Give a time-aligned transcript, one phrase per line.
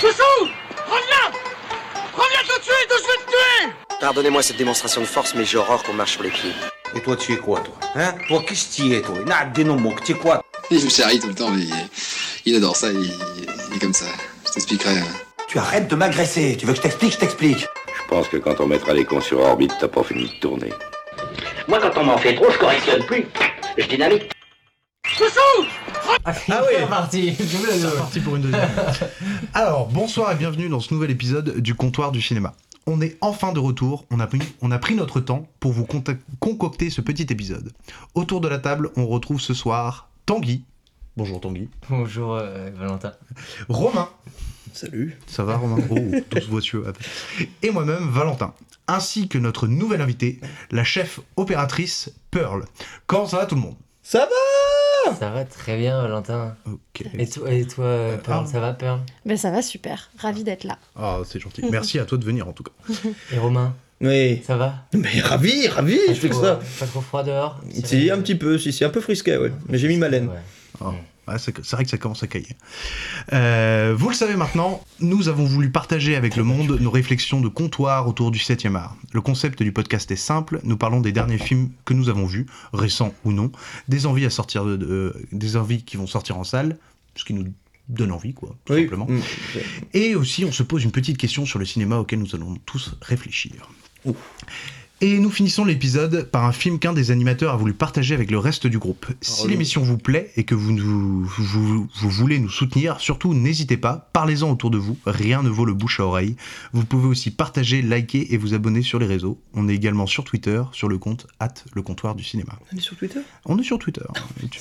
[0.00, 0.48] Chouchou
[0.86, 1.38] Reviens
[2.14, 5.44] Reviens tout de suite ou je vais te tuer Pardonnez-moi cette démonstration de force, mais
[5.44, 6.52] j'ai horreur qu'on marche sur les pieds.
[6.96, 8.14] Et toi, tu es quoi, toi Hein?
[8.28, 9.14] Toi, qu'est-ce que tu es, toi?
[9.26, 10.42] N'a des noms, tu es quoi?
[10.70, 11.64] Il me charrie tout le temps, mais
[12.46, 12.98] il adore ça, il,
[13.70, 14.06] il est comme ça.
[14.46, 14.98] Je t'expliquerai.
[15.00, 15.04] hein.
[15.48, 16.56] Tu arrêtes de m'agresser.
[16.58, 17.58] Tu veux que je t'explique Je t'explique.
[17.60, 20.72] Je pense que quand on mettra les cons sur orbite, t'as pas fini de tourner.
[21.68, 23.26] Moi, quand on m'en fait trop, je correctionne plus.
[23.76, 24.32] Je dynamite.
[25.06, 25.66] Chouchou
[26.24, 27.34] Ah oui, c'est parti.
[27.38, 28.68] C'est parti pour une deuxième.
[29.54, 32.54] Alors, bonsoir et bienvenue dans ce nouvel épisode du comptoir du cinéma.
[32.86, 35.86] On est enfin de retour, on a pris, on a pris notre temps pour vous
[36.40, 37.72] concocter ce petit épisode.
[38.14, 40.64] Autour de la table, on retrouve ce soir Tanguy.
[41.16, 41.68] Bonjour Tanguy.
[41.88, 43.12] Bonjour euh, Valentin.
[43.68, 44.08] Romain.
[44.72, 45.18] Salut.
[45.26, 45.82] Ça va Romain?
[45.90, 45.98] Oh,
[46.30, 46.84] tous voicieux.
[47.62, 48.54] Et moi-même, Valentin.
[48.88, 52.64] Ainsi que notre nouvelle invitée, la chef opératrice Pearl.
[53.06, 53.76] Comment ça va tout le monde?
[54.02, 54.79] Ça va
[55.18, 56.54] Ça va très bien Valentin.
[56.66, 57.04] Ok.
[57.18, 58.50] Et toi, et toi euh, Pearl, ah.
[58.50, 60.78] ça va Pearl Ben ça va super, ravi d'être là.
[60.96, 61.62] Ah, c'est gentil.
[61.70, 62.72] Merci à toi de venir en tout cas.
[63.32, 64.42] Et Romain, Oui.
[64.46, 64.74] ça va?
[64.94, 66.60] Mais ravi, ravi, Pas je fais que trop- ça.
[66.78, 67.60] Pas trop froid dehors?
[67.84, 69.52] Si, un petit peu, si, c'est un peu frisquet, ouais.
[69.68, 70.28] Mais j'ai mis ma laine.
[70.28, 70.40] Ouais.
[70.80, 70.92] Oh.
[71.30, 72.56] Ouais, c'est vrai que ça commence à cailler.
[73.32, 77.48] Euh, vous le savez maintenant, nous avons voulu partager avec le monde nos réflexions de
[77.48, 78.96] comptoir autour du 7e art.
[79.12, 82.46] Le concept du podcast est simple, nous parlons des derniers films que nous avons vus,
[82.72, 83.52] récents ou non,
[83.88, 86.76] des envies à sortir de, de- des envies qui vont sortir en salle,
[87.14, 87.44] ce qui nous
[87.88, 88.82] donne envie quoi, tout Oui.
[88.82, 89.06] simplement.
[89.08, 89.20] Mm.
[89.94, 92.96] Et aussi, on se pose une petite question sur le cinéma auquel nous allons tous
[93.02, 93.68] réfléchir.
[95.02, 98.38] Et nous finissons l'épisode par un film qu'un des animateurs a voulu partager avec le
[98.38, 99.06] reste du groupe.
[99.22, 103.78] Si l'émission vous plaît et que vous, nous- vous, vous voulez nous soutenir, surtout n'hésitez
[103.78, 106.36] pas, parlez-en autour de vous, rien ne vaut le bouche à oreille.
[106.74, 109.40] Vous pouvez aussi partager, liker et vous abonner sur les réseaux.
[109.54, 112.52] On est également sur Twitter, sur le compte at le comptoir du cinéma.
[112.70, 113.20] On est sur Twitter?
[113.46, 114.02] On est sur Twitter.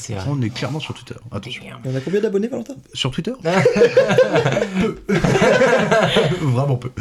[0.10, 0.24] Vrai.
[0.28, 1.16] On est clairement sur Twitter.
[1.34, 1.64] Attention.
[1.84, 2.76] On a combien d'abonnés, Valentin?
[2.94, 3.34] Sur Twitter?
[4.80, 4.96] Peu.
[6.42, 6.92] Vraiment peu.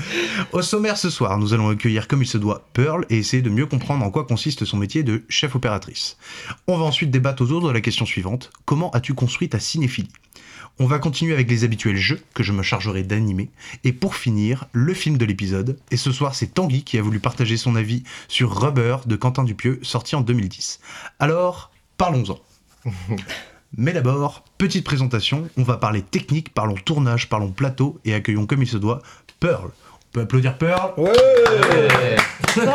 [0.53, 3.51] Au sommaire ce soir, nous allons accueillir comme il se doit Pearl et essayer de
[3.51, 6.17] mieux comprendre en quoi consiste son métier de chef opératrice.
[6.67, 10.09] On va ensuite débattre autour de la question suivante comment as-tu construit ta cinéphilie?
[10.79, 13.51] On va continuer avec les habituels jeux que je me chargerai d'animer.
[13.85, 15.79] Et pour finir, le film de l'épisode.
[15.91, 19.45] Et ce soir, c'est Tanguy qui a voulu partager son avis sur Rubber de Quentin
[19.45, 20.81] Dupieux, sorti en 2010.
[21.19, 22.39] Alors, parlons-en.
[23.77, 28.63] Mais d'abord, petite présentation, on va parler technique, parlons tournage, parlons plateau et accueillons comme
[28.63, 29.03] il se doit
[29.41, 29.71] Pearl.
[30.13, 32.17] Peut applaudir Pearl Ouais.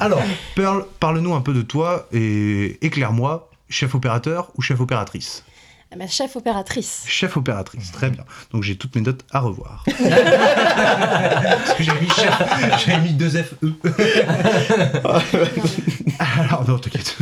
[0.00, 0.22] Alors,
[0.56, 5.44] Pearl, parle-nous un peu de toi et éclaire-moi, chef opérateur ou chef opératrice?
[5.96, 7.04] Ben, chef opératrice.
[7.06, 8.24] Chef opératrice, très bien.
[8.52, 9.84] Donc j'ai toutes mes notes à revoir.
[9.86, 12.34] Parce que j'ai mis chef,
[12.84, 13.72] j'ai mis deux F E.
[16.18, 17.16] Alors non, t'inquiète.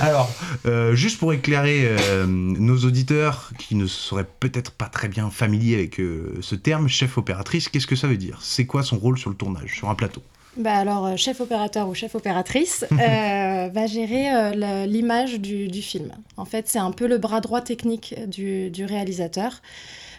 [0.00, 0.30] Alors,
[0.66, 5.74] euh, juste pour éclairer euh, nos auditeurs qui ne seraient peut-être pas très bien familiers
[5.74, 8.38] avec euh, ce terme, chef opératrice, qu'est-ce que ça veut dire?
[8.42, 10.22] C'est quoi son rôle sur le tournage, sur un plateau?
[10.56, 15.82] Bah alors, euh, chef opérateur ou chef opératrice euh, va gérer euh, l'image du, du
[15.82, 16.12] film.
[16.36, 19.60] En fait, c'est un peu le bras droit technique du, du réalisateur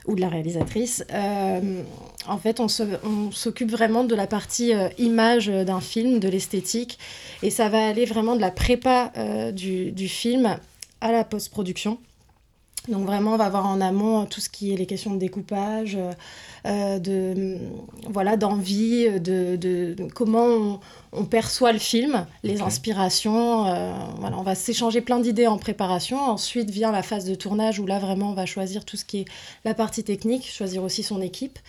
[0.05, 1.03] ou de la réalisatrice.
[1.11, 1.81] Euh,
[2.27, 2.67] en fait, on
[3.31, 6.97] s'occupe vraiment de la partie image d'un film, de l'esthétique,
[7.43, 9.11] et ça va aller vraiment de la prépa
[9.51, 10.57] du, du film
[11.01, 11.97] à la post-production.
[12.87, 15.95] Donc vraiment, on va voir en amont tout ce qui est les questions de découpage,
[15.97, 16.11] euh,
[16.65, 17.57] euh, de
[18.09, 20.79] voilà d'envie, de, de- de comment on,
[21.11, 23.67] on perçoit le film, les inspirations.
[23.67, 26.17] euh, voilà, on va s'échanger plein d'idées en préparation.
[26.19, 29.19] Ensuite vient la phase de tournage où là vraiment on va choisir tout ce qui
[29.19, 29.25] est
[29.65, 31.59] la partie technique, choisir aussi son équipe.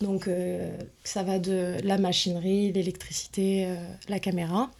[0.00, 0.70] Donc euh,
[1.02, 3.74] ça va de la machinerie, l'électricité, euh,
[4.08, 4.70] la caméra.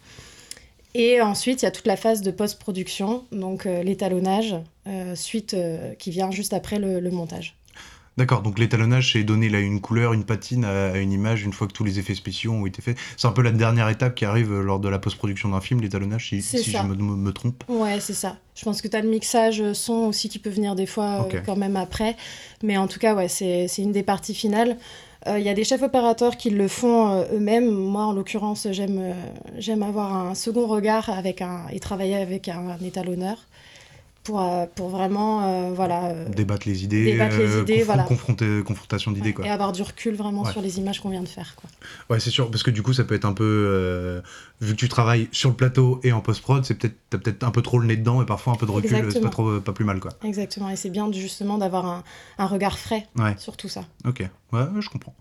[0.95, 4.55] Et ensuite, il y a toute la phase de post-production, donc euh, l'étalonnage,
[4.87, 7.55] euh, suite euh, qui vient juste après le, le montage.
[8.17, 11.53] D'accord, donc l'étalonnage, c'est donner là une couleur, une patine à, à une image une
[11.53, 12.97] fois que tous les effets spéciaux ont été faits.
[13.15, 16.27] C'est un peu la dernière étape qui arrive lors de la post-production d'un film, l'étalonnage,
[16.29, 17.63] si, si je me, me- me trompe.
[17.69, 18.37] Ouais, c'est ça.
[18.55, 21.55] Je pense que tu as le mixage son aussi qui peut venir des fois quand
[21.55, 22.17] même après.
[22.61, 24.75] Mais en tout cas, ouais, c'est une des parties finales.
[25.27, 27.69] Euh, Il y a des chefs opérateurs qui le font euh, eux-mêmes.
[27.69, 29.13] Moi, en l'occurrence, j'aime euh,
[29.57, 33.37] j'aime avoir un second regard avec un, et travailler avec un, étalonneur
[34.23, 34.41] pour,
[34.75, 38.03] pour vraiment euh, voilà, Débattre les idées, Débattre les euh, idées, confron- voilà.
[38.03, 39.33] confronter- confrontation d'idées.
[39.33, 39.45] quoi.
[39.45, 40.51] et avoir du recul vraiment Ouais.
[40.51, 41.55] sur les images qu'on vient de faire.
[41.55, 41.69] Quoi.
[42.09, 43.43] Ouais, c'est sûr, parce que du coup, ça peut être un peu.
[43.67, 44.21] euh,
[44.61, 47.51] vu que tu travailles sur le plateau et en post-prod, c'est peut-être, t'as peut-être un
[47.51, 49.71] peu trop le nez dedans et parfois un peu de recul, c'est pas, trop, pas
[49.73, 50.11] plus mal, quoi.
[50.23, 50.69] Exactement.
[50.69, 52.03] Et c'est bien justement d'avoir un,
[52.37, 53.35] un regard frais Ouais.
[53.37, 53.83] sur tout ça.
[54.07, 54.21] Ok,
[54.53, 55.15] ouais, je comprends.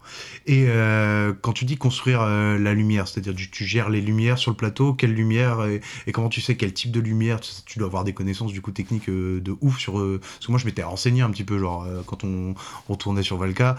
[0.47, 4.39] Et euh, quand tu dis construire euh, la lumière, c'est-à-dire tu, tu gères les lumières
[4.39, 7.53] sur le plateau, quelle lumière et, et comment tu sais quel type de lumière tu,
[7.67, 9.95] tu dois avoir des connaissances du coup techniques euh, de ouf sur.
[9.95, 12.55] parce que moi, je m'étais renseigné un petit peu, genre, quand on,
[12.89, 13.77] on tournait sur Valka,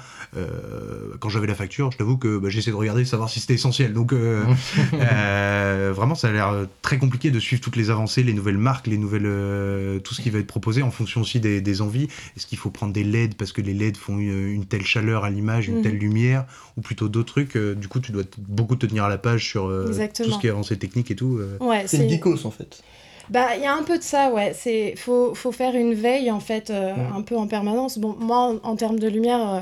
[1.19, 3.93] quand j'avais la facture, je t'avoue que bah, j'essayais de regarder, savoir si c'était essentiel.
[3.93, 4.13] Donc,
[4.93, 8.97] vraiment, ça a l'air très compliqué de suivre toutes les avancées, les nouvelles marques, les
[8.97, 12.07] nouvelles, tout ce qui va être proposé en fonction aussi des, des envies.
[12.35, 15.23] Est-ce qu'il faut prendre des LED parce que les LED font une, une telle chaleur
[15.23, 15.81] à l'image, une Mhm.
[15.81, 16.45] telle lumière,
[16.77, 19.45] ou plutôt d'autres trucs euh, Du coup, tu dois beaucoup te tenir à la page
[19.47, 19.83] sur euh,
[20.15, 21.37] tout ce qui est avancé technique et tout.
[21.39, 21.57] euh.
[21.59, 22.81] Ouais, C'est le geekos en fait.
[23.29, 24.53] Bah, il y a un peu de ça, ouais.
[24.55, 27.07] C'est faut, faut faire une veille en fait, euh, Ouais.
[27.15, 27.99] un peu en permanence.
[27.99, 29.59] Bon, moi, en, en termes de lumière, euh,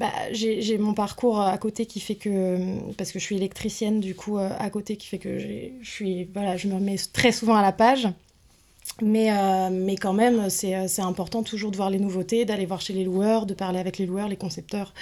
[0.00, 2.58] bah, j'ai j'ai mon parcours à côté qui fait que
[2.96, 6.28] parce que je suis électricienne, du coup, euh, à côté qui fait que je suis
[6.34, 8.08] voilà, je me remets très souvent à la page.
[9.00, 12.66] Mais, euh, mais quand même, c'est euh, c'est important toujours de voir les nouveautés, d'aller
[12.66, 14.92] voir chez les loueurs, de parler avec les loueurs, les concepteurs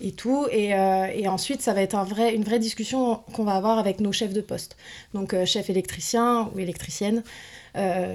[0.00, 0.46] et tout.
[0.52, 3.78] Et, euh, et ensuite, ça va être un vrai, une vraie discussion qu'on va avoir
[3.78, 4.76] avec nos chefs de poste.
[5.14, 7.22] Donc, chef électricien ou électricienne,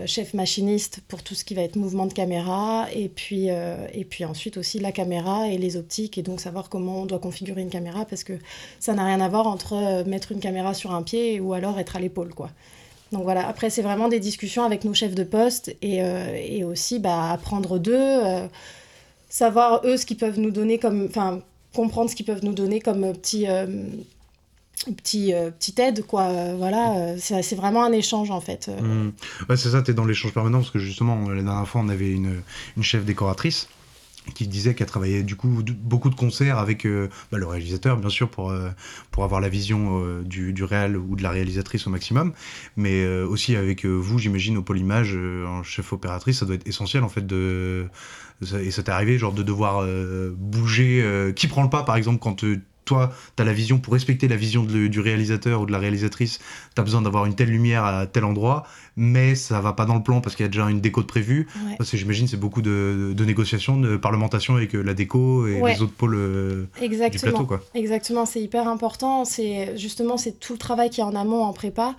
[0.08, 4.26] chef machiniste pour tout ce qui va être mouvement de caméra, et puis, et puis
[4.26, 7.70] ensuite aussi la caméra et les optiques, et donc savoir comment on doit configurer une
[7.70, 8.34] caméra, parce que
[8.80, 11.96] ça n'a rien à voir entre mettre une caméra sur un pied ou alors être
[11.96, 12.50] à l'épaule, quoi.
[13.12, 16.64] Donc voilà, après c'est vraiment des discussions avec nos chefs de poste et, euh, et
[16.64, 18.48] aussi bah, apprendre d'eux, euh,
[19.30, 21.42] savoir eux ce qu'ils peuvent nous donner comme, enfin
[21.74, 23.46] comprendre ce qu'ils peuvent nous donner comme euh, petit,
[24.86, 26.54] petit, petite aide quoi.
[26.56, 28.70] Voilà, c'est vraiment un échange en fait.
[28.70, 29.14] Euh, Mm.
[29.50, 32.12] Ouais, c'est ça, t'es dans l'échange permanent parce que justement, la dernière fois, on avait
[32.12, 32.42] une,
[32.76, 33.68] une chef décoratrice
[34.34, 38.10] qui disait qu'elle travaillait du coup beaucoup de concerts avec euh, bah, le réalisateur, bien
[38.10, 38.70] sûr, pour, euh,
[39.12, 42.34] pour avoir la vision euh, du, du réal ou de la réalisatrice au maximum,
[42.76, 47.10] mais aussi avec vous, j'imagine, au euh, en chef opératrice, ça doit être essentiel en
[47.10, 47.86] fait de.
[48.60, 49.88] Et ça t'est arrivé, genre, de devoir
[50.38, 51.32] bouger.
[51.36, 52.44] qui prend le pas, par exemple, quand
[52.86, 55.80] toi, tu as la vision, pour respecter la vision de- du réalisateur ou de la
[55.80, 56.40] réalisatrice,
[56.76, 58.66] tu as besoin d'avoir une telle lumière à tel endroit,
[58.98, 61.08] mais ça va pas dans le plan parce qu'il y a déjà une déco de
[61.08, 61.48] prévue.
[61.68, 61.76] Ouais.
[61.78, 65.62] Parce que j'imagine c'est beaucoup de, de négociations, de parlementation avec euh, la déco et
[65.62, 65.74] Ouais.
[65.74, 67.46] les autres pôles euh, du plateau.
[67.46, 67.62] Quoi.
[67.74, 69.26] Exactement, c'est hyper important.
[69.26, 71.96] C'est justement c'est tout le travail qui est en amont en prépa.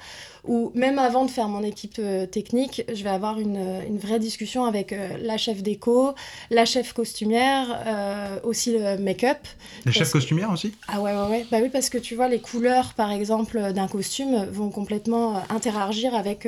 [0.49, 3.59] Où même avant de faire mon équipe euh, technique, je vais avoir une,
[3.89, 6.15] une vraie discussion avec euh, la chef déco,
[6.53, 9.39] la chef costumière, euh, aussi le make-up.
[9.85, 10.73] Parce que- costumières aussi?
[10.87, 11.47] Ah ouais, ouais, ouais.
[11.51, 16.15] Bah oui, parce que tu vois, les couleurs, par exemple, d'un costume vont complètement interagir
[16.15, 16.47] avec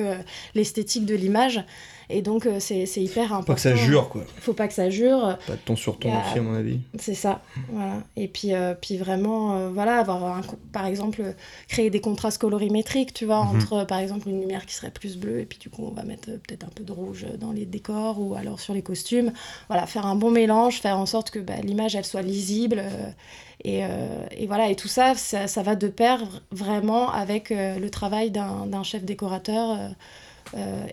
[0.54, 1.64] l'esthétique de l'image.
[2.10, 3.44] Et donc, euh, c'est hyper important.
[3.48, 4.22] Pas que ça jure quoi.
[4.40, 5.36] Faut pas que ça jure.
[5.46, 6.78] Pas de ton sur ton aussi à mon avis.
[6.98, 8.02] C'est ça, voilà.
[8.16, 10.40] Et puis, euh, puis vraiment, euh, voilà, avoir, un
[10.72, 11.34] par exemple,
[11.68, 13.56] créer des contrastes colorimétriques, tu vois, Mhm.
[13.56, 16.02] entre, par exemple, une lumière qui serait plus bleue, et puis du coup, on va
[16.02, 19.30] mettre euh, peut-être un peu de rouge dans les décors, ou alors sur les costumes.
[19.68, 22.82] Voilà, faire un bon mélange, faire en sorte que bah, l'image, elle soit lisible.
[23.64, 23.80] et,
[24.36, 26.20] et voilà, et tout ça, ça, ça va de pair
[26.52, 29.76] vraiment avec le travail d'un chef décorateur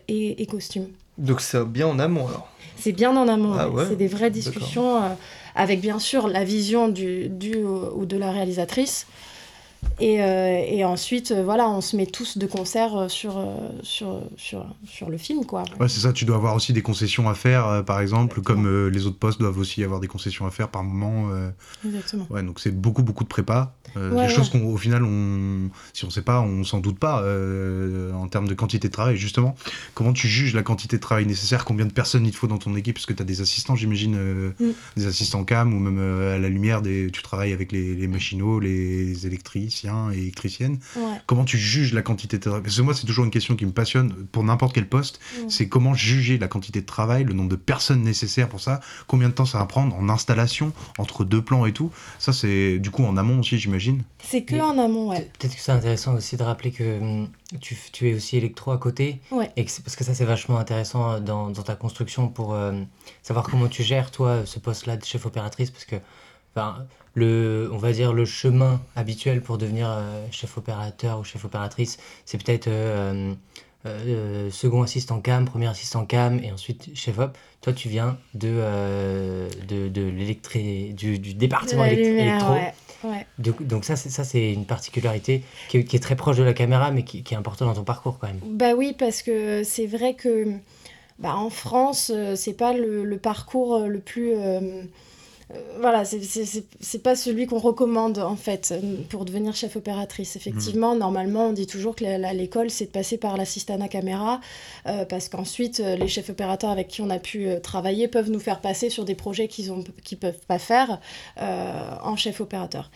[0.08, 0.88] et, et costume.
[1.18, 2.48] Donc c'est bien en amont alors.
[2.78, 3.86] C'est bien en amont, Ah ouais.
[3.88, 5.08] c'est des vraies discussions euh,
[5.56, 7.32] avec bien sûr la vision du,
[7.96, 9.08] ou de la réalisatrice.
[10.00, 13.42] Et, euh, et ensuite, euh, voilà, on se met tous de concert euh, sur,
[13.82, 15.64] sur, sur, sur le film, quoi.
[15.80, 18.90] Ouais, c'est ça, tu dois avoir aussi des concessions à faire, euh, par exemple, comme
[18.90, 21.30] les autres postes doivent aussi avoir des concessions à faire par moment.
[21.86, 22.28] Exactement.
[22.30, 23.74] Ouais, donc c'est beaucoup, beaucoup de prépa.
[23.96, 27.24] Ouais, des choses qu'au final, on, si on sait pas, on s'en doute pas
[28.14, 29.16] en termes de quantité de travail.
[29.16, 29.56] Justement,
[29.94, 31.64] comment tu juges la quantité de travail nécessaire?
[31.64, 32.96] Combien de personnes il te faut dans ton équipe?
[32.96, 34.16] Parce que tu as des assistants, j'imagine,
[34.60, 34.72] Mm.
[34.98, 38.60] des assistants cam ou même à la lumière, des, tu travailles avec les, les machinaux,
[38.60, 39.26] les
[39.84, 40.80] et électriciennes.
[40.96, 41.04] Ouais.
[41.26, 42.62] Comment tu juges la quantité de travail?
[42.62, 45.20] Parce que moi, c'est toujours une question qui me passionne pour n'importe quel poste.
[45.44, 45.50] Mm.
[45.50, 49.30] C'est comment juger la quantité de travail, le nombre de personnes nécessaires pour ça, combien
[49.30, 51.92] de temps ça va prendre en installation, entre deux plans et tout.
[52.20, 54.04] Ça, c'est du coup en amont aussi, j'imagine.
[54.24, 55.30] C'est que Mais- en amont, ouais.
[55.40, 57.30] Peut-être que c'est intéressant aussi de rappeler que hum,
[57.62, 59.20] tu, tu es aussi électro à côté.
[59.32, 59.52] Ouais.
[59.56, 62.54] Et que c'est- parce que ça, c'est vachement intéressant euh, dans, dans ta construction pour
[62.54, 62.74] euh,
[63.24, 65.70] savoir comment tu gères, toi, ce poste-là de chef opératrice.
[65.72, 65.96] Parce que,
[66.56, 71.44] enfin, le, on va dire, le chemin habituel pour devenir euh, chef opérateur ou chef
[71.46, 73.34] opératrice, c'est peut-être euh,
[73.86, 77.38] euh, second assistant cam, premier assistant cam et ensuite chef op.
[77.62, 82.54] Toi, tu viens de, de, de l'électri- du, du De département lumière, électro.
[82.54, 82.74] ouais.
[83.04, 83.26] ouais.
[83.40, 86.44] Donc, donc ça, c'est, ça, c'est une particularité qui est, qui est très proche de
[86.44, 88.40] la caméra, mais qui, qui est importante dans ton parcours quand même.
[88.46, 90.48] Bah oui, parce que c'est vrai que
[91.20, 94.34] bah, en France, c'est pas le, le parcours le plus
[95.80, 100.36] voilà, c'est- pas celui qu'on recommande en fait euh, pour devenir chef opératrice.
[100.36, 104.42] Effectivement, normalement, on dit toujours que l'école c'est de passer par l'assistana caméra
[104.88, 108.32] euh, parce qu'ensuite euh, les chefs opérateurs avec qui on a pu euh, travailler peuvent
[108.32, 109.72] nous faire passer sur des projets qu'ils
[110.04, 111.00] qu'ils peuvent pas faire
[111.40, 111.72] euh,
[112.04, 112.90] en chef opérateur.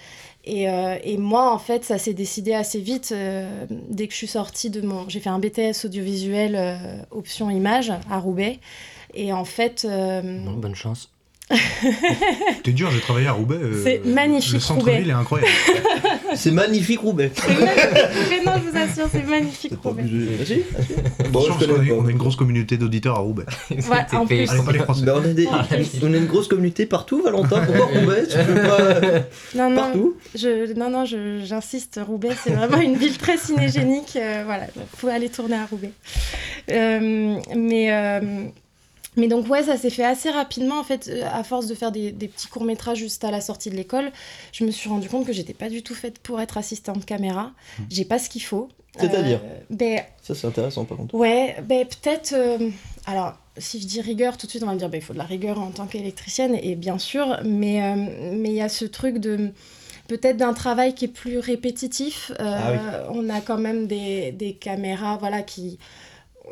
[0.46, 3.48] Et, euh, et moi, en fait, ça s'est décidé assez vite euh,
[3.90, 5.08] dès que je suis sortie de mon.
[5.08, 6.78] J'ai fait un BTS audiovisuel euh,
[7.12, 8.60] option image à Roubaix.
[9.14, 9.86] Et en fait.
[9.88, 11.12] euh, Bon, bonne chance.
[12.64, 13.58] T'es dur, j'ai travaillé à Roubaix.
[13.60, 15.52] euh, C'est magnifique, Le centre-ville est incroyable.
[16.36, 17.32] C'est magnifique, Roubaix.
[17.34, 20.04] C'est magnifique, mais non, je vous assure, c'est magnifique, Roubaix.
[20.04, 20.64] Vas-y.
[21.32, 23.46] Bon, je a- on a une grosse communauté d'auditeurs à Roubaix.
[24.14, 24.48] En plus.
[24.50, 25.06] Allez, pas les Français.
[25.06, 25.48] Bah, on, a des-
[26.04, 27.62] on a une grosse communauté partout, Valentin.
[27.66, 29.02] Pourquoi Roubaix Tu peux pas
[29.56, 34.16] Non, non, partout je, non, non, j'insiste, Roubaix, c'est vraiment une ville très cinégénique.
[34.16, 35.92] euh, voilà, faut aller tourner à Roubaix.
[36.72, 38.20] Euh, mais, euh,
[39.18, 40.80] mais donc, ouais, ça s'est fait assez rapidement.
[40.80, 43.70] En fait, euh, à force de faire des, des petits courts-métrages juste à la sortie
[43.70, 44.12] de l'école,
[44.54, 47.52] je me suis rendu compte que j'étais pas du tout faite pour être assistante caméra.
[47.90, 48.70] J'ai pas ce qu'il faut.
[49.00, 51.14] C'est-à-dire Euh, ben, Ça, c'est intéressant, par contre.
[51.16, 52.34] Ouais, ben peut-être.
[52.34, 52.70] euh,
[53.06, 55.14] alors, si je dis rigueur, tout de suite on va me dire, ben, il faut
[55.14, 57.96] de la rigueur en tant qu'électricienne, et bien sûr, mais euh,
[58.34, 59.52] mais il y a ce truc de
[60.08, 62.32] peut-être d'un travail qui est plus répétitif.
[62.40, 65.78] Ah On a quand même des, des caméras, voilà, qui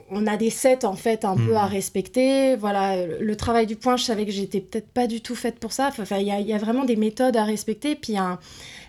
[0.10, 2.56] on a des sets en fait un peu à respecter.
[2.56, 5.72] Voilà, le travail du point, je savais que j'étais peut-être pas du tout faite pour
[5.74, 5.90] ça.
[5.98, 7.96] Enfin, il y a, il y a vraiment des méthodes à respecter.
[7.96, 8.40] Puis il y a un,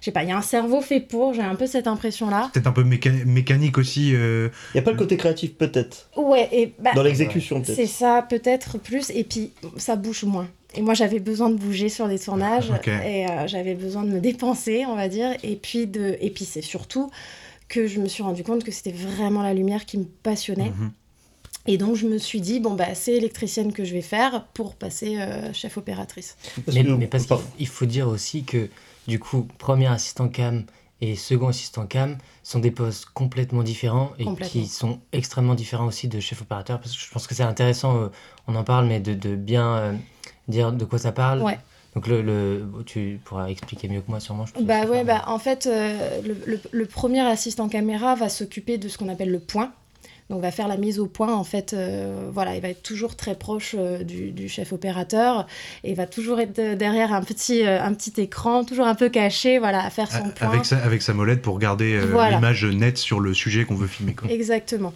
[0.01, 1.35] je sais pas, il y a un cerveau fait pour.
[1.35, 2.51] J'ai un peu cette impression-là.
[2.53, 4.13] Peut-être un peu méca- mécanique aussi.
[4.15, 6.09] euh, Il n'y a pas le côté créatif, peut-être.
[6.17, 7.75] Ouais, et bah, Dans l'exécution, peut-être.
[7.77, 9.11] c'est ça, peut-être plus.
[9.11, 10.47] Et puis, ça bouge moins.
[10.75, 12.71] Et moi, j'avais besoin de bouger sur les tournages.
[12.71, 12.89] Ok.
[12.89, 15.31] Et euh, j'avais besoin de me dépenser, on va dire.
[15.43, 16.17] Et puis, de...
[16.21, 17.11] et puis c'est surtout
[17.69, 20.71] que je me suis rendu compte que c'était vraiment la lumière qui me passionnait.
[20.71, 20.91] mhm.
[21.71, 24.75] Et donc, je me suis dit, bon, bah, c'est électricienne que je vais faire pour
[24.75, 26.37] passer euh, chef opératrice.
[26.73, 28.71] Mais, parce qu'il faut dire aussi que,
[29.07, 30.65] du coup, premier assistant cam
[31.03, 34.63] et second assistant cam sont des postes complètement différents et Complètement.
[34.63, 36.81] qui sont extrêmement différents aussi de chef opérateur.
[36.81, 38.09] Parce que je pense que c'est intéressant, euh,
[38.49, 39.93] on en parle, mais de, de bien euh,
[40.49, 41.43] dire de quoi ça parle.
[41.43, 41.59] Ouais.
[41.95, 44.47] Donc, le, le- tu pourras expliquer mieux que moi, sûrement.
[44.47, 45.05] je Bah ouais, faire.
[45.05, 49.09] bah en fait, euh, le, le- le premier assistant caméra va s'occuper de ce qu'on
[49.11, 49.71] appelle le point.
[50.31, 53.17] Donc va faire la mise au point en fait, euh, voilà, il va être toujours
[53.17, 55.47] très proche euh, du, du chef opérateur
[55.85, 58.95] et il va toujours être de- derrière un petit, euh, un petit écran, toujours un
[58.95, 60.49] peu caché, voilà, à faire son A- point.
[60.51, 62.37] Avec sa, avec sa molette pour garder euh, Voilà.
[62.37, 64.13] l'image nette sur le sujet qu'on veut filmer.
[64.15, 64.31] Quoi.
[64.31, 64.93] Exactement.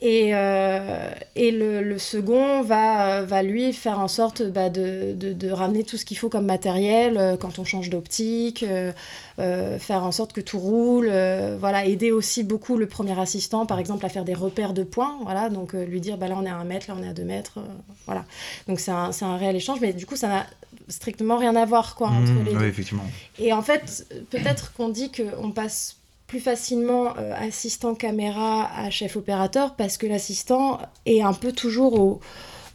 [0.00, 5.32] Et, euh, et le, le second va, va lui faire en sorte bah, de, de,
[5.32, 8.92] de ramener tout ce qu'il faut comme matériel euh, quand on change d'optique, euh,
[9.40, 11.10] euh, faire en sorte que tout roule,
[11.58, 15.18] voilà, aider aussi beaucoup le premier assistant, par exemple, à faire des repères de points,
[15.24, 17.12] voilà, donc lui dire bah, là on est à un mètre, là on est à
[17.12, 17.58] deux mètres,
[18.06, 18.24] voilà.
[18.68, 20.46] Donc c'est un, un réel échange, mais du coup ça n'a
[20.88, 22.66] strictement rien à voir quoi, entre Mmh, les deux.
[22.66, 23.04] effectivement.
[23.40, 25.96] Et en fait, peut-être qu'on dit qu'on passe
[26.28, 32.20] plus facilement euh, assistant caméra à chef opérateur parce que l'assistant est un peu toujours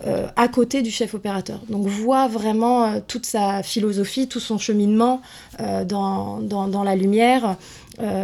[0.05, 1.60] euh, à côté du chef opérateur.
[1.69, 5.22] Donc voit vraiment euh, toute sa philosophie, tout son cheminement
[5.60, 7.55] dans, dans, la lumière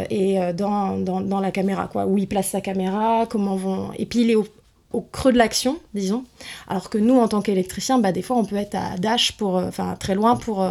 [0.09, 2.07] et dans, dans, la caméra, quoi.
[2.07, 3.91] Où il place sa caméra, comment vont...
[4.00, 4.48] Et puis il est au,
[4.93, 6.24] au creux de l'action, disons.
[6.67, 9.55] Alors que nous, en tant qu'électricien, bah, des fois, on peut être à Dash, pour,
[9.55, 10.65] enfin très loin pour...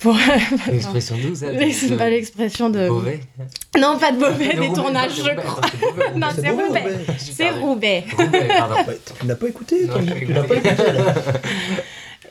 [0.00, 0.16] pour
[0.70, 2.88] L'expression douce, hein, pas l'expression de...
[2.88, 3.20] Beauvais.
[3.78, 5.60] Non, pas de Beauvais, De des tournages, je crois.
[6.14, 6.84] Non, c'est Roubaix.
[7.18, 7.50] C'est.
[7.50, 8.04] Roubaix.
[9.20, 9.88] Tu n'as pas écouté
[10.26, 10.74] Tu n'as pas écouté.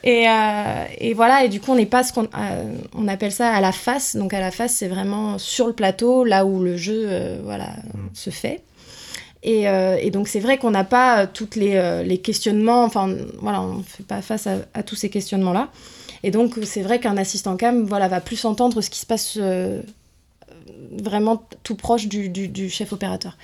[0.04, 3.32] Et, euh, et voilà, et du coup, on n'est pas ce qu'on euh, on appelle
[3.32, 4.14] ça à la face.
[4.14, 7.70] Donc, à la face, c'est vraiment sur le plateau, là où le jeu euh, voilà,
[8.14, 8.62] se fait.
[9.42, 13.12] Et, euh, et donc, c'est vrai qu'on n'a pas toutes les, euh, les questionnements, enfin,
[13.40, 15.68] voilà, on ne fait pas face à, à tous ces questionnements-là.
[16.22, 19.36] Et donc, c'est vrai qu'un assistant cam voilà, va plus entendre ce qui se passe
[19.40, 19.80] euh,
[20.92, 23.36] vraiment tout proche du, du- du chef opérateur.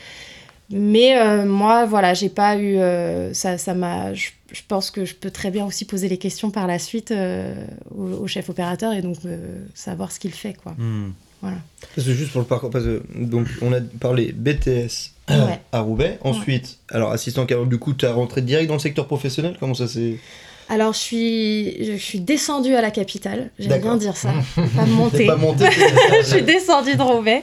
[0.70, 2.78] Mais euh, moi, voilà, j'ai pas eu.
[2.78, 4.14] euh, ça, ça m'a.
[4.14, 7.10] Je, je pense que je peux très bien aussi poser les questions par la suite
[7.10, 7.54] euh,
[7.94, 10.72] au, au chef opérateur et donc euh, savoir ce qu'il fait, quoi.
[10.78, 11.10] Hmm.
[11.42, 11.58] Voilà.
[11.94, 15.60] Parce que juste pour le parcours, parce que donc on a parlé BTS Ouais.
[15.72, 16.18] à Roubaix.
[16.22, 19.56] Ensuite, alors assistant caméra, du coup, tu as rentré direct dans le secteur professionnel?
[19.60, 20.18] Comment ça s'est.
[20.68, 23.50] Alors, je suis, je suis descendue à la capitale.
[23.58, 24.30] J'aime bien dire ça.
[24.76, 25.26] pas monter.
[25.26, 25.36] pas
[26.22, 27.42] je suis descendue de Roubaix.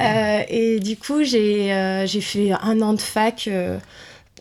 [0.00, 3.78] Euh, et du coup, j'ai euh, j'ai fait un an de fac euh,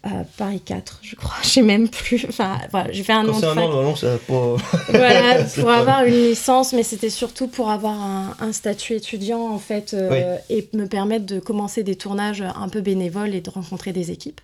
[0.04, 1.36] à Paris 4, je crois.
[1.44, 2.26] Je sais même plus.
[2.30, 4.56] Enfin, voilà, j'ai fait un Quand an de c'est un an, normalement, ça pas.
[4.90, 9.48] voilà, pour pas- avoir une licence, mais c'était surtout pour avoir un, un statut étudiant
[9.50, 9.96] en fait
[10.50, 14.42] et me permettre de commencer des tournages un peu bénévoles et de rencontrer des équipes.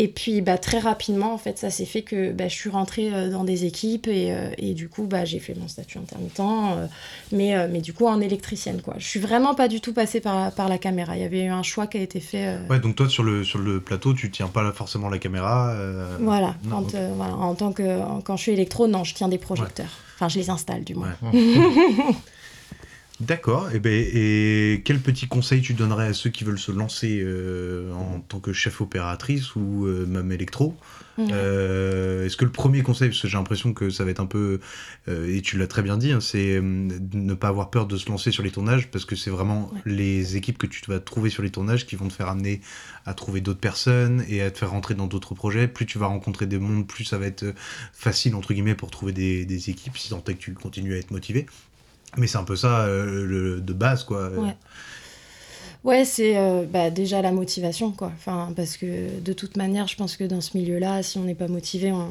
[0.00, 3.12] Et puis bah, très rapidement, en fait, ça s'est fait que bah, je suis rentrée
[3.12, 6.38] euh, dans des équipes et, euh, et du coup, bah, j'ai fait mon statut intermittent,
[6.38, 6.86] euh,
[7.32, 8.80] mais, mais du coup en électricienne.
[8.80, 8.94] Quoi.
[8.98, 11.16] Je suis vraiment pas du tout passée par, par la caméra.
[11.16, 12.58] Il y avait eu un choix qui a été fait.
[12.70, 15.74] Ouais, donc toi sur le, sur le plateau, tu tiens pas forcément la caméra.
[16.20, 19.38] Voilà, non, quand, voilà, en tant que quand je suis électro, non, je tiens des
[19.38, 19.98] projecteurs.
[20.14, 21.16] Enfin, je les installe du moins.
[23.20, 23.70] D'accord.
[23.72, 27.92] Et, ben, et quel petit conseil tu donnerais à ceux qui veulent se lancer euh,
[27.92, 30.76] en tant que chef opératrice ou euh, même électro?
[31.18, 34.26] Euh, Est-ce que le premier conseil, parce que j'ai l'impression que ça va être un
[34.26, 34.60] peu,
[35.08, 38.08] et tu l'as très bien dit, hein, c'est de ne pas avoir peur de se
[38.08, 39.80] lancer sur les tournages, parce que c'est vraiment Ouais.
[39.84, 42.60] les équipes que tu vas trouver sur les tournages qui vont te faire amener
[43.04, 45.66] à trouver d'autres personnes et à te faire rentrer dans d'autres projets.
[45.66, 47.52] Plus tu vas rencontrer des mondes, plus ça va être
[47.92, 50.98] facile, entre guillemets, pour trouver des, des équipes, si tant est que tu continues à
[50.98, 51.46] être motivé.
[52.16, 54.30] Mais c'est un peu ça euh, le, de base, quoi.
[54.30, 54.56] Ouais.
[55.84, 58.10] Ouais, c'est euh, bah, déjà la motivation, quoi.
[58.16, 61.36] Enfin, parce que de toute manière, je pense que dans ce milieu-là, si on n'est
[61.36, 62.08] pas motivé, on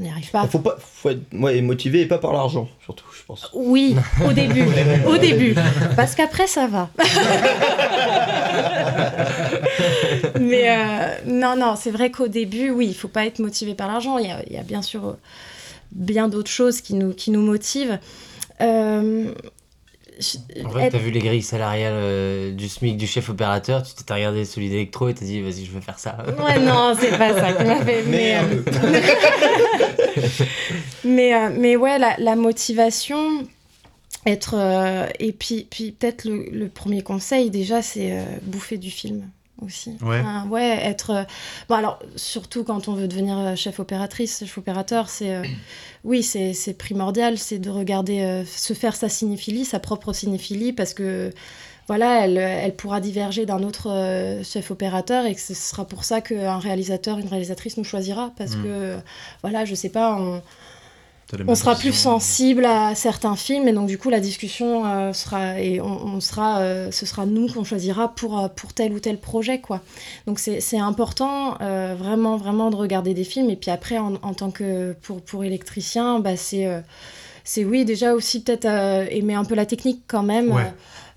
[0.00, 0.42] n'y arrive pas.
[0.44, 3.48] Il faut pas faut être ouais, motivé et pas par l'argent, surtout, je pense.
[3.54, 3.94] Oui,
[4.26, 4.64] au début,
[5.06, 5.54] au début,
[5.94, 6.90] parce qu'après ça va.
[10.40, 13.88] Mais euh, non, non, c'est vrai qu'au début, oui, il faut pas être motivé par
[13.88, 14.18] l'argent.
[14.18, 15.12] Il y a, il y a bien sûr euh,
[15.92, 17.98] bien d'autres choses qui nous, qui nous motivent.
[18.62, 19.32] Euh,
[20.18, 23.82] je- En fait, être- t'as vu les grilles salariales euh, du SMIC du chef opérateur,
[23.82, 26.16] tu t'es regardé celui d'électro et t'as dit vas-y, je veux faire ça.
[26.38, 28.02] Ouais, non, c'est pas ça qui m'a fait.
[28.06, 28.62] Mais, euh,
[31.04, 33.46] mais, euh, mais ouais, la, la motivation,
[34.26, 34.54] être.
[34.56, 39.28] euh, et puis, puis peut-être le, le premier conseil, déjà, c'est euh, bouffer du film
[39.64, 39.90] aussi.
[40.02, 40.20] Ouais.
[40.20, 41.10] Enfin, ouais, être.
[41.10, 41.22] euh,
[41.68, 45.34] Bon, alors, surtout quand on veut devenir euh, chef opératrice, chef opérateur, c'est.
[45.34, 45.42] euh,
[46.04, 50.72] Oui, c'est c'est primordial, c'est de regarder, euh, se faire sa cinéphilie, sa propre cinéphilie,
[50.72, 51.30] parce que
[51.88, 56.04] voilà, elle, elle pourra diverger d'un autre euh, chef opérateur et que ce sera pour
[56.04, 58.62] ça qu'un réalisateur, une réalisatrice nous choisira, parce Mm.
[58.62, 58.96] que,
[59.42, 60.40] voilà, je sais pas, on,
[61.46, 65.60] on sera plus sensible à certains films et donc du coup la discussion euh, sera
[65.60, 69.00] et on, on sera euh, ce sera nous qu'on choisira pour euh, pour tel ou
[69.00, 69.80] tel projet quoi
[70.26, 74.34] donc c'est important euh, vraiment vraiment de regarder des films et puis après en, en
[74.34, 76.66] tant que pour pour électricien bah c'est
[77.44, 80.72] c'est oui déjà aussi peut-être aimer un peu la technique quand même Ouais.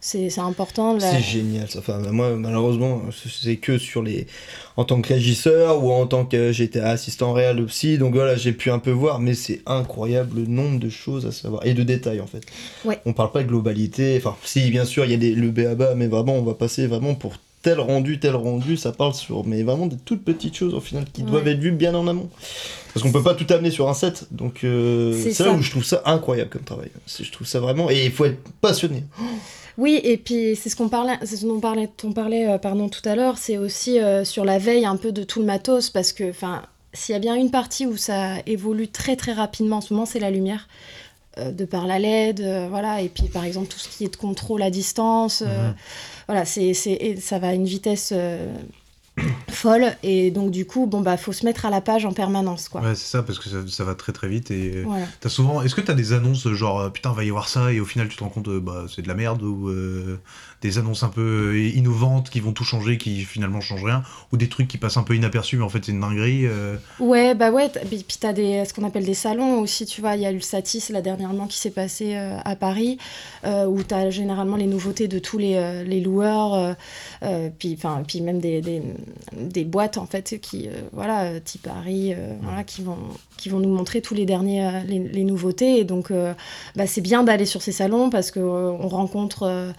[0.05, 1.79] C'est important la- C'est génial ça.
[1.79, 3.01] Enfin, moi, malheureusement,
[3.41, 4.27] c'est que sur les.
[4.75, 6.51] En tant que régisseur ou en tant que.
[6.51, 10.45] J'étais assistant réel aussi, donc voilà, j'ai pu un peu voir, mais c'est incroyable le
[10.47, 11.65] nombre de choses à savoir.
[11.65, 12.43] Et de détails en fait.
[12.85, 12.99] Ouais.
[13.05, 14.15] On parle pas de globalité.
[14.17, 16.85] Enfin, si, bien sûr, il y a des, le BABA, mais vraiment, on va passer
[16.87, 19.45] vraiment pour tel rendu, tel rendu, ça parle sur.
[19.45, 21.31] Mais vraiment des toutes petites choses au final qui Ouais.
[21.31, 22.29] doivent être vues bien en amont.
[22.93, 25.71] Parce qu'on peut pas tout amener sur un set, donc euh, C'est là où je
[25.71, 26.89] trouve ça incroyable comme travail.
[27.07, 27.89] Je trouve ça vraiment.
[27.89, 29.03] Et il faut être passionné.
[29.77, 32.57] Oui, et puis c'est ce qu'on parlait, c'est ce dont on parlait, on parlait euh,
[32.59, 35.45] pardon, tout à l'heure, c'est aussi euh, sur la veille un peu de tout le
[35.45, 36.31] matos, parce que
[36.93, 40.05] s'il y a bien une partie où ça évolue très très rapidement en ce moment,
[40.05, 40.67] c'est la lumière.
[41.39, 44.15] euh, de par la LED, voilà, et puis par exemple tout ce qui est de
[44.15, 45.73] contrôle à distance, Mhm.
[46.27, 48.13] voilà, c'est, ça va à une vitesse
[49.49, 52.69] folle, et donc du coup, bon bah faut se mettre à la page en permanence,
[52.69, 52.81] quoi.
[52.81, 54.83] Ouais, c'est ça, parce que ça, ça va très très vite et.
[54.83, 55.05] Voilà.
[55.19, 55.61] T'as souvent.
[55.61, 58.07] Est-ce que t'as des annonces genre euh, putain va y avoir ça et au final
[58.07, 60.19] tu te rends compte euh, bah c'est de la merde ou euh,
[60.63, 64.37] des annonces un peu euh, innovantes qui vont tout changer qui finalement changent rien ou
[64.37, 66.47] des trucs qui passent un peu inaperçus mais en fait c'est une dinguerie.
[66.47, 70.15] euh, Ouais, bah ouais, puis t'as des, ce qu'on appelle des salons aussi, tu vois,
[70.15, 72.97] il y a eu le Satis là dernièrement qui s'est passé euh, à Paris,
[73.45, 76.75] euh, où t'as généralement les nouveautés de tous les, euh, les loueurs,
[77.59, 78.81] puis, puis même des, des,
[79.37, 82.97] des boîtes en fait, qui, voilà, type Paris, voilà, qui vont,
[83.37, 86.11] qui vont nous montrer tous les derniers, les, les nouveautés, et donc
[86.75, 89.73] bah, c'est bien d'aller sur ces salons parce que euh, on rencontre...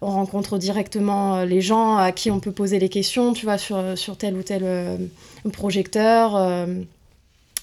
[0.00, 3.58] on rencontre directement euh, les gens à qui on peut poser les questions, tu vois,
[3.58, 4.96] sur, sur tel ou tel euh,
[5.52, 6.36] projecteur.
[6.36, 6.66] euh,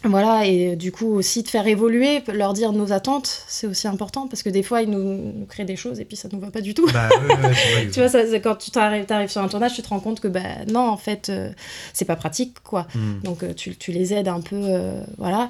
[0.03, 4.27] voilà, et du coup aussi de faire évoluer, leur dire nos attentes, c'est aussi important
[4.27, 6.51] parce que des fois ils nous, nous créent des choses et puis ça nous va
[6.51, 6.85] pas du tout.
[6.93, 9.87] Bah ouais, ouais, tu vois, ça, quand tu t'arrives, t'arrives sur un tournage, tu te
[9.87, 11.49] rends compte que bah non, en fait, euh,
[11.93, 12.85] c'est pas pratique quoi.
[12.93, 13.21] Hmm.
[13.23, 15.49] Donc tu, tu les aides un peu, euh, voilà.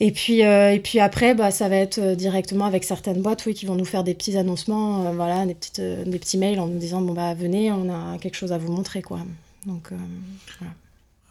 [0.00, 3.46] Et puis, euh, et puis après, bah, ça va être euh, directement avec certaines boîtes
[3.46, 6.58] oui, qui vont nous faire des petits annoncements, euh, voilà, des, petites, des petits mails
[6.58, 9.02] en nous disant bon, bah, venez, on a quelque chose à vous montrer.
[9.02, 9.20] Quoi.
[9.66, 9.90] Donc.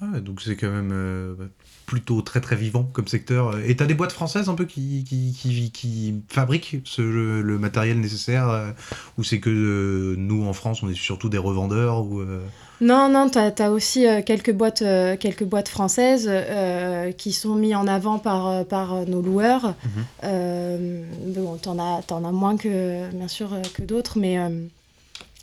[0.02, 1.50] Ah donc c'est quand même
[1.94, 3.60] plutôt très très vivant comme secteur.
[3.68, 7.60] Et t'as des boîtes françaises un peu qui, qui, qui, qui fabriquent ce, le, le
[7.60, 8.72] matériel nécessaire euh,
[9.20, 12.42] ou c'est que euh, nous en France on est surtout des revendeurs ou euh,
[12.82, 14.84] Non, non, tu as, aussi quelques, boîtes,
[15.20, 19.76] quelques boîtes françaises euh, qui sont mises en avant par, par nos loueurs.
[20.24, 24.50] Euh, bon, tu en, as moins que, bien sûr, que d'autres, mais, euh,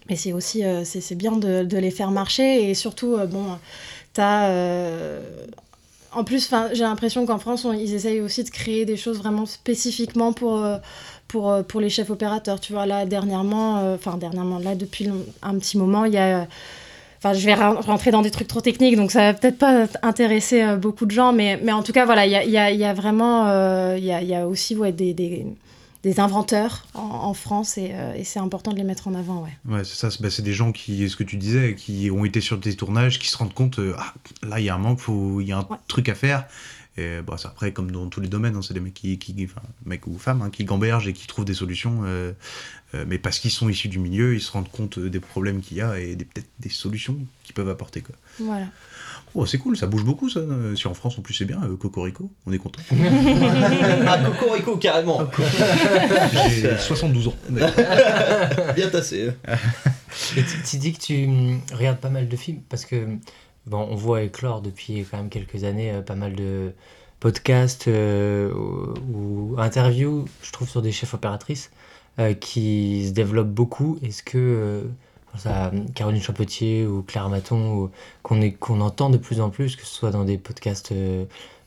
[0.08, 2.68] mais c'est aussi c'est bien de, de les faire marcher.
[2.68, 3.44] Et surtout, bon,
[4.12, 4.48] T'as.
[4.48, 5.22] euh,
[6.12, 9.46] En plus, j'ai l'impression qu'en France, on- ils essayent aussi de créer des choses vraiment
[9.46, 10.76] spécifiquement pour, euh,
[11.28, 12.58] pour, euh, pour les chefs opérateurs.
[12.58, 15.08] Tu vois, là, dernièrement, euh, enfin, dernièrement, là, depuis
[15.42, 16.46] un petit moment, il y a.
[17.18, 20.64] Enfin, je vais rentrer dans des trucs trop techniques, donc ça va peut-être pas intéresser
[20.76, 23.44] beaucoup de gens, mais, mais en tout cas, voilà, il y a, y a- vraiment.
[23.96, 25.12] Il y, a, aussi des,
[26.02, 29.42] des inventeurs en, en France et, euh, et c'est important de les mettre en avant,
[29.44, 29.56] ouais.
[29.66, 30.10] Ouais, c'est ça.
[30.10, 32.74] C'est bah, c'est des gens qui, ce que tu disais, qui ont été sur des
[32.74, 35.52] tournages, qui se rendent compte, euh, ah, là, il y a un manque, il y
[35.52, 35.76] a un Ouais.
[35.88, 36.46] truc à faire.
[36.96, 39.34] Et bah, c'est après, comme dans tous les domaines, hein, c'est des mecs qui, qui
[39.44, 42.00] enfin, mecs ou femmes, hein, qui gambergent et qui trouvent des solutions.
[42.04, 42.32] euh,
[43.06, 45.80] mais parce qu'ils sont issus du milieu, ils se rendent compte des problèmes qu'il y
[45.80, 48.00] a et peut-être des solutions qu'ils peuvent apporter.
[48.00, 48.16] Quoi.
[48.40, 48.66] Voilà.
[49.34, 50.40] Oh, c'est cool, ça bouge beaucoup, ça.
[50.40, 52.80] Euh, Si en France, en plus, c'est bien, euh, Cocorico, on est content.
[54.06, 55.20] ah, Cocorico, carrément.
[56.48, 57.34] J'ai 72 ans.
[58.74, 59.30] Bien tassé.
[60.36, 61.28] Et tu, tu dis que tu
[61.72, 63.06] regardes pas mal de films parce que
[63.66, 66.72] bon, on voit éclore depuis quand même quelques années euh, pas mal de
[67.20, 71.70] podcasts euh, ou, ou interviews, je trouve, sur des chefs opératrices
[72.18, 73.98] euh, qui se développent beaucoup.
[74.02, 74.82] Est-ce que euh,
[75.44, 77.90] à Caroline Champetier ou Claire Maton
[78.22, 81.24] qu'on est- qu'on entend de plus en plus, que ce soit dans des podcasts euh,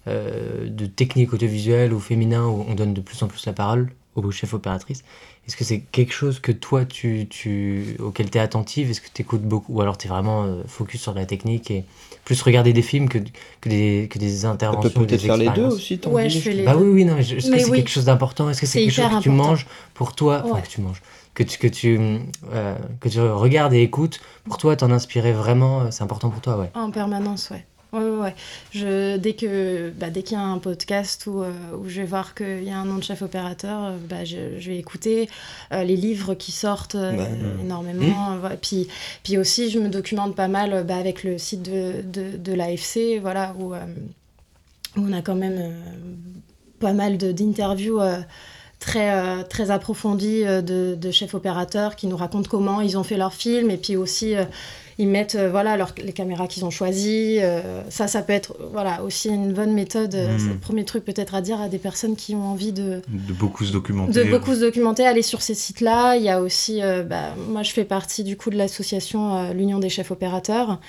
[0.08, 3.92] euh, de technique audiovisuelle ou féminin où on donne de plus en plus la parole
[4.16, 5.04] aux chefs opératrices.
[5.48, 8.90] Est-ce que c'est quelque chose que toi, tu, tu, auquel tu es attentive?
[8.92, 11.72] Est-ce que tu écoutes beaucoup Ou alors tu es vraiment euh, focus sur la technique
[11.72, 11.84] et
[12.24, 13.18] plus regarder des films que,
[13.60, 16.30] que, des, que des On interventions peut ou des peut-être faire les deux aussi, Ouais,
[16.30, 16.84] je fais les Bah deux.
[16.84, 17.78] oui, oui, non, est-ce que Mais c'est oui.
[17.80, 18.50] quelque chose d'important?
[18.50, 20.42] Est-ce que c'est quelque chose que tu manges pour toi?
[20.46, 20.62] Enfin, Ouais.
[20.62, 21.02] que tu manges.
[21.34, 22.00] Que tu, que, tu,
[22.54, 26.42] euh, que tu regardes et écoutes, pour toi, t'en inspirer vraiment, euh, c'est important pour
[26.42, 26.70] toi, ouais.
[26.76, 27.66] En permanence, ouais.
[27.92, 28.36] Ouais, ouais, ouais.
[28.72, 32.08] Je, dès que, bah, dès qu'il y a un podcast où, euh, où je vais
[32.08, 35.30] voir qu'il y a un nom de chef opérateur, euh, bah, je, je vais écouter
[35.72, 37.28] euh, les livres qui sortent euh, Bah,
[37.62, 38.38] énormément.
[38.40, 38.58] voilà.
[38.58, 38.88] Puis,
[39.24, 43.20] puis aussi, je me documente pas mal bah, avec le site de, de, de l'AFC,
[43.22, 43.80] voilà, où, euh,
[44.98, 45.82] où on a quand même euh,
[46.80, 48.00] pas mal d'interviews.
[48.86, 53.04] Très, euh, très approfondies euh, de, de chefs opérateurs qui nous racontent comment ils ont
[53.04, 54.44] fait leur film et puis aussi euh,
[54.98, 57.38] ils mettent euh, voilà leur- les caméras qu'ils ont choisies.
[57.42, 60.16] euh, ça, ça peut être voilà aussi une bonne méthode.
[60.16, 60.40] euh, Mhm.
[60.40, 63.34] C'est le premier truc peut-être à dire à des personnes qui ont envie de, De
[63.34, 64.24] beaucoup se documenter.
[64.26, 66.16] de beaucoup se documenter, aller sur ces sites-là.
[66.18, 69.90] Il y a aussi, bah, moi je fais partie du coup de l'association l'Union des
[69.90, 70.80] chefs opérateurs,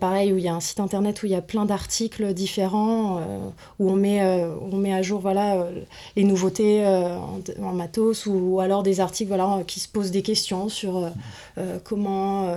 [0.00, 3.20] pareil où il y a un site internet où il y a plein d'articles différents,
[3.78, 4.22] où on met,
[4.60, 5.66] où on met à jour voilà
[6.16, 10.68] les nouveautés en, en matos ou, alors des articles voilà qui se posent des questions
[10.68, 11.10] sur
[11.84, 12.48] comment.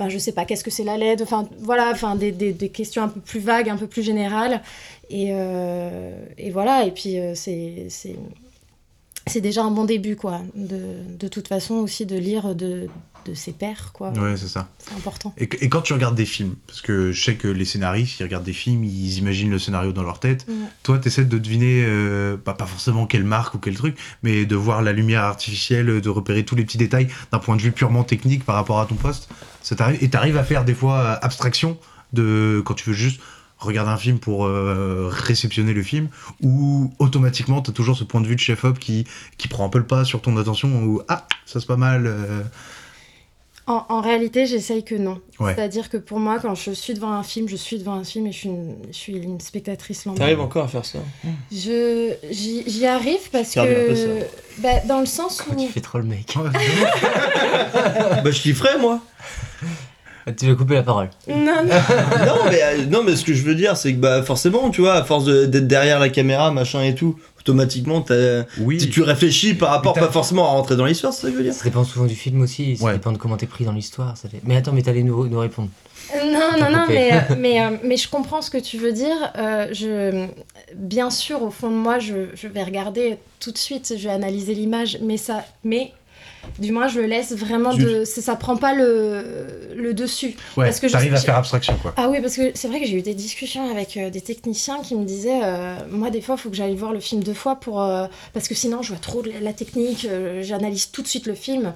[0.00, 2.70] Enfin, je sais pas, qu'est-ce que c'est la LED Enfin, voilà, enfin, des, des, des
[2.70, 4.62] questions un peu plus vagues, un peu plus générales.
[5.10, 8.16] Et, euh, et voilà, et puis euh, c'est c'est-
[9.26, 10.40] c'est déjà un bon début, quoi.
[10.54, 10.78] De,
[11.18, 12.88] de toute façon, aussi de lire de,
[13.26, 14.10] de ses pairs, quoi.
[14.12, 14.68] Ouais, c'est ça.
[14.78, 15.34] C'est important.
[15.36, 18.22] Et, et quand tu regardes des films, parce que je sais que les scénaristes, ils
[18.22, 20.46] regardent des films, ils imaginent le scénario dans leur tête.
[20.82, 24.46] Toi, tu essaies de deviner, euh, pas, pas forcément quelle marque ou quel truc, mais
[24.46, 27.72] de voir la lumière artificielle, de repérer tous les petits détails d'un point de vue
[27.72, 29.28] purement technique par rapport à ton poste.
[30.00, 31.78] Et tu arrives à faire des fois euh, abstraction
[32.12, 33.20] de quand tu veux juste
[33.58, 36.08] regarder un film pour euh, réceptionner le film,
[36.40, 39.68] ou automatiquement, tu as toujours ce point de vue de chef-op qui, qui prend un
[39.68, 42.06] peu le pas sur ton attention, ou ah, ça c'est pas mal.
[42.06, 42.42] euh.
[43.70, 45.20] En, en réalité, j'essaye que non.
[45.38, 45.54] Ouais.
[45.54, 48.26] C'est-à-dire que pour moi, quand je suis devant un film, je suis devant un film
[48.26, 50.18] et je suis une, je suis une spectatrice lambda.
[50.18, 50.98] T'arrives encore à faire ça
[51.52, 54.24] Je, j'y, j'y arrive parce que...
[54.58, 55.54] Bah, dans le sens où...
[55.54, 56.34] Tu fais trop le mec.
[58.24, 59.00] Bah, je kifferais, moi.
[60.36, 61.10] Tu veux couper la parole.
[61.28, 61.62] Non, non.
[61.64, 64.80] non, mais, euh, non, mais ce que je veux dire, c'est que bah, forcément, tu
[64.80, 68.78] vois, à force de- d'être derrière la caméra, machin et tout, automatiquement, t'as- Oui.
[68.78, 71.26] tu, tu réfléchis par rapport Mais t'as- pas forcément à rentrer dans l'histoire, c'est ça
[71.28, 71.54] que je veux dire.
[71.54, 72.92] Ça dépend souvent du film aussi, ça Ouais.
[72.94, 74.16] dépend de comment t'es pris dans l'histoire.
[74.16, 75.68] ça dé- Mais attends, mais t'allais nous, nous répondre.
[76.24, 76.94] Non, non, non, coupé.
[76.94, 79.14] mais, euh, mais, euh, mais je comprends ce que tu veux dire.
[79.38, 80.26] Euh, je,
[80.74, 84.12] bien sûr, au fond de moi, je, je vais regarder tout de suite, je vais
[84.14, 85.92] analyser l'image, mais ça, mais
[86.58, 89.24] du moins, je le laisse vraiment de, ça, ça prend pas le,
[89.76, 90.34] le dessus.
[90.56, 91.94] Ouais, Parce que à faire abstraction, quoi.
[91.96, 94.80] Ah oui, parce que c'est vrai que j'ai eu des discussions avec euh, des techniciens
[94.82, 97.34] qui me disaient, euh, moi des fois, il faut que j'aille voir le film deux
[97.34, 100.06] fois pour, euh, parce que sinon je vois trop la, la technique,
[100.40, 101.72] j'analyse tout de suite le film.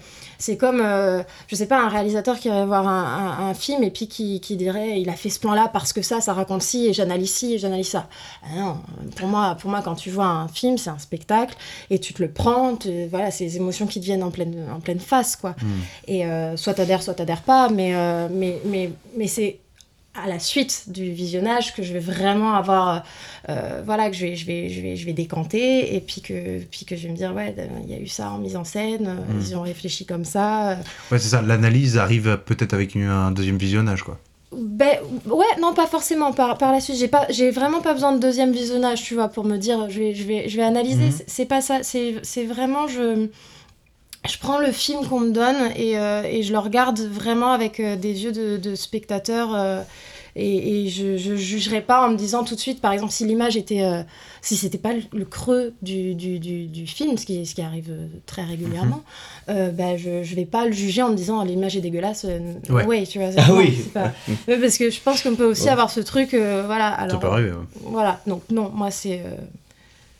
[0.46, 3.02] C'est comme, euh, je sais pas, un réalisateur qui irait voir un,
[3.38, 6.02] un- un film et puis qui, qui dirait, il a fait ce plan-là parce que
[6.02, 8.08] ça, ça raconte ci et j'analyse ci et j'analyse ça.
[8.44, 8.76] Ah non,
[9.16, 11.56] pour moi, pour moi, quand tu vois un film, c'est un spectacle
[11.88, 12.76] et tu te le prends,
[13.10, 15.54] voilà, c'est les émotions qui te viennent en pleine, en pleine face, quoi.
[16.06, 19.60] Et euh, soit t'adhères, soit t'adhères pas, mais, euh, mais, mais, mais c'est
[20.14, 23.02] à la suite du visionnage que je vais vraiment avoir,
[23.48, 26.60] euh, voilà, que je vais, je, vais, je, vais, je vais décanter et puis que,
[26.64, 28.64] puis que je vais me dire, ouais, il y a eu ça en mise en
[28.64, 30.70] scène, euh, ils ont réfléchi comme ça.
[30.70, 30.74] euh.
[31.10, 31.42] Ouais, c'est ça.
[31.42, 34.18] L'analyse arrive peut-être avec une- un deuxième visionnage, quoi.
[34.56, 36.32] Ben, ouais, non, pas forcément.
[36.32, 39.26] Par, par la suite, j'ai pas, j'ai vraiment pas besoin de deuxième visionnage, tu vois,
[39.28, 41.06] pour me dire, je vais, je vais, je vais analyser.
[41.06, 41.10] Mhm.
[41.10, 41.82] C'est- C'est pas ça.
[41.82, 43.26] C'est, c'est vraiment, je,
[44.28, 47.78] je prends le film qu'on me donne et, euh, et je le regarde vraiment avec
[47.80, 49.54] euh, des yeux de, de spectateur.
[49.54, 49.82] euh,
[50.36, 53.24] et, et je, je jugerai pas en me disant tout de suite, par exemple, si
[53.24, 53.82] l'image était,
[54.42, 57.62] si c'était pas le, le creux du, du, du, du film, ce qui, ce qui
[57.62, 57.92] arrive
[58.26, 59.04] très régulièrement,
[59.46, 62.26] bah, je, je vais pas le juger en me disant oh, l'image est dégueulasse.
[62.68, 62.84] Ouais.
[62.84, 63.28] ouais, tu vois.
[63.36, 63.78] Ah non, oui.
[63.94, 64.10] pas-
[64.60, 65.68] parce que je pense qu'on peut aussi Ouais.
[65.68, 66.88] avoir ce truc, voilà.
[66.88, 67.56] Alors, arriver, ouais.
[67.84, 69.22] Voilà, donc non, moi c'est,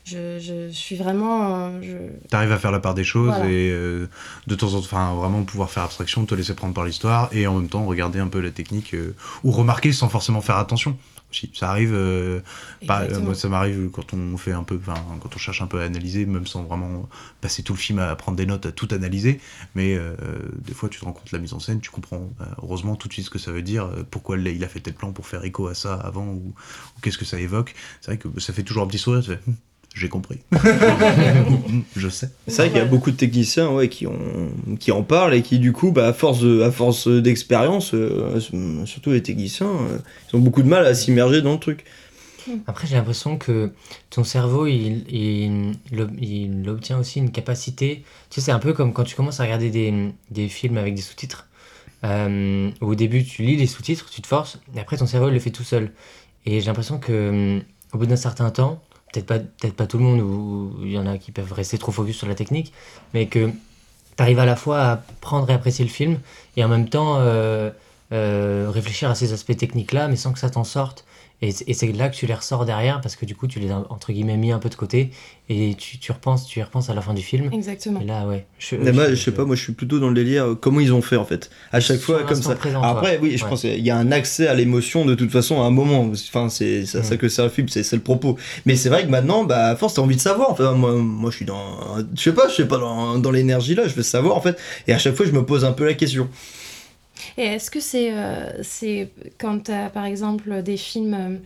[0.04, 3.50] je, je, je suis vraiment, euh, je, T'arrives à faire la part des choses Voilà.
[3.50, 4.06] et euh,
[4.46, 7.46] de temps en temps, enfin vraiment pouvoir faire abstraction, te laisser prendre par l'histoire et
[7.46, 9.14] en même temps regarder un peu la technique euh,
[9.44, 10.96] ou remarquer sans forcément faire attention.
[11.32, 12.40] Si, ça arrive, euh,
[12.86, 14.78] pas- euh, moi ça m'arrive quand on fait un peu,
[15.20, 17.08] quand on cherche un peu à analyser, même sans vraiment
[17.40, 19.40] passer tout le film à prendre des notes, à tout analyser,
[19.74, 20.14] mais euh,
[20.60, 22.28] des fois tu te rends compte de la mise en scène, tu comprends
[22.62, 25.12] heureusement tout de suite ce que ça veut dire, pourquoi il a- fait tel plan
[25.12, 26.54] pour faire écho à ça avant ou,
[26.96, 27.74] ou qu'est-ce que ça évoque.
[28.00, 29.56] C'est vrai que ça fait toujours un petit sourire, tu fais, Hum,
[29.94, 30.40] j'ai compris,
[31.96, 32.28] je sais.
[32.48, 34.18] C'est vrai qu'il y a beaucoup de techniciens ouais, qui, ont,
[34.80, 38.40] qui en parlent et qui, du coup, bah, à force de- à force d'expérience, euh,
[38.86, 39.98] surtout les techniciens, euh,
[40.32, 41.84] ils ont beaucoup de mal à s'immerger dans le truc.
[42.66, 43.72] Après, j'ai l'impression que
[44.10, 48.02] ton cerveau, il, il, il ob- il obtient aussi une capacité.
[48.30, 49.94] Tu sais, c'est un peu comme quand tu commences à regarder des,
[50.30, 51.46] des films avec des sous-titres.
[52.04, 55.34] Euh, au début, tu lis les sous-titres, tu te forces, et après, ton cerveau, il
[55.34, 55.92] le fait tout seul.
[56.44, 57.60] Et j'ai l'impression que
[57.94, 58.82] au bout d'un certain temps,
[59.22, 62.16] peut-être pas, tout le monde, ou il y en a qui peuvent rester trop focus
[62.16, 62.72] sur la technique,
[63.12, 66.18] mais que tu arrives à la fois à prendre et apprécier le film,
[66.56, 67.70] et en même temps euh,
[68.12, 71.04] euh, réfléchir à ces aspects techniques-là, mais sans que ça t'en sorte.
[71.42, 73.84] Et, c'est là que tu les ressors derrière parce que du coup tu les as
[73.90, 75.10] entre guillemets mis un peu de côté
[75.50, 78.00] et tu, tu repenses tu y repenses à la fin du film exactement.
[78.00, 80.44] et là ouais je, moi, je sais pas, moi je suis plutôt dans le délire,
[80.46, 81.50] euh, comment ils ont fait en fait.
[81.70, 82.54] À chaque fois, comme ça.
[82.54, 83.50] présent, après, oui, je Ouais.
[83.50, 86.10] pense qu'il y a un accès à l'émotion de toute façon à un moment.
[86.12, 87.18] Enfin, c'est ça, ça Mm.
[87.18, 88.38] que c'est un film, c'est c'est le propos.
[88.64, 90.50] Mais c'est vrai que maintenant, bah, à force, t'as envie de savoir.
[90.50, 91.62] Enfin, moi, moi je suis dans.
[92.16, 94.58] Je sais pas, je sais pas, dans, dans l'énergie là, je veux savoir en fait.
[94.86, 96.28] Et à chaque fois, je me pose un peu la question.
[97.38, 99.08] Et est-ce que c'est euh, c'est
[99.38, 101.36] quand tu as par exemple des films euh,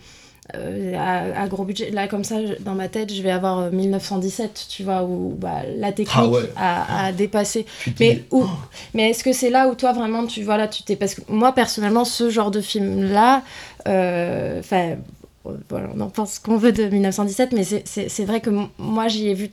[0.57, 3.59] euh, à, à gros budget, là comme ça je- dans ma tête je vais avoir
[3.59, 6.51] euh, 1917, tu vois, où bah, la technique Ah ouais.
[6.57, 7.67] a, a dépassé.
[8.01, 8.45] Mais, où,
[8.95, 11.21] mais est-ce que c'est là où toi vraiment tu vois là tu t'es parce que
[11.29, 13.43] moi personnellement ce genre de film là,
[14.59, 14.97] enfin
[15.71, 19.29] voilà, on en pense ce qu'on veut de 1917, mais c'est- vrai que moi j'y
[19.29, 19.51] ai vu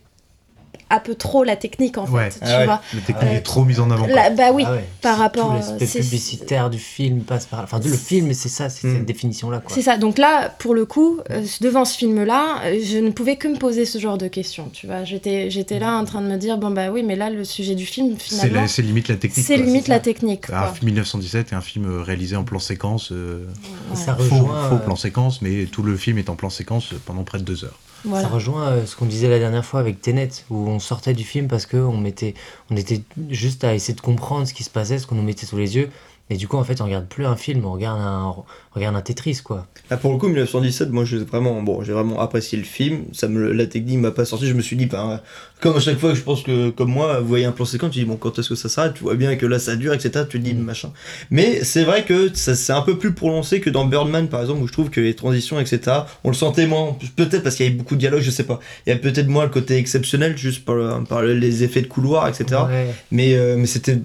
[0.89, 2.65] un peu trop la technique en fait, tu Ah ouais.
[2.65, 2.81] vois.
[2.93, 3.35] La technique Ouais.
[3.37, 4.07] est trop mise en avant.
[4.07, 4.85] La- bah oui, Ah ouais.
[5.01, 8.69] par Tout rapport, l'aspect euh, publicitaire du film passe par enfin le film c'est ça
[8.69, 8.95] c'est Mm.
[8.97, 9.97] cette définition là quoi C'est ça.
[9.97, 13.57] Donc là, pour le coup, euh, devant ce film-là, euh, je ne pouvais que me
[13.57, 14.69] poser ce genre de questions.
[14.73, 17.29] Tu vois, j'étais, j'étais là en train de me dire bon bah oui, mais là
[17.29, 19.45] le sujet du film C'est finalement, c'est limite la technique.
[19.45, 20.49] c'est limite la technique.
[20.51, 23.11] Un film 1917 est un film euh, réalisé en plan séquence.
[23.11, 23.45] euh,
[23.93, 26.89] ça faux, rejoint faux euh, plan séquence, mais tout le film est en plan séquence
[27.05, 27.79] pendant près de deux heures.
[28.11, 31.23] Ça rejoint euh, ce qu'on disait la dernière fois avec Tenet, où on sortait du
[31.23, 32.33] film parce que on mettait,
[32.69, 35.45] on était juste à essayer de comprendre ce qui se passait, ce qu'on nous mettait
[35.45, 35.89] sous les yeux.
[36.31, 38.95] Et du coup, en fait, on regarde plus un film, on regarde un, on regarde
[38.95, 39.67] un Tetris, quoi.
[39.91, 43.03] Là, pour le coup, 1917, moi, j'ai vraiment, bon, j'ai vraiment apprécié le film.
[43.13, 44.47] Ça me, la technique m'a pas sorti.
[44.47, 45.21] Je me suis dit, ben,
[45.61, 47.99] comme à chaque fois, je pense que, comme moi, vous voyez un plan séquence, tu
[47.99, 48.95] dis, bon, quand est-ce que ça s'arrête?
[48.95, 50.25] Tu vois bien que là, ça dure, etc.
[50.27, 50.61] Tu te dis, Mm.
[50.63, 50.91] machin.
[51.29, 54.61] Mais c'est vrai que ça, c'est un peu plus prononcé que dans Birdman, par exemple,
[54.63, 55.79] où je trouve que les transitions, etc.,
[56.23, 56.97] on le sentait moins.
[57.15, 58.59] Peut-être parce qu'il y avait beaucoup de dialogue, je sais pas.
[58.87, 61.87] Il y a peut-être moins le côté exceptionnel, juste par, le- par les effets de
[61.87, 62.61] couloir, etc.
[62.67, 62.87] Ouais.
[63.11, 63.99] Mais, euh, mais c'était,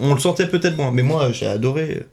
[0.00, 0.90] on le sentait peut-être moins.
[0.92, 2.06] Mais moi, j'ai adoré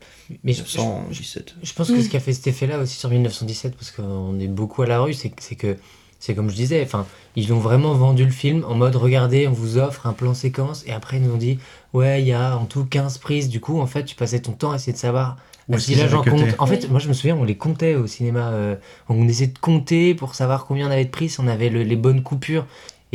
[0.44, 1.56] Mais je, 1917.
[1.64, 4.48] je pense que ce qui a fait cet effet-là aussi sur 1917, parce qu'on est
[4.48, 5.78] beaucoup à la rue, c'est que-
[6.20, 9.52] c'est comme je disais, enfin, ils ont vraiment vendu le film en mode regardez, on
[9.52, 11.60] vous offre un plan séquence, et après ils nous ont dit
[11.92, 14.54] ouais, il y a en tout 15 prises, du coup, en fait, tu passais ton
[14.54, 15.36] temps à essayer de savoir.
[15.70, 16.44] Où est-ce si là, j'en compte.
[16.60, 18.50] En fait, moi je me souviens, on les comptait au cinéma.
[18.52, 18.76] euh,
[19.10, 21.84] on essayait de compter pour savoir combien on avait de prises, si on avait le-
[21.84, 22.66] les bonnes coupures.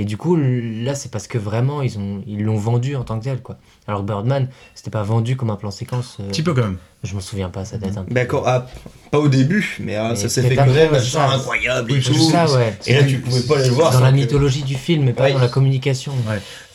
[0.00, 3.18] Et du coup, là, c'est parce que vraiment, ils ont ils l'ont vendu en tant
[3.18, 3.58] que tel, quoi.
[3.88, 6.18] Alors Birdman, c'était pas vendu comme un plan séquence.
[6.20, 6.76] euh, Un petit peu quand même.
[7.02, 8.14] je m'en souviens pas, ça date un peu.
[8.14, 8.68] D'accord, ah,
[9.10, 11.30] pas au début, mais, ah, Mais ça s'est fait ouais, machin ça.
[11.34, 12.14] incroyable et tout.
[12.14, 12.78] C'est ça, ouais.
[12.86, 13.92] Et là, tu pouvais pas les voir.
[13.92, 15.32] dans la que- mythologie du film, mais pas Ouais.
[15.32, 16.12] dans la communication.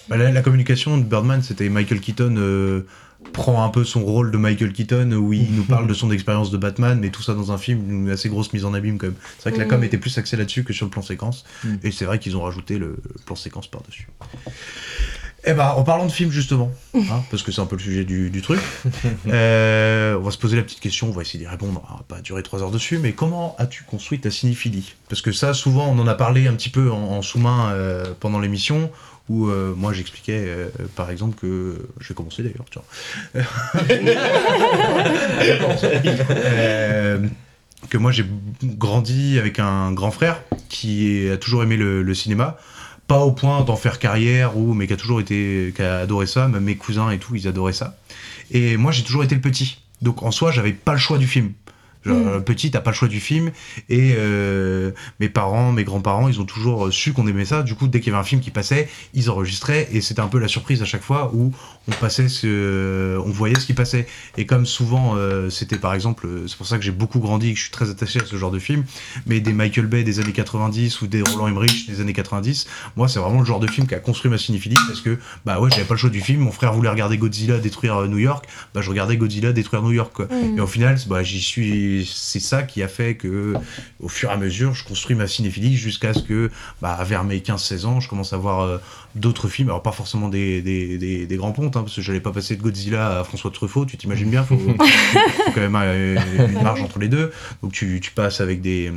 [0.09, 2.85] Bah, la, la communication de Birdman, c'était Michael Keaton euh,
[3.31, 6.51] prend un peu son rôle de Michael Keaton où il nous parle de son expérience
[6.51, 9.07] de Batman, mais tout ça dans un film, une assez grosse mise en abîme quand
[9.07, 9.15] même.
[9.37, 9.69] C'est vrai que la Mm.
[9.69, 11.75] com était plus axée là-dessus que sur le plan séquence, Mm.
[11.83, 14.07] et c'est vrai qu'ils ont rajouté le plan séquence par-dessus.
[15.45, 18.05] Eh ben, en parlant de films justement, hein, parce que c'est un peu le sujet
[18.05, 18.61] du, du truc,
[19.27, 22.03] euh, on va se poser la petite question, on va essayer d'y répondre, on va
[22.07, 24.93] pas durer trois heures dessus, mais comment as-tu construit ta cinéphilie?
[25.09, 28.05] Parce que ça, souvent, on en a parlé un petit peu en, en sous-main euh,
[28.19, 28.89] pendant l'émission,
[29.29, 31.87] où euh, moi j'expliquais euh, par exemple que...
[31.99, 32.81] Je vais commencer d'ailleurs, tiens.
[36.29, 37.19] Euh,
[37.89, 38.25] que moi j'ai
[38.63, 42.57] grandi avec un grand frère qui a toujours aimé le, le cinéma,
[43.07, 46.25] pas au point d'en faire carrière ou mais qui a toujours été qui a adoré
[46.25, 47.97] ça, même mes cousins et tout ils adoraient ça.
[48.51, 51.27] Et moi j'ai toujours été le petit, donc en soi j'avais pas le choix du
[51.27, 51.51] film.
[52.05, 52.27] Genre, Mm.
[52.27, 53.51] euh, petit, t'as pas le choix du film.
[53.89, 57.63] Et euh, mes parents, mes grands-parents, ils ont toujours su qu'on aimait ça.
[57.63, 59.87] Du coup, dès qu'il y avait un film qui passait, ils enregistraient.
[59.91, 61.51] Et c'était un peu la surprise à chaque fois où
[61.87, 64.07] on passait, ce, on voyait ce qui passait.
[64.37, 67.49] Et comme souvent, euh, c'était par exemple, euh, c'est pour ça que j'ai beaucoup grandi
[67.49, 68.83] et que je suis très attaché à ce genre de film.
[69.25, 73.07] Mais des Michael Bay des années 90 ou des Roland Emmerich des années 90, moi,
[73.07, 75.69] c'est vraiment le genre de film qui a construit ma cinéphilie parce que, bah ouais,
[75.71, 76.41] j'avais pas le choix du film.
[76.41, 78.45] Mon frère voulait regarder Godzilla détruire euh, New York.
[78.73, 80.25] Bah, je regardais Godzilla détruire New York, quoi.
[80.25, 80.57] Mm.
[80.57, 81.92] Et au final, bah, j'y suis.
[82.05, 83.53] C'est ça qui a fait que,
[83.99, 86.49] au fur et à mesure, je construis ma cinéphilie jusqu'à ce que,
[86.81, 88.77] bah, vers mes 15-16 ans, je commence à voir euh,
[89.15, 89.69] d'autres films.
[89.69, 92.55] Alors, pas forcément des, des, des, des grands pontes, hein, parce que j'allais pas passer
[92.55, 96.81] de Godzilla à François Truffaut, tu t'imagines bien, faut, faut quand même euh, une marge
[96.81, 97.31] entre les deux.
[97.61, 98.91] Donc, tu, tu passes avec des.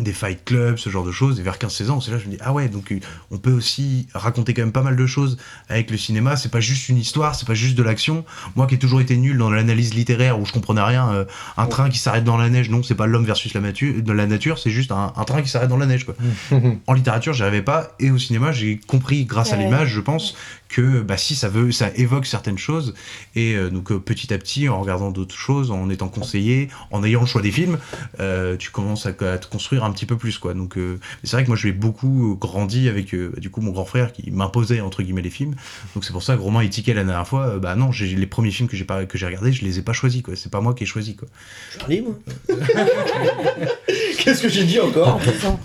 [0.00, 2.28] Des fight clubs, ce genre de choses, et vers 15-16 ans, c'est là que je
[2.28, 5.06] me dis, ah ouais, donc euh, on peut aussi raconter quand même pas mal de
[5.06, 5.36] choses
[5.68, 8.24] avec le cinéma, c'est pas juste une histoire, c'est pas juste de l'action.
[8.56, 11.24] Moi qui ai toujours été nul dans l'analyse littéraire où je comprenais rien, euh,
[11.56, 14.26] un train qui s'arrête dans la neige, non, c'est pas l'homme versus la, de la
[14.26, 16.14] nature, c'est juste un, un train qui s'arrête dans la neige, quoi.
[16.86, 20.34] en littérature, j'y arrivais pas, et au cinéma, j'ai compris grâce à l'image, je pense,
[20.70, 22.94] que bah, si ça veut, ça évoque certaines choses,
[23.34, 27.02] et euh, donc euh, petit à petit, en regardant d'autres choses, en étant conseillé, en
[27.04, 27.78] ayant le choix des films,
[28.20, 30.54] euh, tu commences à, à te construire un petit peu plus, quoi.
[30.54, 33.84] Donc euh, c'est vrai que moi, j'ai beaucoup grandi avec, euh, du coup, mon grand
[33.84, 35.56] frère qui m'imposait entre guillemets les films.
[35.94, 38.26] Donc c'est pour ça que Romain étiquait la dernière fois, euh, bah non, j'ai les
[38.26, 40.36] premiers films que j'ai pas que j'ai regardés, je les ai pas choisis, quoi.
[40.36, 41.28] C'est pas moi qui ai choisi, quoi.
[41.76, 42.14] Charlie, moi
[44.18, 45.20] Qu'est-ce que j'ai dit encore?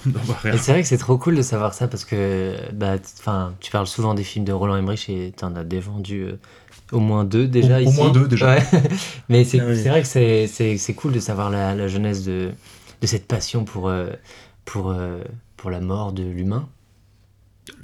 [0.06, 0.54] Non, bah.
[0.54, 2.96] Et c'est vrai que c'est trop cool de savoir ça parce que bah,
[3.60, 6.38] tu parles souvent des films de Roland Emmerich et t'en as défendu euh,
[6.92, 7.96] au moins deux déjà Au- au ici.
[7.98, 8.56] moins deux, déjà.
[8.56, 8.64] Ouais.
[9.30, 9.78] Mais c'est Ah oui.
[9.82, 12.52] c'est vrai que c'est- c'est c'est cool de savoir la, la jeunesse de,
[13.02, 14.10] de cette passion pour, euh,
[14.66, 15.20] pour, euh,
[15.58, 16.68] pour la mort de l'humain.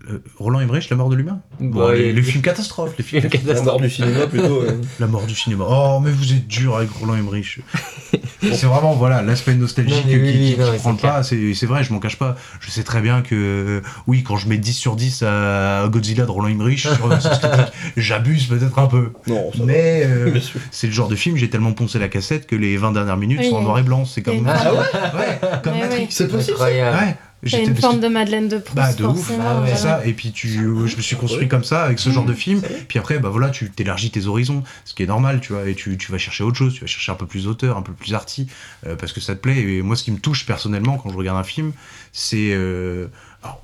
[0.10, 1.42] Euh, Roland Emmerich, La mort de l'humain?
[1.60, 4.62] Bon, Ouais, les, films catastrophes, les films La mort du cinéma plutôt.
[4.62, 4.78] ouais.
[5.00, 5.66] La mort du cinéma.
[5.68, 7.60] Oh, mais vous êtes dur avec Roland Emmerich.
[8.42, 10.96] c'est vraiment, voilà, l'aspect nostalgique Non, qui, oui, qui, oui, qui non, se mais prend
[10.96, 11.24] pas.
[11.24, 12.36] C'est c'est vrai, je m'en cache pas.
[12.60, 16.26] Je sais très bien que, euh, oui, quand je mets 10 sur 10 à Godzilla
[16.26, 17.42] de Roland Emmerich critique,
[17.98, 19.12] j'abuse peut-être un peu.
[19.28, 19.64] Non, ça.
[19.66, 20.40] Mais euh,
[20.72, 23.40] c'est le genre de film, j'ai tellement poncé la cassette que les 20 dernières minutes
[23.42, 24.06] Oui, sont en noir et blanc.
[24.06, 24.48] C'est comme.
[24.48, 26.08] Ah ouais, ouais, comme Matrix.
[26.10, 26.66] C'est possible ça.
[26.66, 27.16] Ouais.
[27.44, 29.32] J'étais- une forme de Madeleine de Proust, bah de ouf.
[29.42, 29.70] Ah ouais.
[29.74, 29.91] c'est voilà.
[30.00, 30.06] Ça.
[30.06, 32.62] Et puis tu, je me suis construit comme ça avec ce genre de film.
[32.88, 35.68] Puis après, bah voilà, tu t'élargis tes horizons, ce qui est normal, tu vois.
[35.68, 37.82] Et tu, tu vas chercher autre chose, tu vas chercher un peu plus d'auteur, un
[37.82, 38.48] peu plus arty,
[38.86, 39.60] euh, parce que ça te plaît.
[39.62, 41.74] Et moi, ce qui me touche personnellement quand je regarde un film,
[42.12, 43.08] c'est euh,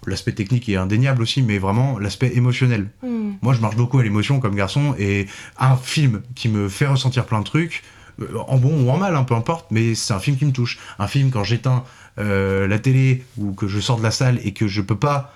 [0.06, 2.90] l'aspect technique est indéniable aussi, mais vraiment l'aspect émotionnel.
[3.04, 3.34] Hmm.
[3.42, 5.28] Moi, je marche beaucoup à l'émotion comme garçon, et
[5.60, 7.84] un film qui me fait ressentir plein de trucs,
[8.22, 10.52] euh, en bon ou en mal, hein, peu importe, mais c'est un film qui me
[10.52, 10.80] touche.
[11.00, 11.84] Un film, quand j'éteins
[12.20, 15.34] euh, la télé ou que je sors de la salle et que je peux pas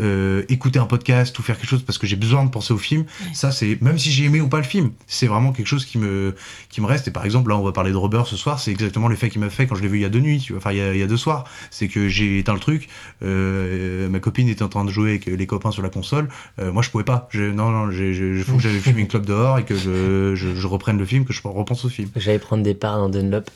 [0.00, 2.78] euh, écouter un podcast ou faire quelque chose parce que j'ai besoin de penser au
[2.78, 5.84] film, ça c'est même si j'ai aimé ou pas le film, c'est vraiment quelque chose
[5.84, 6.34] qui me
[6.68, 7.08] qui me reste.
[7.08, 9.40] Et par exemple là, on va parler de Robert ce soir, c'est exactement l'effet qu'il
[9.40, 10.78] m'a fait quand je l'ai vu il y a deux nuits, tu vois, enfin il
[10.78, 11.44] y a, il y a deux soirs.
[11.70, 12.88] C'est que j'ai éteint le truc,
[13.22, 16.28] euh, ma copine était en train de jouer avec les copains sur la console,
[16.58, 17.28] euh, moi je pouvais pas.
[17.30, 20.54] Je, non non, il faut que j'aille fumer une clope dehors et que je, je,
[20.54, 22.08] je reprenne le film, que je repense au film.
[22.16, 23.50] J'allais prendre des parts dans Dunlop.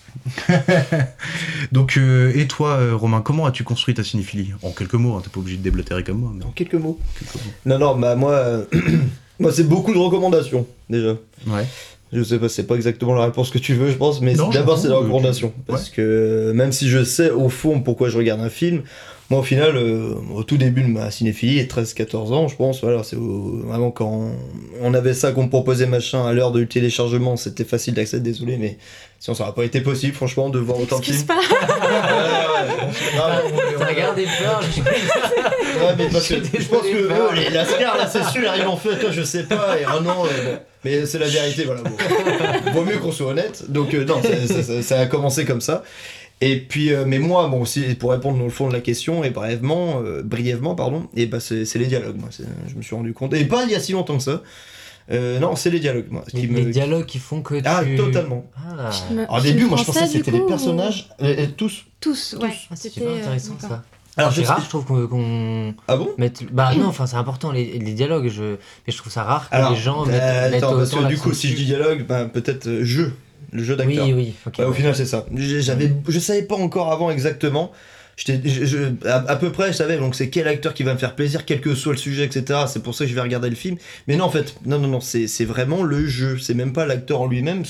[1.73, 4.55] Donc euh, et toi Romain, comment as-tu construit ta cinéphilie?
[4.63, 6.28] En quelques mots, hein, t'es pas obligé de déblatérer comme moi.
[6.35, 6.99] Mais- En quelques mots.
[7.67, 8.65] Non, non, bah moi, euh,
[9.39, 11.17] moi c'est beaucoup de recommandations déjà.
[11.47, 11.65] Ouais.
[12.13, 14.79] Je sais pas, c'est pas exactement la réponse que tu veux, je pense, mais d'abord
[14.79, 15.53] c'est la recommandation.
[15.67, 18.83] Parce que euh, même si je sais au fond pourquoi je regarde un film,
[19.31, 23.03] moi au final, euh, au tout début de ma cinéphilie, 13-14 ans, je pense, voilà,
[23.03, 24.31] c'est au- vraiment quand
[24.81, 28.57] on avait ça qu'on me proposait machin à l'heure du téléchargement, c'était facile d'accès, désolé,
[28.57, 28.79] mais
[29.19, 31.27] sinon ça aurait pas été possible, franchement, de voir autant de films.
[31.27, 31.45] passe
[33.79, 37.33] T'as regardé peur Ouais, mais parce que Je je pense que peur.
[37.35, 40.25] les Lascar, là, c'est sûr, ils en fait, toi, je sais pas, et un an,
[40.25, 40.59] euh, bon.
[40.85, 41.83] Mais c'est la vérité, voilà.
[41.83, 42.73] Bon.
[42.73, 43.65] Vaut mieux qu'on soit honnête.
[43.69, 45.83] Donc, euh, non, ça, ça- ça- ça a commencé comme ça.
[46.41, 49.31] Et puis, euh, mais moi, bon, aussi, pour répondre au fond de la question, et
[49.31, 52.95] brièvement, euh, brièvement, pardon, et bah, c'est c'est les dialogues, moi, c'est- je me suis
[52.95, 53.35] rendu compte.
[53.35, 54.43] Et pas il y a si longtemps que ça.
[55.11, 56.23] Euh, non, c'est les dialogues, moi.
[56.35, 57.97] Les, qui me- les dialogues qui font que Ah, tu...
[57.97, 58.45] totalement.
[58.57, 58.91] Ah.
[59.11, 61.47] Me- Alors, au début, moi, je pensais que c'était coup, les ou- personnages, euh, euh,
[61.57, 61.87] tous.
[61.99, 62.51] Tous, ouais.
[62.71, 63.83] Ah, c'est intéressant ça.
[64.19, 65.07] Alors, c'est je rare, sais- je trouve qu'on.
[65.07, 66.11] qu'on Ah bon?
[66.19, 68.43] mette- Bah non, enfin c'est important les, les dialogues, je...
[68.87, 71.07] mais je trouve ça rare que Alors, les gens euh, mettent, mettent attends, parce que
[71.07, 73.15] du coup, si je dis dialogue, ben, peut-être euh, jeu,
[73.53, 74.07] le jeu d'acteur.
[74.07, 75.27] Oui, oui, au final, c'est ça.
[75.35, 77.73] J'avais, je savais pas encore avant exactement.
[78.17, 79.97] Je, je- à, à peu près, je savais.
[79.97, 82.63] Donc, c'est quel acteur qui va me faire plaisir, quel que soit le sujet, etc.
[82.67, 83.77] C'est pour ça que je vais regarder le film.
[84.09, 86.37] Mais non, en fait, non, non, non, c'est, vraiment le jeu.
[86.37, 87.63] C'est même pas l'acteur en lui-même.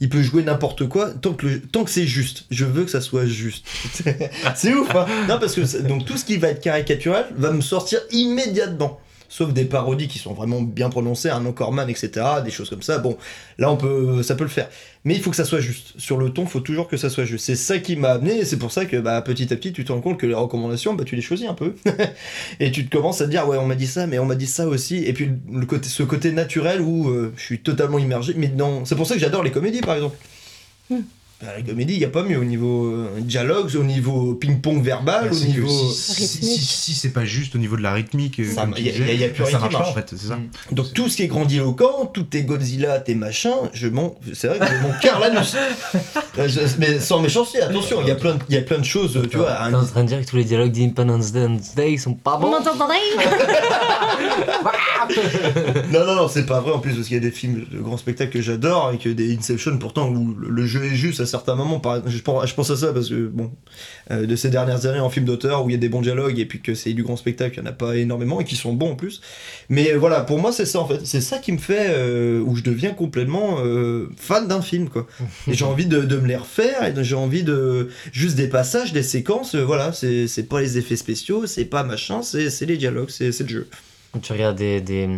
[0.00, 2.44] Il peut jouer n'importe quoi tant que, le, tant que c'est juste.
[2.52, 3.66] Je veux que ça soit juste.
[4.54, 5.06] c'est ouf, hein.
[5.28, 9.00] Non, parce que donc tout ce qui va être caricatural va me sortir immédiatement.
[9.34, 12.24] Sauf des parodies qui sont vraiment bien prononcées, un Corman, etc.
[12.44, 12.98] Des choses comme ça.
[12.98, 13.18] Bon,
[13.58, 14.68] là, on peut, ça peut le faire.
[15.02, 15.94] Mais il faut que ça soit juste.
[15.98, 17.44] Sur le ton, il faut toujours que ça soit juste.
[17.44, 19.84] C'est ça qui m'a amené, et c'est pour ça que bah, petit à petit, tu
[19.84, 21.74] te rends compte que les recommandations, bah, tu les choisis un peu.
[22.60, 24.36] et tu te commences à te dire, ouais, on m'a dit ça, mais on m'a
[24.36, 24.98] dit ça aussi.
[24.98, 28.34] Et puis, le côté, ce côté naturel où euh, je suis totalement immergé.
[28.36, 30.16] Mais non, c'est pour ça que j'adore les comédies, par exemple.
[30.90, 31.00] Hmm.
[31.44, 35.28] La comédie, il n'y a pas mieux au niveau euh, dialogues, au niveau ping-pong verbal,
[35.30, 35.68] Bah, au niveau.
[35.68, 36.60] si, si, si- rythmique.
[36.62, 39.04] si c'est pas juste au niveau de la rythmique, euh, Ça- tu y a- disais,
[39.06, 40.38] y a- y a plus bah, rien ça qui marche pas en fait, c'est ça.
[40.72, 44.58] Donc tout ce qui est grandiloquent, tout tes Godzilla, tes machins, je m'en, c'est vrai
[44.58, 45.54] que je m'en carre l'anus.
[46.38, 48.84] Euh, mais sans méchanceté, attention, il y a plein, de- il y a plein de
[48.84, 49.60] choses, tu vois.
[49.60, 52.54] un- en train de dire que tous les dialogues d'Independence Day sont pas On bons
[55.92, 57.78] Non, non, non, c'est pas vrai en plus parce qu'il y a des films de
[57.78, 61.26] grands spectacles que j'adore et que des Inception pourtant où le, jeu est juste à
[61.34, 61.80] certains moments.
[61.80, 63.50] Par, je, pense, je pense à ça parce que bon,
[64.10, 66.38] euh, de ces dernières années en film d'auteur où il y a des bons dialogues
[66.38, 68.54] et puis que c'est du grand spectacle, il y en a pas énormément et qui
[68.54, 69.20] sont bons en plus.
[69.68, 72.40] Mais euh, voilà, pour moi c'est ça en fait, c'est ça qui me fait euh,
[72.40, 75.06] où je deviens complètement euh, fan d'un film quoi.
[75.48, 78.92] Et j'ai envie de, de me les refaire et j'ai envie de juste des passages,
[78.92, 79.56] des séquences.
[79.56, 83.50] voilà, c'est pas les effets spéciaux, c'est pas machin, c'est les dialogues, c'est c'est le
[83.50, 83.68] jeu.
[84.22, 85.08] Tu regardes des, des,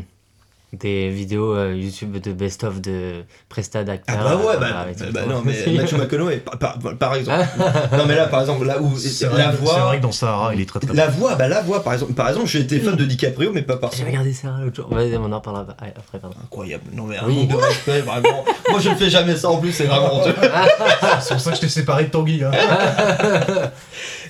[0.78, 4.24] des vidéos euh, YouTube de best-of de Presta Ah d'acteurs.
[4.24, 7.44] bah ouais, euh, bah, avec bah, bah non, mais Matthew McConaughey, par, par- par exemple.
[7.96, 10.02] non, mais là, par exemple, là où C'est la vrai, que- c'est voix, vrai que
[10.02, 12.46] dans Sahara, il est très très la voix, bah la voix, par exemple, par exemple,
[12.46, 14.88] j'ai été fan de DiCaprio, mais pas par J'ai regardé ça l'autre jour.
[14.94, 15.66] Vas-y, on en reparlera
[15.96, 16.36] après, pardon.
[16.44, 16.84] Incroyable.
[16.92, 17.46] Non, mais un Oui.
[17.46, 18.44] de respect, vraiment.
[18.70, 20.34] Moi, je ne fais jamais ça en plus, c'est vraiment honteux.
[21.20, 22.42] C'est pour ça que je t'ai séparé de Tanguy.
[22.44, 22.50] Hein.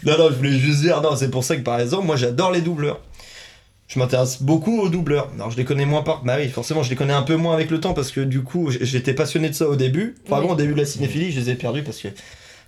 [0.05, 2.53] Non, non, je voulais juste dire, non, c'est pour ça que par exemple, moi, j'adore
[2.53, 3.01] les doubleurs.
[3.89, 5.29] Je m'intéresse beaucoup aux doubleurs.
[5.37, 6.25] Alors, je les connais moins par.
[6.25, 8.43] Bah oui, forcément, je les connais un peu moins avec le temps parce que du
[8.43, 10.17] coup, j'étais passionné de ça au début.
[10.29, 10.53] Vraiment, Oui.
[10.53, 12.09] au début de la cinéphilie, je les ai perdus parce que.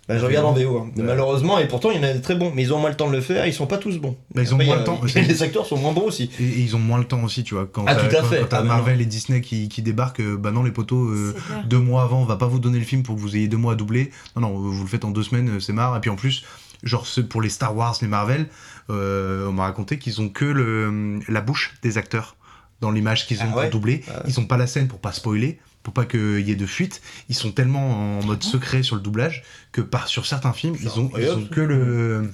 [0.09, 0.91] Bah, je regarde en VO, hein.
[0.97, 1.03] Ouais.
[1.03, 2.97] malheureusement, et pourtant il y en a des très bons, mais ils ont moins le
[2.97, 4.17] temps de le faire, ils sont pas tous bons.
[4.35, 6.07] Bah, ils ont Après, moins a- le temps, et c'est- les acteurs sont moins bons
[6.07, 6.31] aussi.
[6.41, 7.69] Et, et ils ont moins le temps aussi, tu vois.
[7.71, 8.41] Quand Ah, t'as- tout à quand- fait.
[8.41, 11.11] quand t'as Ah, mais Marvel et Disney qui, qui débarquent, euh, bah non, les potos,
[11.11, 11.35] euh,
[11.67, 13.59] deux mois avant, on va pas vous donner le film pour que vous ayez deux
[13.59, 14.11] mois à doubler.
[14.35, 15.95] Non, non, vous le faites en deux semaines, euh, c'est marre.
[15.99, 16.43] Et puis en plus,
[16.85, 18.45] genre c'est pour les Star Wars, les Marvel, euh,
[18.89, 22.37] on m'a raconté qu'ils ont que le, la bouche des acteurs
[22.81, 24.05] dans l'image qu'ils ont Ah ouais pour doubler.
[24.09, 24.23] Ah ouais.
[24.29, 27.03] Ils ont pas la scène pour pas spoiler, pour pas qu'il y ait de fuite.
[27.29, 30.99] Ils sont tellement en mode secret sur le doublage que par, sur certains films, ils
[31.01, 32.31] ont, ils que, le,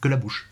[0.00, 0.48] que la bouche.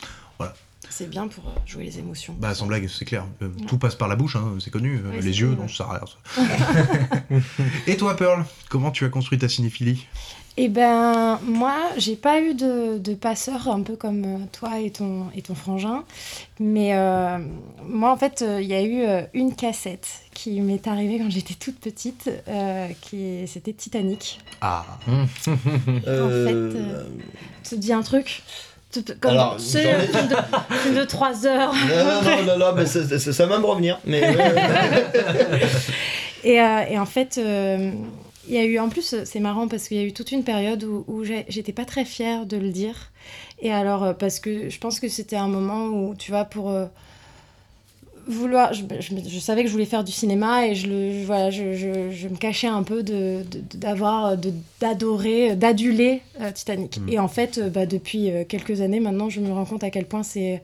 [0.90, 2.36] C'est bien pour euh, jouer les émotions.
[2.38, 3.26] Bah, sans blague, c'est clair.
[3.42, 5.01] Euh, Tout passe par la bouche, hein, c'est connu.
[5.05, 6.05] Euh, Ouais, les yeux, non, ça sert à rien.
[6.07, 7.36] ça.
[7.88, 10.07] Et toi, Pearl, comment tu as construit ta cinéphilie?
[10.57, 14.90] Eh ben, moi, j'ai pas eu de, de passeur un peu comme euh, toi et
[14.90, 16.05] ton, et ton frangin.
[16.61, 17.38] Mais euh,
[17.88, 21.28] moi, en fait, euh, il y a eu euh, une cassette qui m'est arrivée quand
[21.28, 22.30] j'étais toute petite.
[23.00, 24.38] qui C'était Titanic.
[24.61, 24.84] Ah,
[26.07, 27.05] Euh,
[27.64, 28.42] fait, te dit un truc
[29.20, 31.74] Comme, Alors, tu film de, de 3 heures.
[31.74, 33.98] Non, non, non, non, mais ça, va me revenir.
[34.05, 34.22] Mais
[36.44, 37.40] Et, et en fait,
[38.49, 40.45] il y a eu, en plus, c'est marrant parce qu'il y a eu toute une
[40.45, 43.11] période où, j'étais pas très fière de le dire.
[43.61, 46.70] Et alors, euh, parce que je pense que c'était un moment où, tu vois, pour
[46.70, 46.86] euh,
[48.26, 48.72] vouloir.
[48.72, 51.64] Je, je- je savais que je voulais faire du cinéma et je, le, voilà, je,
[52.28, 53.03] me cachais un peu
[53.74, 56.99] d'avoir, de, d'adorer, d'aduler euh, Titanic.
[56.99, 57.09] Mhm.
[57.11, 59.90] Et en fait, euh, bah, depuis euh, quelques années maintenant, je me rends compte à
[59.90, 60.62] quel point c'est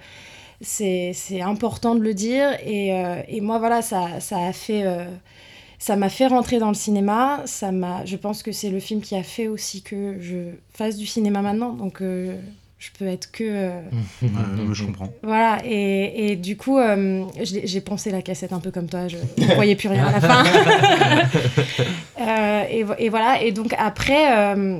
[0.62, 4.82] c'est c'est important de le dire et, euh, et moi voilà ça, ça a fait
[4.84, 5.06] euh,
[5.80, 9.00] ça m'a fait rentrer dans le cinéma ça m'a je pense que c'est le film
[9.00, 10.36] qui a fait aussi que je
[10.72, 12.36] fasse du cinéma maintenant donc euh,
[12.78, 13.80] je peux être que euh,
[14.22, 15.08] ouais, non, mais je comprends.
[15.22, 19.16] voilà et, et du coup euh, j'ai pensé la cassette un peu comme toi je
[19.38, 20.44] ne voyais plus rien à la fin.
[22.20, 24.78] Euh, et, et voilà et donc après euh,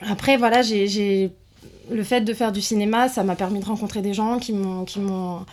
[0.00, 1.30] après voilà j'ai- j'ai
[1.90, 5.44] le fait de faire du cinéma, ça m'a permis de rencontrer des gens qui m'ont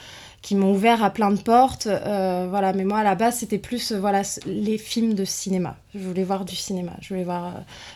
[0.41, 1.88] qui m'ont ouvert à plein de portes.
[1.88, 5.75] euh, voilà, mais moi à la base c'était plus euh, voilà les films de cinéma.
[5.93, 6.91] Je voulais voir du cinéma.
[7.01, 7.49] Je voulais voir, euh,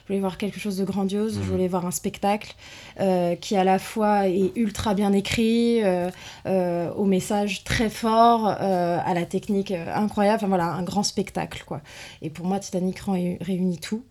[0.04, 1.36] je voulais voir quelque chose de grandiose.
[1.36, 2.56] Je voulais voir un spectacle
[3.00, 6.10] euh, qui à la fois est ultra bien écrit, euh,
[6.96, 10.38] au message très fort, à la technique incroyable.
[10.38, 11.82] Enfin voilà, un grand spectacle quoi.
[12.22, 14.04] Et pour moi Titanic ré- réunit tout.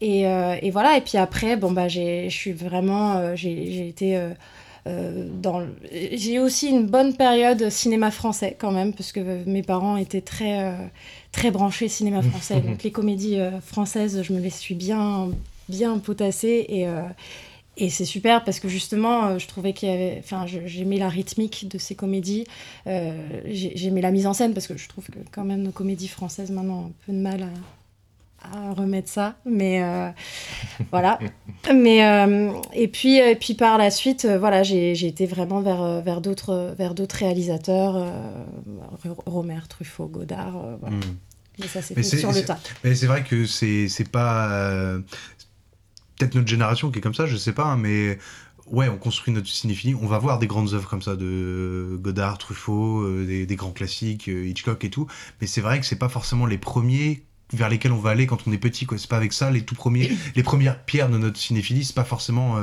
[0.00, 3.34] Et, et voilà, et puis après, bon, bah, j'ai- je suis vraiment.
[3.36, 4.20] j'ai j'ai été
[4.86, 5.74] dans le-
[6.12, 10.64] J'ai aussi une bonne période cinéma français quand même, parce que mes parents étaient très,
[10.64, 10.72] euh,
[11.30, 12.60] très branchés cinéma français.
[12.60, 15.28] Donc les comédies euh, françaises, je me les suis bien,
[15.68, 17.02] bien potassées et, euh,
[17.76, 20.16] et c'est super parce que justement, euh, je trouvais qu'il y avait.
[20.18, 22.44] Enfin, j'aimais la rythmique de ces comédies.
[22.86, 23.12] Euh,
[23.46, 26.08] j'ai- j'aimais la mise en scène parce que je trouve que quand même nos comédies
[26.08, 27.46] françaises maintenant ont un peu de mal à,
[28.42, 29.36] à remettre ça.
[29.44, 30.10] Mais euh,
[30.90, 31.18] voilà.
[31.74, 36.02] Mais euh, et puis et puis par la suite, euh, voilà, j'ai été vraiment vers
[36.02, 40.56] vers d'autres vers d'autres réalisateurs, euh, Romer, Truffaut, Godard.
[40.56, 40.96] euh, voilà.
[40.96, 41.16] Mm.
[41.58, 42.58] Mais ça c'est sur le tas.
[42.82, 44.48] Mais c'est vrai que c'est c'est pas
[46.18, 48.18] peut-être notre génération qui est comme ça, je sais pas, hein, mais
[48.72, 49.94] ouais, on construit notre cinéphilie.
[49.94, 53.72] On va voir des grandes œuvres comme ça de Godard, Truffaut, euh, des, des grands
[53.72, 55.06] classiques, euh, Hitchcock et tout.
[55.40, 58.46] Mais c'est vrai que c'est pas forcément les premiers vers lesquels on va aller quand
[58.46, 58.86] on est petit.
[58.86, 58.98] quoi.
[58.98, 61.84] C'est pas avec ça les tout premiers, les premières pierres de notre cinéphilie.
[61.84, 62.58] C'est pas forcément.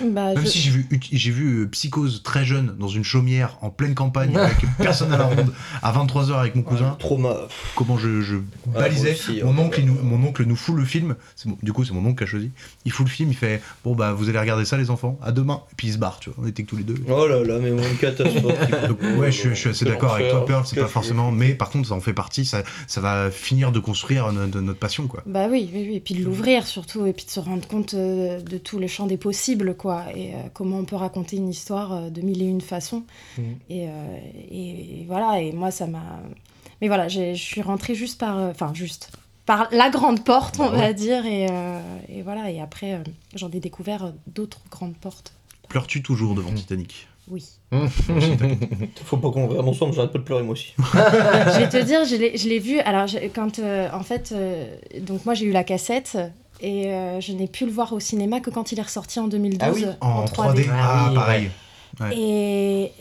[0.00, 3.58] Bah, Même je- si j'ai vu, j'ai vu euh, Psychose très jeune dans une chaumière
[3.62, 6.96] en pleine campagne avec personne à la ronde à 23h avec mon cousin.
[6.98, 7.36] Trauma.
[7.76, 9.12] Comment je, balisais.
[9.12, 9.58] aussi, mon, hein.
[9.58, 11.16] oncle, nous, mon oncle nous fout le film.
[11.44, 12.50] Mon- du coup, c'est mon oncle qui a choisi.
[12.84, 15.32] Il fout le film, il fait Bon, bah, vous allez regarder ça, les enfants, à
[15.32, 15.62] demain.
[15.72, 16.42] Et puis il se barre, tu vois.
[16.44, 16.96] On était que tous les deux.
[17.08, 18.54] Oh là là, mais mon catastrophe.
[18.88, 20.64] Donc, ouais, je, suis- je suis assez d'accord avec toi, Pearl.
[20.66, 21.30] C'est pas forcément.
[21.30, 22.44] Mais par contre, ça en fait partie.
[22.44, 25.22] Ça, ça va finir de construire notre, notre passion, quoi.
[25.26, 27.94] Bah oui, oui, oui, et puis de l'ouvrir surtout, et puis de se rendre compte
[27.94, 31.48] euh, de tout le champ des possibles, quoi, et euh, comment on peut raconter une
[31.48, 33.02] histoire euh, de mille et une façons.
[33.38, 33.44] Mhm.
[33.70, 33.90] Et, euh,
[34.50, 36.20] et, et voilà, et moi ça m'a...
[36.80, 38.38] Mais voilà, je suis rentrée juste par...
[38.38, 39.10] euh, Enfin, juste
[39.46, 42.98] par la grande porte, on Bah va dire, et, euh, et voilà, et après, euh,
[43.34, 45.32] j'en ai découvert d'autres grandes portes.
[45.68, 47.08] Pleures-tu toujours devant Titanic?
[47.28, 47.44] Oui.
[49.04, 50.72] Faut pas qu'on regarde ensemble, j'arrête pas de pleurer moi aussi.
[50.78, 52.78] je vais te dire, je l'ai- je l'ai vu.
[52.80, 54.66] Alors, quand euh, en fait, euh,
[55.00, 56.16] donc moi j'ai eu la cassette
[56.60, 59.28] et euh, je n'ai pu le voir au cinéma que quand il est ressorti en
[59.28, 60.66] 2012 Ah oui En 3D.
[60.70, 61.50] Ah, Ah oui, pareil.
[62.00, 62.16] Ouais.
[62.16, 62.92] Et,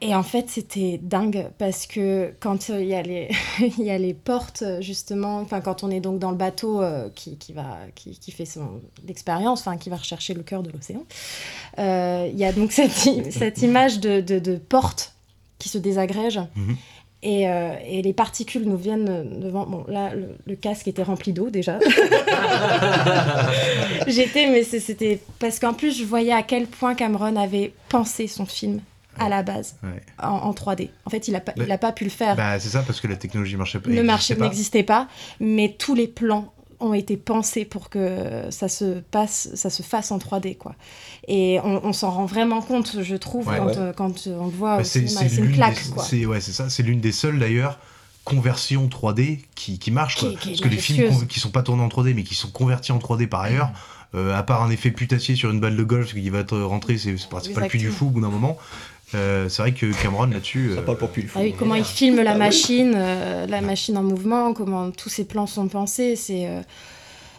[0.00, 3.28] et en fait, c'était dingue parce que quand euh, il y, a les-
[3.78, 6.82] il y a les portes, euh, justement, enfin, quand on est donc dans le bateau
[6.82, 10.62] euh, qui, qui, va, qui, qui fait son expérience, enfin, qui va rechercher le cœur
[10.62, 11.04] de l'océan,
[11.78, 12.90] euh, il y a donc cette,
[13.30, 15.14] cette image de, de, de porte
[15.58, 16.40] qui se désagrège.
[16.56, 16.76] Mhm.
[17.26, 19.64] Et, euh, et les particules nous viennent devant.
[19.64, 21.78] Bon, là, le, le casque était rempli d'eau déjà.
[24.06, 25.20] J'étais, mais c'était.
[25.38, 28.80] Parce qu'en plus, je voyais à quel point Cameron avait pensé son film
[29.18, 30.02] à la base, Ouais.
[30.20, 30.88] en, en 3D.
[31.04, 32.34] En fait, il n'a pas, Le- pas pu le faire.
[32.34, 33.88] Bah, c'est ça, parce que la technologie marchait pas.
[33.88, 34.44] le existait marché pas.
[34.44, 35.08] n'existait pas,
[35.40, 40.10] mais tous les plans ont été pensés pour que ça se passe, ça se fasse
[40.12, 40.74] en 3D, quoi.
[41.28, 43.58] Et on, on s'en rend vraiment compte, je trouve, Ouais.
[43.58, 43.78] quand, Ouais.
[43.78, 46.04] euh, quand on le voit Bah, c'est une l'une claque, des, quoi.
[46.04, 46.68] c'est- ouais, c'est ça.
[46.70, 47.78] C'est l'une des seules d'ailleurs
[48.24, 50.16] conversions 3D qui, qui marche.
[50.16, 50.34] Qui- quoi.
[50.40, 52.50] qui est Parce que les films qui sont pas tournés en 3D mais qui sont
[52.50, 53.70] convertis en 3D par ailleurs,
[54.14, 56.96] euh, à part un effet putassier sur une balle de golf qui va te rentrer,
[56.96, 58.56] c'est pas, le cul du fou au bout d'un moment.
[59.14, 60.72] Euh, c'est vrai que Cameron là-dessus.
[60.74, 61.38] Ça euh, parle pour plus le fou.
[61.40, 65.08] Ah oui, comment il filme la Ah machine, euh, la machine en mouvement, comment tous
[65.08, 66.60] ces plans sont pensés, c'est euh,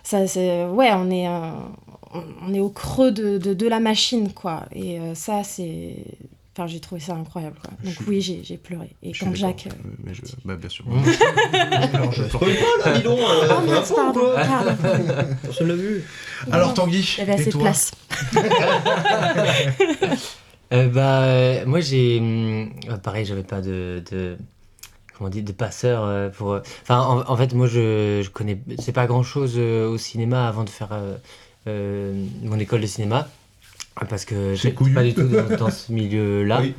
[0.03, 1.51] ça, c'est ouais, on est euh,
[2.47, 4.63] on- est au creux de, de, de la machine quoi.
[4.71, 5.95] Et euh, ça c'est,
[6.55, 7.71] enfin j'ai trouvé ça incroyable quoi.
[7.83, 8.89] Donc suis- oui j'ai j'ai pleuré.
[9.03, 9.35] Et je quand.
[9.35, 9.71] Jacques, euh,
[10.03, 10.85] mais je- bah, bien sûr.
[10.87, 11.03] Mm.
[11.05, 11.11] Je
[12.23, 12.45] pleure, pas
[12.91, 14.75] là, dis donc euh, oh mince pardon, pardon.
[15.43, 16.03] Personne l'a vu.
[16.51, 17.91] Alors Tanguy, Il y avait et assez de toi place.
[20.73, 22.19] Euh, bah, euh, moi j'ai.
[22.19, 24.03] hum, euh, pareil, j'avais pas de.
[24.11, 24.37] de
[25.13, 26.59] comment on dit De passeur euh, pour.
[26.83, 28.59] Enfin, en, en fait, moi je, je connais.
[28.79, 31.15] C'est pas grand chose au cinéma avant de faire euh,
[31.67, 33.27] euh, mon école de cinéma.
[34.09, 34.93] Parce que C'est j'étais couillu.
[34.93, 36.59] pas du tout dans, dans ce milieu-là.
[36.61, 36.73] Oui.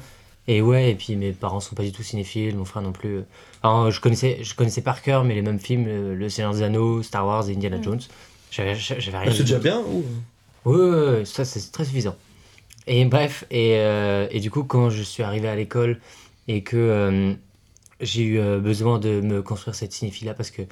[0.48, 3.20] Et ouais, et puis mes parents sont pas du tout cinéphiles, mon frère non plus.
[3.62, 6.62] Enfin, je connaissais, je connaissais par cœur, mais les mêmes films, euh, Le Seigneur des
[6.62, 7.82] Anneaux, Star Wars et Indiana Mm.
[7.82, 8.00] Jones.
[8.52, 10.04] J'avais j'avais rien Ah, C'est déjà bien ou?
[10.66, 12.14] Oui, oui, oui, ça c'est très suffisant.
[12.86, 16.00] Et bref, et, euh, et du coup, quand je suis arrivé à l'école
[16.46, 17.34] et que euh,
[18.00, 20.62] j'ai eu euh, besoin de me construire cette cinéphilie-là, parce que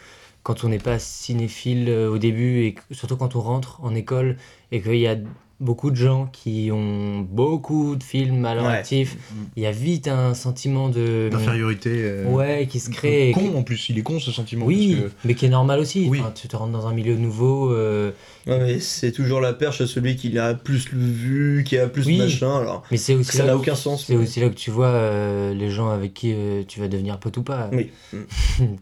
[0.45, 4.37] quand on n'est pas cinéphile au début, et surtout quand on rentre en école
[4.73, 5.17] et qu'il y a
[5.61, 8.73] beaucoup de gens qui ont beaucoup de films à leur Ouais.
[8.73, 9.17] actif,
[9.57, 11.29] il y a vite un sentiment de.
[11.31, 11.91] D'infériorité.
[11.95, 13.33] euh, Ouais, qui se crée.
[13.35, 14.67] Con qui- en plus, il est con ce sentiment.
[14.67, 16.07] Oui, parce que- mais qui est normal aussi.
[16.11, 16.21] Oui.
[16.21, 17.73] Enfin, tu te rentres dans un milieu nouveau.
[17.73, 18.11] euh,
[18.47, 21.87] Ouais, mais c'est toujours la perche à celui qui a plus le vu, qui a
[21.87, 22.19] plus Oui.
[22.19, 22.59] machin.
[22.61, 24.05] Alors, Mais c'est aussi ça là n'a où- aucun sens.
[24.07, 27.19] C'est aussi là que tu vois euh, les gens avec qui euh, tu vas devenir
[27.19, 27.71] pote ou pas.
[27.73, 27.91] Oui.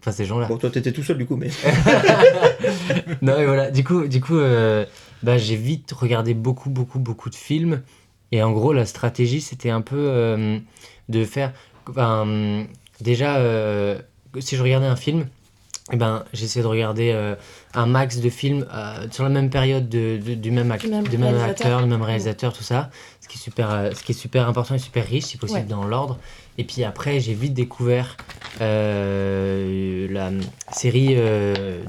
[0.00, 0.46] enfin, ces gens-là.
[0.48, 1.50] Bon, toi, t'étais tout seul du coup, mais.
[3.22, 3.70] non, mais voilà.
[3.70, 4.84] Du coup, du coup euh,
[5.22, 7.82] bah, j'ai vite regardé beaucoup, beaucoup, beaucoup de films.
[8.32, 10.58] Et en gros, la stratégie, c'était un peu euh,
[11.08, 11.52] de faire.
[13.00, 13.98] déjà, euh,
[14.40, 15.26] si je regardais un film,
[15.92, 17.34] eh ben, j'essaie de regarder euh,
[17.74, 18.66] un max de films
[19.10, 20.74] sur la même période de, de- du même,
[21.10, 22.90] Du même du acteur, le même réalisateur, tout ça.
[23.20, 25.66] Ce qui est super, ce qui est super important et super riche, si possible, Ouais.
[25.66, 26.18] dans l'ordre.
[26.56, 28.16] Et puis après, j'ai vite découvert
[28.60, 30.30] la
[30.72, 31.16] série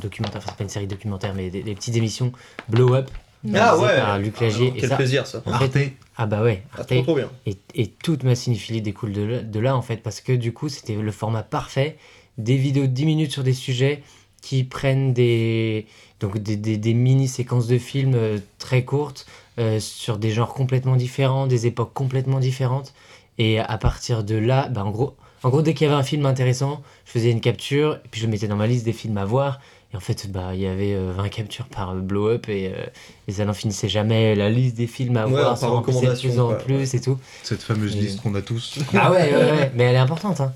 [0.01, 2.31] documentaire, enfin, c'est pas une série documentaire, mais des, des petites émissions
[2.69, 3.09] Blow Up.
[3.53, 3.97] Ah ouais.
[3.97, 4.71] Par Luc Lagier.
[4.73, 5.41] Ah, quel ça, plaisir ça.
[5.45, 5.77] en fait, Arte.
[6.17, 6.89] ah bah ouais, Ah, Arte.
[6.89, 7.29] trop trop bien.
[7.45, 10.53] Et, et toute ma cinéphilie découle de là, de là, en fait, parce que du
[10.53, 11.97] coup, c'était le format parfait.
[12.37, 14.01] Des vidéos de 10 minutes sur des sujets
[14.41, 15.85] qui prennent des,
[16.19, 19.25] donc des, des- des mini-séquences de films euh, très courtes
[19.59, 22.93] euh, sur des genres complètement différents, des époques complètement différentes.
[23.37, 26.03] Et à partir de là, bah, en, gros, en gros, dès qu'il y avait un
[26.03, 28.93] film intéressant, je faisais une capture, et puis je le mettais dans ma liste des
[28.93, 29.59] films à voir.
[29.93, 32.85] Et en fait, bah, il y avait euh, 20 captures par euh, blow-up et, euh,
[33.27, 34.33] et ça n'en finissait jamais.
[34.35, 36.95] La liste des films à Ouais, voir par se remplissait de plus en plus ouais.
[36.97, 37.19] et tout.
[37.43, 38.79] Cette fameuse Et- liste qu'on a tous.
[38.93, 40.41] Ah ouais, ouais, ouais, mais elle est importante.
[40.41, 40.51] Hein.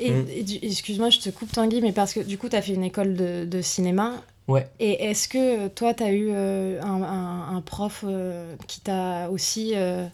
[0.00, 0.26] Et, Mm.
[0.30, 2.84] et excuse-moi, je te coupe Tanguy, mais parce que du coup, tu as fait une
[2.84, 4.14] école de, de cinéma.
[4.48, 4.66] Ouais.
[4.80, 8.80] Et est-ce que euh, toi, tu as eu euh, un, un- un prof euh, qui
[8.80, 10.06] t'a aussi euh,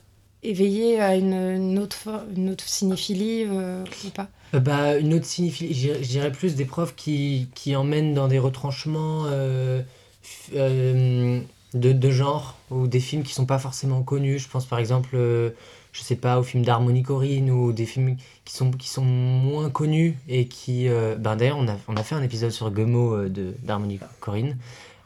[0.43, 4.29] éveillé à une, une autre, une autre cinéphilie euh, ou pas?
[4.57, 8.38] Euh, bah, une autre cinéphilie, je dirais- plus des profs qui, qui emmènent dans des
[8.38, 9.82] retranchements euh,
[10.54, 11.40] euh,
[11.74, 14.38] de, de genre ou des films qui sont pas forcément connus.
[14.38, 15.16] Je pense par exemple,
[15.92, 19.70] je sais pas, aux films d'Harmonie Corinne ou des films qui sont, qui sont moins
[19.70, 20.88] connus et qui.
[21.18, 24.57] ben D'ailleurs, on a, on a fait un épisode sur euh, de d'Harmonie Corinne.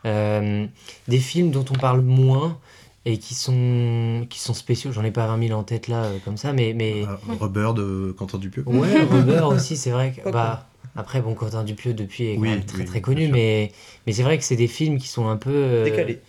[0.05, 2.59] Des films dont on parle moins
[3.07, 4.93] et qui sont, qui sont spéciaux.
[4.93, 6.75] J'en ai pas 20 000 en tête là, euh, comme ça, mais.
[6.75, 7.05] mais...
[7.05, 8.63] Euh, Rubber de Quentin Dupieux.
[8.67, 10.29] Ouais, Robert aussi, c'est vrai que.
[10.31, 13.73] Bah, après, bon, Quentin Dupieux depuis est quand Oui, même très oui, très connu, mais,
[14.07, 15.51] mais c'est vrai que c'est des films qui sont un peu.
[15.53, 16.21] euh, Décalé.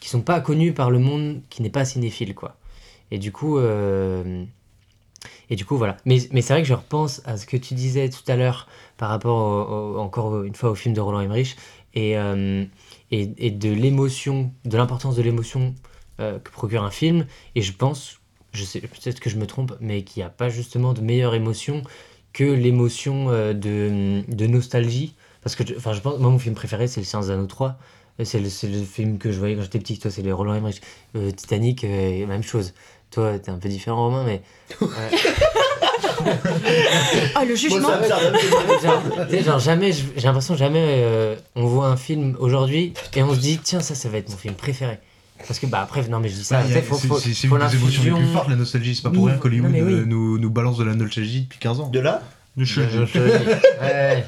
[0.00, 2.56] qui sont pas connus par le monde qui n'est pas cinéphile, quoi.
[3.10, 3.58] Et du coup.
[3.58, 4.44] euh,
[5.50, 5.96] Et du coup, voilà.
[6.06, 8.68] Mais, mais c'est vrai que je repense à ce que tu disais tout à l'heure
[8.96, 11.56] par rapport au- au- encore une fois au film de Roland Emmerich
[11.94, 12.64] et, euh,
[13.10, 15.74] et, et de l'émotion, de l'importance de l'émotion
[16.20, 17.26] euh, que procure un film.
[17.54, 18.20] Et je pense,
[18.52, 21.34] je sais peut-être que je me trompe, mais qu'il n'y a pas justement de meilleure
[21.34, 21.82] émotion
[22.32, 25.14] que l'émotion euh, de, de nostalgie.
[25.42, 27.76] Parce que, je- enfin, je pense, moi, mon film préféré, c'est Le Science d'Anneau 3.
[28.20, 29.98] Euh, C'est le, c'est le film que je voyais quand j'étais petit.
[29.98, 30.80] Toi, c'est les Roland Emmerich.
[31.16, 32.74] Euh, Titanic, euh, même chose.
[33.10, 34.42] Toi, t'es un peu différent, Romain, mais.
[34.80, 34.88] ouais.
[37.36, 37.88] Oh, le jugement
[39.42, 43.58] genre, jamais, j'ai l'impression jamais euh, on voit un film aujourd'hui et on se dit
[43.62, 44.98] tiens ça ça va être mon film préféré.
[45.46, 47.18] Parce que bah après non mais je dis ça, Bah, a- sais, faut, c'est faut,
[47.18, 48.94] c'est- une des émotions les plus fortes, la nostalgie.
[48.94, 51.88] C'est pas pour rien qu'Hollywood euh, nous, nous balance de la nostalgie depuis 15 ans.
[51.88, 52.22] De là
[52.56, 52.80] De je-
[53.80, 54.24] ouais.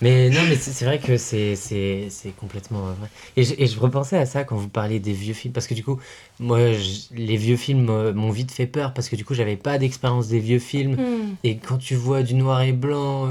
[0.00, 3.08] Mais non mais c'est vrai que c'est c'est c'est complètement euh, vrai.
[3.36, 5.74] Et je, et je repensais à ça quand vous parliez des vieux films parce que
[5.74, 5.98] du coup
[6.38, 9.56] moi je- les vieux films euh, m'ont vite fait peur parce que du coup j'avais
[9.56, 11.34] pas d'expérience des vieux films Hmm.
[11.42, 13.30] Et quand tu vois du noir et blanc,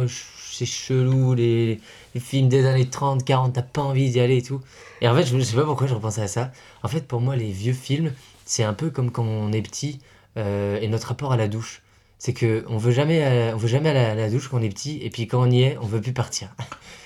[0.51, 1.79] c'est chelou, les,
[2.17, 4.59] les films des années 30, 40, t'as pas envie d'y aller et tout.
[5.01, 6.51] Et en fait, je, je sais pas pourquoi je repensais à ça.
[6.81, 8.11] En fait, pour moi, les vieux films,
[8.43, 9.99] c'est un peu comme quand on est petit
[10.35, 11.83] euh, et notre rapport à la douche.
[12.17, 14.57] C'est que on veut jamais, à- on veut jamais à la, à la douche quand
[14.57, 16.49] on est petit, et puis quand on y est, on veut plus partir.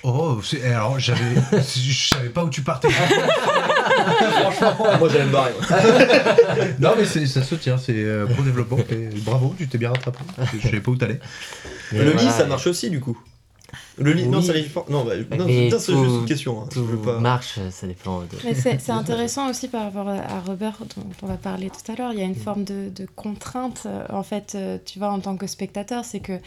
[0.04, 1.20] Oh, c'est- alors j'avais.
[1.52, 2.88] je savais pas où tu partais.
[4.50, 5.52] Franchement, moi j'allais me barrer.
[6.80, 8.78] non, mais c'est- ça se tient, c'est euh, pro développement.
[8.90, 10.18] et bravo, tu t'es bien rattrapé.
[10.54, 11.20] Je savais pas où t'allais.
[11.92, 13.16] Mais le voilà, lit, ça marche aussi du coup.
[13.98, 16.62] Le lit, non, ça les Non, bah, non putain, c'est juste une question.
[16.62, 17.20] hein, Tout je veux pas...
[17.20, 18.26] marche, ça dépend de.
[18.44, 21.94] Mais c'est c'est intéressant aussi par rapport à Robert dont on va parler tout à
[21.96, 22.12] l'heure.
[22.12, 25.20] Il y a une forme de, de contrainte, euh, en fait, euh, tu vois, en
[25.20, 26.04] tant que spectateur.
[26.04, 26.38] C'est que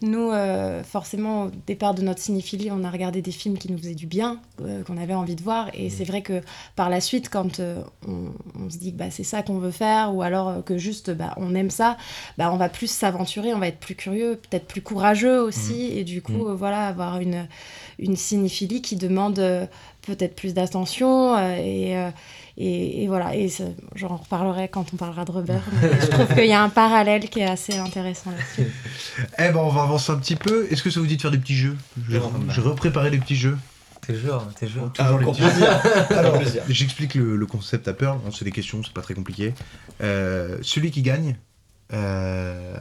[0.00, 3.78] nous, euh, forcément, au départ de notre cinéphilie, on a regardé des films qui nous
[3.78, 5.68] faisaient du bien, euh, qu'on avait envie de voir.
[5.74, 6.40] Et c'est vrai que
[6.76, 8.26] par la suite, quand euh, on,
[8.64, 11.34] on se dit que bah, c'est ça qu'on veut faire, ou alors que juste bah,
[11.36, 11.96] on aime ça,
[12.38, 15.86] bah, on va plus s'aventurer, on va être plus curieux, peut-être plus courageux aussi.
[15.86, 16.46] Et du coup, Mm.
[16.50, 17.46] euh, voilà, avoir une,
[17.98, 19.66] une cinéphilie qui demande euh,
[20.02, 22.10] peut-être plus d'attention euh, et, euh,
[22.56, 23.50] et, et voilà et
[23.94, 27.28] j'en reparlerai quand on parlera de Robert mais je trouve qu'il y a un parallèle
[27.28, 28.72] qui est assez intéressant là-dessus
[29.38, 30.66] Eh ben, on va avancer un petit peu.
[30.70, 31.76] Est-ce que ça vous dit de faire des petits jeux?
[31.96, 32.18] Bah.
[32.48, 33.58] je repréparais les petits jeux.
[34.06, 34.90] T'es jour, t'es jour.
[34.98, 35.12] Ah,
[36.68, 38.18] j'explique le, le concept à Pearl.
[38.18, 39.54] Bon, c'est des questions, c'est pas très compliqué.
[40.02, 41.36] Euh, celui qui gagne
[41.92, 42.76] euh,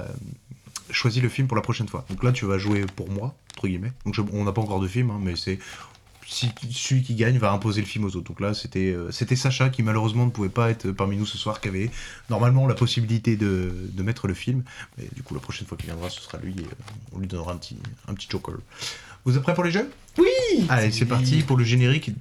[0.92, 2.06] choisit le film pour la prochaine fois.
[2.10, 3.92] Donc là, tu vas jouer pour moi, entre guillemets.
[4.06, 5.60] Donc je- on n'a pas encore de film, hein, mais c'est
[6.28, 8.28] si celui qui gagne va imposer le film aux autres.
[8.30, 11.38] Donc là, c'était euh, c'était Sacha qui malheureusement ne pouvait pas être parmi nous ce
[11.38, 11.89] soir, qui avait
[12.30, 14.64] normalement la possibilité de, de mettre le film.
[14.98, 16.54] Mais du coup, la prochaine fois qu'il viendra, ce sera lui.
[16.58, 17.76] Et, euh, on lui donnera un petit,
[18.08, 18.56] un petit joker.
[19.26, 19.92] Vous êtes prêts pour les jeux?
[20.18, 20.28] Oui
[20.70, 22.12] Allez, c'est parti pour le générique.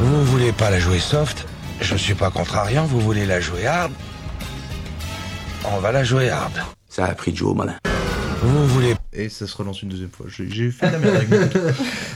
[0.00, 1.46] Vous voulez pas la jouer soft?
[1.80, 3.92] Je suis pas contrariant, vous voulez la jouer hard?
[5.66, 6.52] On va la jouer hard.
[6.94, 7.74] Ça a pris Joe, malin.
[8.42, 8.94] Vous voulez...
[9.16, 10.26] Et ça se relance une deuxième fois.
[10.28, 11.62] J'ai fait de la merde avec mon truc.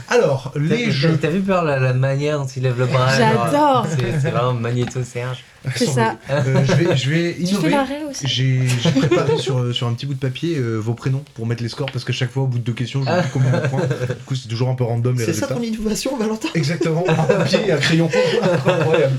[0.09, 1.17] Alors, les T'as- jeux.
[1.19, 3.87] T'as vu peur la, la manière dont il lève le bras J'adore.
[3.89, 5.43] C'est c'est vraiment magnéto Serge.
[5.75, 6.17] C'est ça.
[6.29, 7.69] Euh, je vais, je vais Tu fais innover.
[7.69, 8.27] l'arrêt aussi.
[8.27, 11.63] J'ai j'ai préparé sur, sur un petit bout de papier euh, vos prénoms pour mettre
[11.63, 13.51] les scores parce qu'à chaque fois, au bout de deux questions, je vous dis combien
[13.51, 13.79] de points.
[13.81, 15.55] Du coup, c'est toujours un peu random les C'est ça résultats.
[15.55, 16.49] ton innovation, Valentin?
[16.53, 18.09] Exactement, un papier et un crayon.
[18.67, 19.17] Incroyable.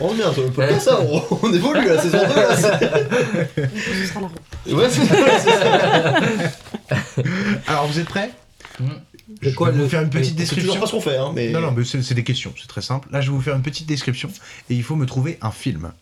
[0.00, 2.56] On revient sur le podcast, ça, on, on évolue la saison 2 là.
[2.56, 2.78] c'est-
[3.56, 4.78] Du coup, ce sera la roue.
[4.80, 6.20] Ouais, c'est c'est ça.
[7.66, 8.30] Alors, vous êtes prêts?
[9.40, 10.66] Je quoi, vais vous le- faire une petite C'est description.
[10.74, 11.50] toujours pas ce qu'on fait, hein, mais.
[11.50, 13.08] Non, non, mais c'est c'est des questions, c'est très simple.
[13.10, 14.30] Là, je vais vous faire une petite description
[14.70, 15.92] et il faut me trouver un film.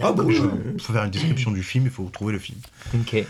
[0.00, 0.40] Ah bah oui.
[0.74, 2.58] Il faut faire une description du film, il faut trouver le film.
[2.94, 3.24] Ok.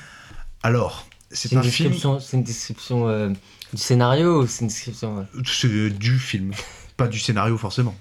[0.62, 1.88] Alors, c'est C'est une un film.
[1.88, 3.28] description, c'est une description euh,
[3.72, 5.18] du scénario ou c'est une description.
[5.20, 6.52] euh, C'est du film,
[7.00, 7.96] pas du scénario forcément.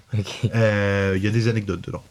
[0.54, 2.02] Euh, Il y a des anecdotes dedans.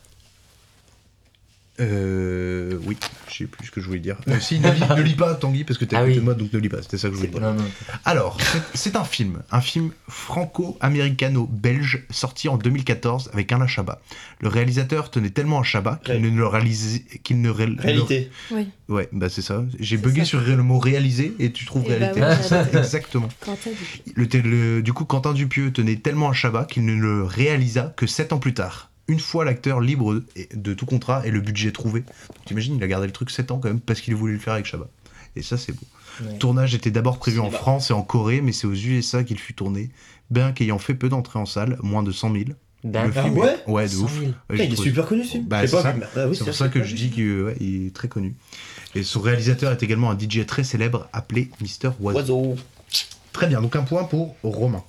[1.79, 2.97] Euh, oui,
[3.29, 4.17] je sais plus ce que je voulais dire.
[4.27, 6.15] Euh, si, ne lis, ne lis pas Tanguy parce que t'es à Ah oui.
[6.15, 7.41] de moi donc ne lis pas, c'était ça que je voulais dire.
[7.41, 7.63] Non, non.
[8.05, 8.37] Alors,
[8.73, 14.01] c'est- un film, un film franco-américano-belge sorti en 2014 avec Alain Chabat.
[14.41, 18.29] Le réalisateur tenait tellement à Chabat qu'il ne le réalisait, qu'il ne ré- Réalité.
[18.51, 18.67] Oui.
[18.87, 19.63] le- Ouais, bah c'est ça.
[19.79, 20.25] J'ai bugué ça.
[20.25, 22.21] sur le mot réalisé et tu trouves Eh bah réalité.
[22.21, 22.77] oui, C'est ça, réalité.
[22.79, 23.29] exactement.
[24.15, 28.07] Le, le- du coup, Quentin Dupieux tenait tellement à Chabat qu'il ne le réalisa que
[28.07, 28.89] 7 ans plus tard.
[29.09, 30.21] Une fois l'acteur libre
[30.53, 32.03] de tout contrat et le budget trouvé.
[32.45, 34.53] T'imagines, il a gardé le truc 7 ans quand même parce qu'il voulait le faire
[34.53, 34.87] avec Chabat.
[35.35, 35.81] Et ça, c'est beau.
[36.21, 36.33] Ouais.
[36.33, 37.49] Le tournage était d'abord prévu en.
[37.49, 39.89] France et en Corée, mais c'est aux USA qu'il fut tourné,
[40.29, 42.43] bien qu'ayant fait peu d'entrées en salle, moins de 100 000.
[42.83, 42.91] Le.
[42.95, 44.19] Ah film est- ouais Ouais, de 100 ouf.
[44.19, 44.31] 000.
[44.49, 45.45] Ouais, il est super connu ce film.
[45.45, 48.35] Bah, J'ai c'est ah oui, pour ça que je dis qu'il ouais, est très connu.
[48.95, 52.17] Et son réalisateur est également un DJ très célèbre appelé Mister Oiseau.
[52.19, 52.55] Oiseau.
[53.33, 54.83] Très bien, donc un point pour Romain.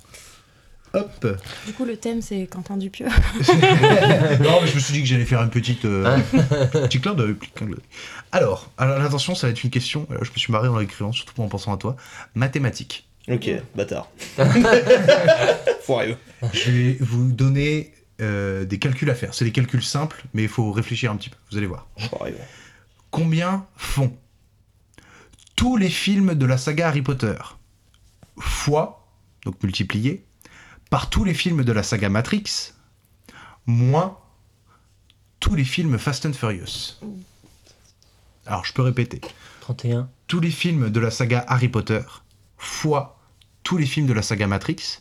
[0.92, 3.06] Hop Du coup, le thème, c'est Quentin Dupieux.
[4.40, 5.84] Non, mais je me suis dit que j'allais faire une petite.
[5.84, 6.22] Euh, Hein
[6.88, 7.36] petit clin d'œil.
[8.32, 10.06] Alors, alors, attention, ça va être une question.
[10.10, 11.96] alors, je me suis marré en l'écrivant, surtout en pensant à toi.
[12.34, 13.06] Mathématiques.
[13.28, 14.08] Ok, bâtard.
[15.82, 16.16] Foireux.
[16.52, 19.34] Je vais vous donner euh, des calculs à faire.
[19.34, 21.36] C'est des calculs simples, mais il faut réfléchir un petit peu.
[21.52, 21.86] Vous allez voir.
[21.98, 22.34] Foireux.
[23.10, 24.12] Combien font
[25.54, 27.34] tous les films de la saga Harry Potter?
[28.38, 29.06] Fois,
[29.44, 30.24] donc multiplié,
[30.90, 32.72] par tous les films de la saga Matrix,
[33.66, 34.18] moins
[35.38, 36.98] tous les films Fast and Furious.
[38.46, 39.20] Alors, je peux répéter.
[39.60, 40.08] 31.
[40.26, 42.02] Tous les films de la saga Harry Potter
[42.58, 43.18] fois
[43.62, 45.00] tous les films de la saga Matrix,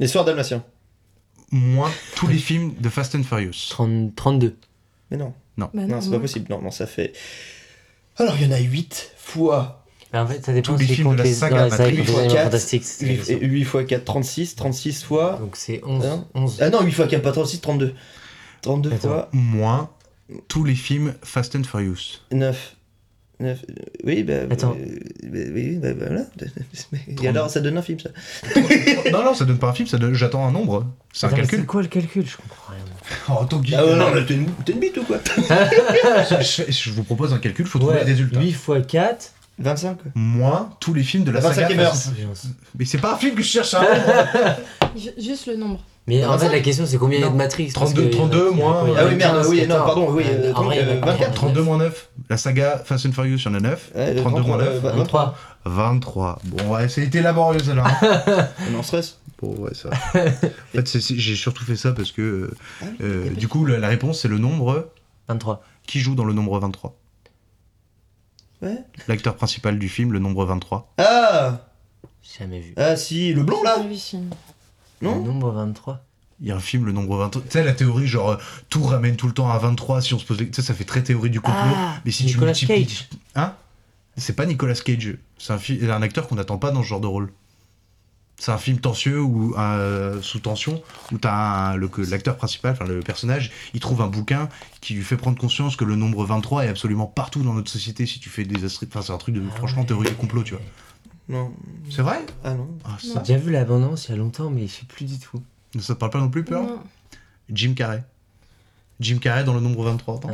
[0.00, 0.64] L'histoire dalmatien.
[1.50, 3.68] moins tous les films de Fast and Furious.
[3.70, 4.56] 30 32.
[5.10, 5.34] Mais non.
[5.56, 6.18] Bah Non, c'est moi.
[6.18, 6.46] pas possible.
[6.50, 7.12] Non, non, ça fait.
[8.16, 9.84] Alors, il y en a 8 fois.
[10.12, 11.70] Mais en fait, ça dépend Tous les si films de la les saga dans la
[11.70, 11.96] saga Matrix.
[11.96, 12.44] des 8 fois animaux 4.
[12.44, 12.84] fantastiques.
[12.84, 13.38] c'est la question.
[13.42, 14.56] 8, fois 4, 36.
[14.56, 15.36] 36 fois.
[15.40, 16.06] Donc c'est 11.
[16.06, 16.58] Hein 11.
[16.60, 17.94] Ah non, 8 fois 4, pas 36, 32.
[18.62, 19.08] 32 Attends.
[19.08, 19.90] fois Moins
[20.48, 22.20] tous les films Fast and Furious.
[22.32, 22.76] 9.
[23.40, 23.64] 9.
[24.04, 24.32] Oui, bah.
[24.50, 24.76] Attends.
[24.78, 26.22] euh, bah, oui, bah, voilà.
[27.22, 28.10] Et alors, ça donne un film, ça.
[29.12, 30.14] non, non, ça donne pas un film, ça donne...
[30.14, 30.86] j'attends un nombre.
[31.12, 31.58] C'est un Attends, calcul.
[31.60, 32.26] C'est quoi le calcul?
[32.26, 32.84] Je comprends rien.
[33.40, 35.18] Oh, Tanguy, Ah ouais, euh, non, là, t'es une, bite ou quoi?
[36.40, 38.40] Je, je vous propose un calcul, faut trouver les résultats.
[38.40, 39.32] 8 x 4.
[39.58, 40.10] 25, quoi.
[40.14, 42.12] Moins tous les films de la, La saga 25e Fast
[42.78, 43.82] Mais c'est pas un film que je cherche à.
[44.96, 45.80] Ju- Juste le nombre.
[46.06, 46.46] Mais en 25?
[46.48, 47.34] fait, la question c'est combien il y a de.
[47.36, 47.70] Matrix?
[47.74, 49.86] Parce 32, que- 32 moins- Ah oui, merde, 15, oui, non, 14.
[49.86, 51.34] pardon, oui, Euh, euh, en donc, vrai, il y en a euh, pas 24.
[51.34, 52.08] 32 moins 9.
[52.30, 53.90] La saga Fast and Furious, il y en a 9.
[53.94, 54.68] Ouais, 32 moins 9.
[54.68, 55.34] euh, 23.
[55.64, 55.64] 23.
[55.64, 56.38] 23.
[56.44, 57.84] Bon, ouais, été laborieux celle-là.
[57.86, 58.48] hein.
[58.70, 59.18] On est en stress.
[59.42, 59.90] bon, ouais, ça.
[60.14, 62.50] En fait, j'ai surtout fait ça parce que, euh,
[62.80, 64.88] Ah euh, du coup, la, la réponse, c'est le nombre.
[65.28, 65.62] 23.
[65.86, 66.97] Qui joue dans le nombre 23
[68.62, 68.78] Ouais.
[69.06, 70.92] L'acteur principal du film, le nombre 23.
[70.98, 71.60] Ah
[72.38, 72.74] Jamais vu.
[72.76, 74.30] Ah si, le blond là film.
[75.00, 76.04] Le Non nombre 23.
[76.40, 77.42] Il y a un film, le nombre 23.
[77.42, 78.36] Tu sais, la théorie, genre, euh,
[78.68, 80.38] tout ramène tout le temps à 23 si on se pose.
[80.38, 81.54] les- Tu sais, ça fait très théorie du complot.
[81.74, 82.86] Ah, mais si Nicolas tu multiplies.
[82.96, 83.08] Cage.
[83.34, 83.54] Hein?
[84.16, 85.16] C'est pas Nicolas Cage.
[85.38, 87.32] C'est un, fi- un acteur qu'on n'attend pas dans ce genre de rôle.
[88.40, 90.80] C'est un film tensieux ou euh, sous tension
[91.10, 94.48] où t'as l'acteur principal, enfin le personnage, il trouve un bouquin
[94.80, 98.06] qui lui fait prendre conscience que le nombre 23 est absolument partout dans notre société
[98.06, 100.54] si tu fais des astri- Enfin, c'est un truc de franchement théorie du complot, tu
[100.54, 100.62] vois.
[101.28, 101.52] Non.
[101.90, 102.24] C'est vrai?
[102.44, 102.68] Ah non.
[102.84, 105.18] Ah, J'ai déjà vu la bande-annonce il y a longtemps, mais je sais plus du
[105.18, 105.42] tout.
[105.80, 106.80] ça te parle pas non plus, peur Non.
[107.50, 108.04] Jim Carrey.
[109.00, 110.20] Jim Carrey dans le nombre 23.
[110.24, 110.30] Ah.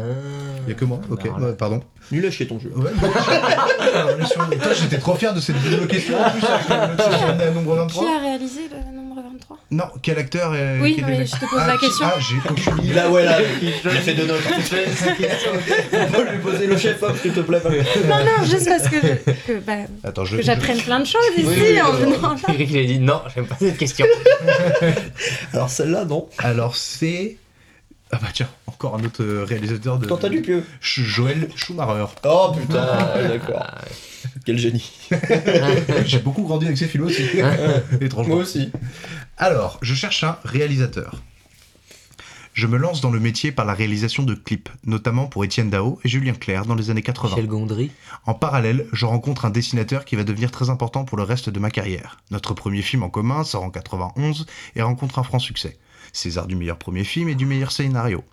[0.66, 1.32] Il y a que moi Ok, là.
[1.32, 1.82] ouais, pardon.
[2.10, 2.72] Nul à chier ton jeu.
[2.74, 3.08] Ouais, bah,
[4.62, 6.68] toi, j'étais trop fier de cette double question en plus avec
[7.38, 8.04] le, le nombre Qui 23.
[8.16, 10.80] a réalisé le nombre 23 Non, quel acteur est.
[10.80, 12.06] Oui, quel mais est- je te pose Ah, la qui- question.
[12.08, 14.40] Ah, j'ai aucune a, ouais, là, il a fait deux notes.
[14.40, 17.60] Faut lui poser le chef hop, s'il te plaît.
[18.08, 19.72] Non, non, juste parce que, je- que, bah,
[20.04, 22.38] Attends, je que j'apprenne plein de choses ici Oui, oui, en venant là.
[22.48, 24.06] Eric il a dit non, j'aime pas cette question.
[25.52, 26.28] Alors celle-là, non.
[26.38, 27.36] Alors, c'est.
[28.16, 30.06] Ah bah tiens, encore un autre euh, réalisateur de.
[30.06, 30.64] Quentin Dupieux.
[30.80, 32.06] Ch- Joël Schumacher.
[32.24, 32.86] Oh putain,
[33.28, 33.56] d'accord.
[33.66, 33.80] Ah.
[34.44, 34.88] Quel génie.
[36.06, 37.24] J'ai beaucoup grandi avec ces films aussi.
[38.00, 38.34] Étrangement.
[38.36, 38.70] Moi aussi.
[39.36, 41.22] Alors, je cherche un réalisateur.
[42.52, 45.98] Je me lance dans le métier par la réalisation de clips, notamment pour Étienne Dao
[46.04, 47.30] et Julien Clerc dans les années 80.
[47.30, 47.90] Michel Gondry.
[48.26, 51.58] En parallèle, je rencontre un dessinateur qui va devenir très important pour le reste de
[51.58, 52.18] ma carrière.
[52.30, 54.46] Notre premier film en commun sort en 91
[54.76, 55.76] et rencontre un franc succès.
[56.14, 58.24] César du meilleur premier film et du meilleur scénario.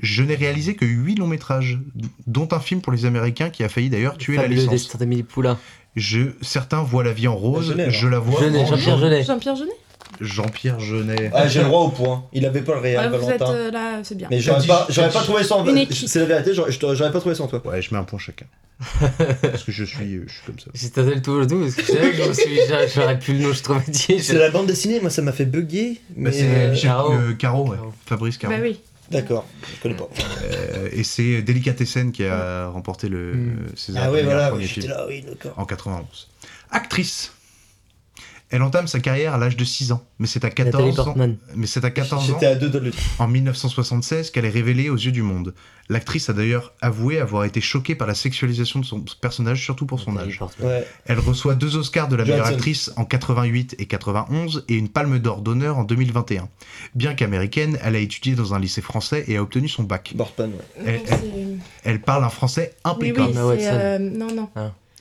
[0.00, 1.78] Je n'ai réalisé que 8 longs métrages,
[2.26, 4.70] dont un film pour les Américains qui a failli d'ailleurs tuer la licence.
[4.70, 5.58] destin d'Amélie Poulain.
[5.96, 8.98] Je, certains voient la vie en rose, je la vois Jeunet, en Jean-Pierre.
[8.98, 9.24] Jeunet.
[9.24, 9.72] Jean-Pierre Jeunet
[10.20, 11.30] Jean-Pierre Jeunet.
[11.34, 12.24] Ah, j'ai le droit au point.
[12.32, 13.54] Il avait pas le réel, Ouais, Vous êtes Valentin.
[13.58, 14.28] euh, là, c'est bien.
[14.30, 15.66] Mais j'aurais T'as pas, dit- j'aurais t'as pas dit- trouvé sans.
[15.66, 16.08] Une équipe.
[16.08, 17.60] C'est la vérité, j'aurais je t'aurais- j'aurais pas trouvé sans toi.
[17.66, 18.46] Ouais, je mets un point chacun.
[19.42, 20.66] Parce que je suis, je suis comme ça.
[20.74, 23.18] J'étais le tout le tout parce que je savais que je me suis- j'a- j'aurais
[23.18, 24.18] pu le nom, je traumatisé.
[24.18, 26.00] C'est la bande dessinée, moi ça m'a fait bugger.
[26.10, 27.12] Bah, Mais c'est euh, Michel Caro.
[27.14, 27.76] euh, Caro, ouais.
[27.76, 27.92] Caro.
[28.04, 28.52] Fabrice Caro.
[28.52, 28.78] Bah oui.
[29.10, 29.46] D'accord,
[29.76, 30.08] je connais pas.
[30.52, 33.56] Euh, et c'est Delicatessen qui a remporté le Mm.
[33.76, 35.54] César Ah du meilleur voilà, premier j'étais film là, oui, d'accord.
[35.56, 36.28] en 91.
[36.70, 37.32] Actrice.
[38.50, 41.14] Elle entame sa carrière à l'âge de 6 ans, mais c'est à Nathalie 14 ans,
[41.56, 44.96] mais c'est à 14 ans, J'étais à deux de en 1976, qu'elle est révélée aux
[44.96, 45.52] yeux du monde.
[45.88, 49.98] L'actrice a d'ailleurs avoué avoir été choquée par la sexualisation de son personnage, surtout pour
[49.98, 50.40] son Nathalie âge.
[50.60, 50.86] Ouais.
[51.06, 55.18] Elle reçoit deux Oscars de la meilleure actrice en 88 et 91 et une Palme
[55.18, 56.48] d'Or d'honneur en 2021.
[56.94, 60.12] Bien qu'américaine, elle a étudié dans un lycée français et a obtenu son bac.
[60.14, 60.52] Bortman,
[60.84, 61.02] ouais.
[61.82, 63.30] Elle, parle un français impeccable.
[63.36, 64.48] oui, euh, Non, non.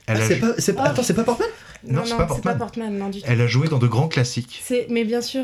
[0.08, 0.89] Elle, Ah, c'est pas, Ah.
[0.89, 1.50] attends, c'est pas Portman
[1.88, 2.58] Non, c'est pas Portman.
[2.58, 3.28] Portman, non, du tout.
[3.30, 4.62] elle a joué dans de grands classiques.
[4.64, 4.88] C'est...
[4.90, 5.44] Mais bien sûr.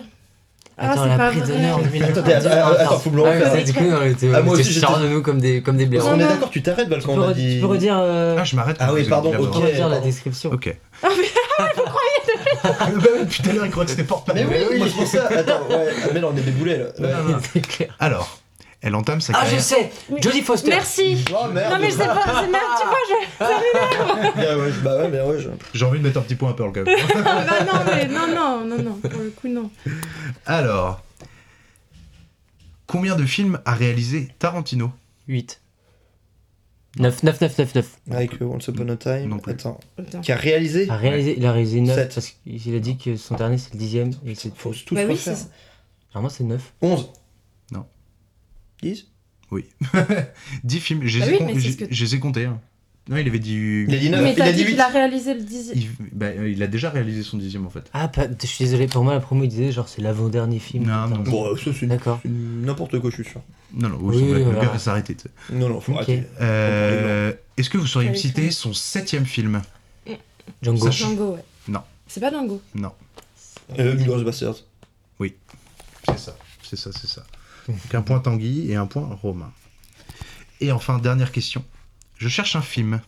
[0.78, 1.54] Ah, Attends, c'est la pas prise vrai.
[1.54, 2.10] d'honneur en 2021.
[2.10, 3.52] Attendez, attends, attends, faut me le Ah, mais refaire.
[3.52, 5.86] ça, du coup, on était, Ah, moi on aussi, de nous comme des, comme des
[5.86, 6.08] blaireaux.
[6.10, 6.30] qu'on est non.
[6.30, 7.56] d'accord, tu t'arrêtes, Val, Tu quand peux, on a re- dit.
[7.56, 7.98] tu peux redire.
[8.00, 8.78] euh, Ah, je m'arrête.
[8.80, 9.52] Ah oui, vous pardon, ok.
[9.52, 10.52] tu redire la description.
[10.52, 10.76] Ok.
[12.64, 14.36] Ah, bah, Depuis tout à l'heure, il croit que c'était Portman.
[14.50, 15.28] Mais oui, moi c'est ça.
[15.28, 15.88] Attends, ouais.
[16.04, 16.86] Ah, mais non, on est des boulets là.
[17.00, 17.38] Non, non, non.
[17.54, 17.96] C'est clair.
[18.00, 18.41] Alors,
[18.82, 19.62] elle entame sa Ah, je carrière.
[19.64, 21.74] sais Jodie Foster Merci Oh merde.
[21.74, 24.40] Non, mais je sais pas, c'est merde, tu vois, je.
[24.42, 25.50] Bien, ouais, bah ouais, mais ouais, je.
[25.74, 26.72] J'ai envie de mettre un petit point à Pearl.
[26.76, 26.84] Ah,
[27.24, 29.70] bah non, mais non, non, non, non, pour le coup, non.
[30.46, 31.02] Alors,
[32.88, 34.92] combien de films a réalisé Tarantino?
[35.28, 35.62] 8.
[36.98, 37.88] 9, 9, 9, 9, 9.
[38.12, 39.30] Avec euh, Once Upon a Time.
[39.30, 39.54] Non plus.
[39.54, 39.80] Attends.
[40.24, 40.84] Qui a réalisé?
[40.86, 42.14] Il a réalisé, il a réalisé 9 Sept.
[42.16, 45.04] parce qu'il a dit que son dernier c'est le dixième et c'est Faut tous Bah
[45.08, 45.48] oui, c'est-
[46.14, 46.62] Normalement c'est 9.
[46.82, 47.10] 11.
[48.84, 48.90] Non.
[48.90, 49.08] 10
[49.52, 49.66] Oui.
[50.64, 51.02] 10 films.
[51.06, 52.46] Je Bah les ai oui, com- j'ai- ce que- je les ai comptés.
[52.46, 52.60] hein.
[53.10, 53.86] Non, il avait dit.
[53.88, 54.22] Il a dit 9.
[54.24, 54.80] Mais Il a dit 8.
[54.80, 55.76] a réalisé le dixième.
[55.78, 57.90] Il, bah, euh, il a déjà réalisé son dixième en fait.
[57.94, 60.86] Ah, pas- je suis désolé, pour moi la promo il disait genre c'est l'avant-dernier film.
[60.86, 61.18] Non, non.
[61.18, 62.22] Bon, ça c'est D'accord.
[62.26, 63.42] n'importe quoi, je suis sûr.
[63.74, 65.18] Non, non, Oui, oui, le gars va s'arrêter.
[65.52, 65.98] Non, non, faut Ok.
[65.98, 66.24] arrêter.
[66.42, 68.52] Euh, Est-ce que vous sauriez me citer fais.
[68.52, 69.62] son septième film?
[70.62, 70.86] Django.
[70.86, 71.44] Ça- Django, ouais.
[71.68, 71.82] Non.
[72.08, 72.62] C'est pas Django.
[72.76, 72.92] Non,
[73.80, 74.64] Euh, Inglourious Basterds.
[75.20, 77.24] c'est ça, c'est ça, c'est ça.
[77.72, 79.52] Donc un point Tanguy et un point Romain.
[80.60, 81.64] Et enfin, dernière question.
[82.18, 83.02] Je cherche un film.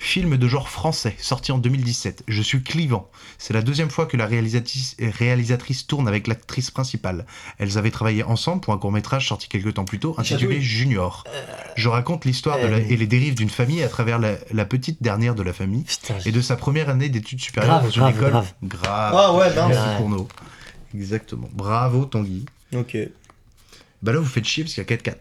[0.00, 2.22] Film de genre français, sorti en 2017.
[2.28, 3.10] Je suis clivant.
[3.36, 7.26] C'est la deuxième fois que la réalisatrice, réalisatrice tourne avec l'actrice principale.
[7.58, 10.60] Elles avaient travaillé ensemble pour un court-métrage sorti quelques temps plus tôt, intitulé.
[10.60, 11.24] Junior.
[11.74, 15.34] Je raconte l'histoire la- et les dérives d'une famille à travers la, la petite dernière
[15.34, 18.16] de la famille Putain, et de sa première année d'études supérieures Grave, dans une grave,
[18.16, 18.30] école.
[18.30, 18.52] grave.
[18.62, 19.14] Grave.
[19.16, 19.68] Ah ouais, mince.
[19.68, 19.96] Merci Ouais.
[19.96, 20.28] Cournot.
[20.94, 21.48] Exactement.
[21.52, 22.46] Bravo Tanguy.
[22.74, 22.96] Ok.
[24.02, 25.14] Bah là, vous faites chier parce qu'il y a 4-4.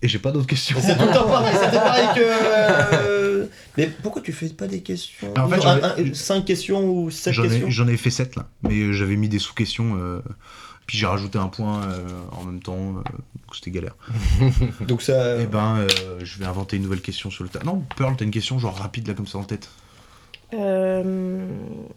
[0.00, 0.76] Et j'ai pas d'autres questions.
[0.80, 2.20] C'est tout le temps pareil, c'était pareil que.
[2.22, 3.46] euh,
[3.76, 5.32] Mais pourquoi tu fais pas des questions?
[5.36, 7.70] En fait, Genre, j'en ai- un- un- Cinq questions ou 7 J'en ai, questions?
[7.70, 8.48] j'en ai fait 7 là.
[8.62, 9.96] Mais euh, j'avais mis des sous-questions.
[10.00, 10.20] euh,
[10.86, 12.76] Puis j'ai rajouté un point euh, en même temps.
[12.98, 13.96] euh, donc c'était galère.
[14.86, 15.40] Donc ça.
[15.40, 17.60] Et ben, euh, je vais inventer une nouvelle question sur le tas.
[17.64, 19.68] Non, Pearl, t'as une question genre rapide là comme ça en tête.
[20.54, 21.46] Euh,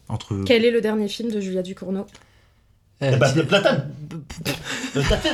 [0.10, 0.43] Entre.
[0.45, 2.06] Quel est le dernier film de Julia Ducournau?
[3.04, 3.89] Euh, Bah, le platane
[4.95, 5.34] Le platane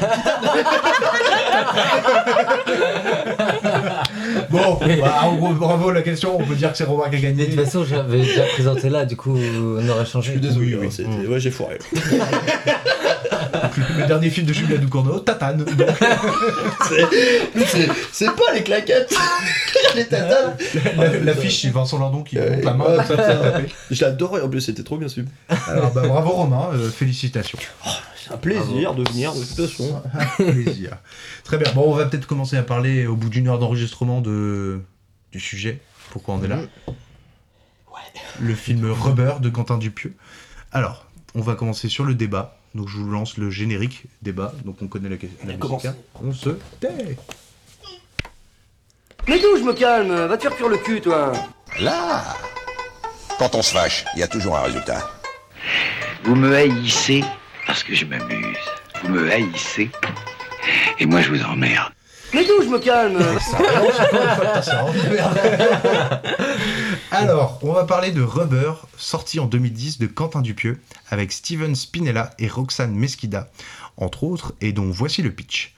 [4.49, 6.39] Bon, bah, en gros, bravo la question.
[6.39, 7.45] On peut dire que c'est Romain qui a gagné.
[7.47, 10.31] de toute façon, j'avais déjà présenté là, du coup, on aurait Je changé.
[10.31, 10.87] suis désolé, Oui, oui.
[10.87, 11.77] hein, c'était- ouais, j'ai foiré.
[13.99, 15.65] Le dernier film de Julia Ducournau, Tatane.
[18.11, 19.13] C'est- pas les claquettes
[19.95, 20.55] Les tatanes
[20.97, 22.85] la- L'affiche, c'est Vincent Lindon qui monte la main.
[23.91, 25.23] Je l'adorais, en plus c'était trop bien sûr.
[25.67, 27.57] Alors, bah, bravo Romain, euh, félicitations.
[28.23, 30.01] C'est un plaisir de venir de toute façon.
[30.37, 30.97] plaisir.
[31.43, 31.71] Très bien.
[31.73, 34.81] Bon, on va peut-être commencer à parler au bout d'une heure d'enregistrement de...
[35.31, 35.79] du sujet.
[36.11, 36.57] Pourquoi on est là?
[38.39, 40.13] Le film Rubber de Quentin Dupieux.
[40.71, 42.56] Alors, on va commencer sur le débat.
[42.75, 44.53] Donc, je vous lance le générique débat.
[44.65, 45.59] Donc, on connaît la, la musique.
[45.59, 45.85] commence.
[45.85, 45.95] hein.
[46.23, 46.49] On se
[46.79, 47.17] tait.
[49.27, 50.13] Mais d'où je me calme?
[50.27, 51.31] Va te faire cuire le cul, toi
[51.79, 52.23] Là
[53.39, 55.09] Quand on se fâche, il y a toujours un résultat.
[56.23, 57.23] Vous me haïssez
[57.65, 58.57] parce que je m'amuse.
[59.03, 59.89] Vous me haïssez
[60.99, 61.91] et moi je vous emmerde.
[62.33, 65.39] Mais d'où je me calme Ça relance encore une fois, putain, ça rend de merde.
[67.11, 72.31] Alors, on va parler de Rubber, sorti en 2010 de Quentin Dupieux, avec Steven Spinella
[72.39, 73.49] et Roxane Mesquida,
[73.95, 75.73] entre autres, et dont voici le pitch.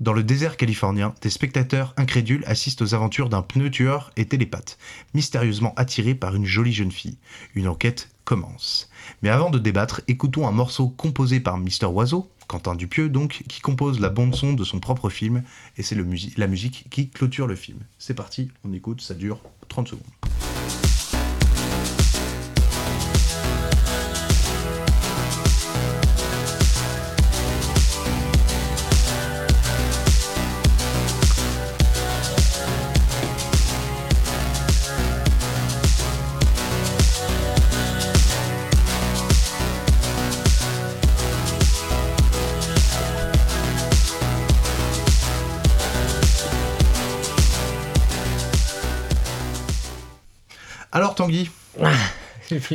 [0.00, 4.78] Dans le désert californien, des spectateurs incrédules assistent aux aventures d'un pneu tueur et télépathe,
[5.14, 7.18] mystérieusement attiré par une jolie jeune fille.
[7.54, 8.90] Une enquête commence.
[9.22, 13.62] Mais avant de débattre, écoutons un morceau composé par Mister Oiseau, Quentin Dupieux donc, qui
[13.62, 15.42] compose la bande-son de son propre film,
[15.78, 15.96] et c'est
[16.36, 17.78] la musique qui clôture le film.
[17.98, 20.51] C'est parti, on écoute, ça dure 30 secondes.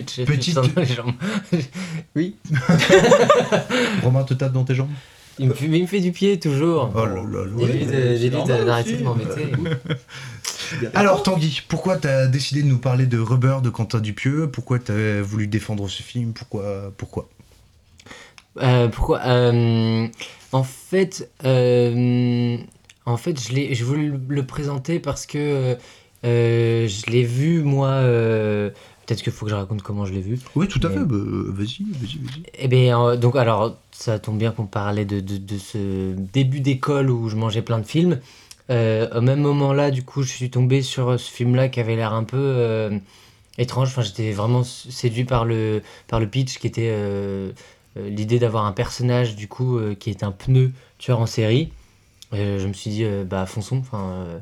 [0.08, 1.14] J'ai j'ai Petite- dans les jambes.
[2.16, 2.36] oui.
[4.04, 4.90] Romain te tape dans tes jambes
[5.40, 6.92] Il me, fait, mais il me fait du pied toujours.
[6.96, 9.52] Oh là là de- j'évite normal d'arrêter de m'embêter.
[10.94, 14.50] Alors Tanguy, pourquoi t'as décidé de nous parler de Rubber de Quentin Dupieux?
[14.52, 16.34] Pourquoi t'as voulu défendre ce film?
[16.34, 17.30] Pourquoi Pourquoi?
[18.62, 20.08] Euh, pourquoi Euh,
[20.52, 22.58] En fait, euh,
[23.06, 25.78] en fait, je l'ai, je voulais le- présenter parce que
[26.26, 27.90] euh, je l'ai vu moi.
[29.08, 30.38] Euh, Peut-être qu'il faut que je raconte comment je l'ai vu.
[30.56, 32.44] Oui, tout à Mais- fait, bah, vas-y, vas-y, vas-y.
[32.60, 36.60] Eh bien, euh, donc alors, ça tombe bien qu'on parlait de, de, de ce début
[36.60, 38.20] d'école où je mangeais plein de films.
[38.70, 41.96] Euh, au même moment-là, du coup, je suis tombé sur euh, ce film-là qui avait
[41.96, 42.98] l'air un peu euh,
[43.58, 43.88] étrange.
[43.90, 47.52] Enfin, j'étais vraiment séduit par le, par le pitch qui était euh,
[47.98, 51.72] euh, l'idée d'avoir un personnage, du coup, euh, qui est un pneu tueur en série.
[52.34, 53.78] Euh, je me suis dit, euh, bah, fonçons.
[53.78, 54.38] Enfin, euh,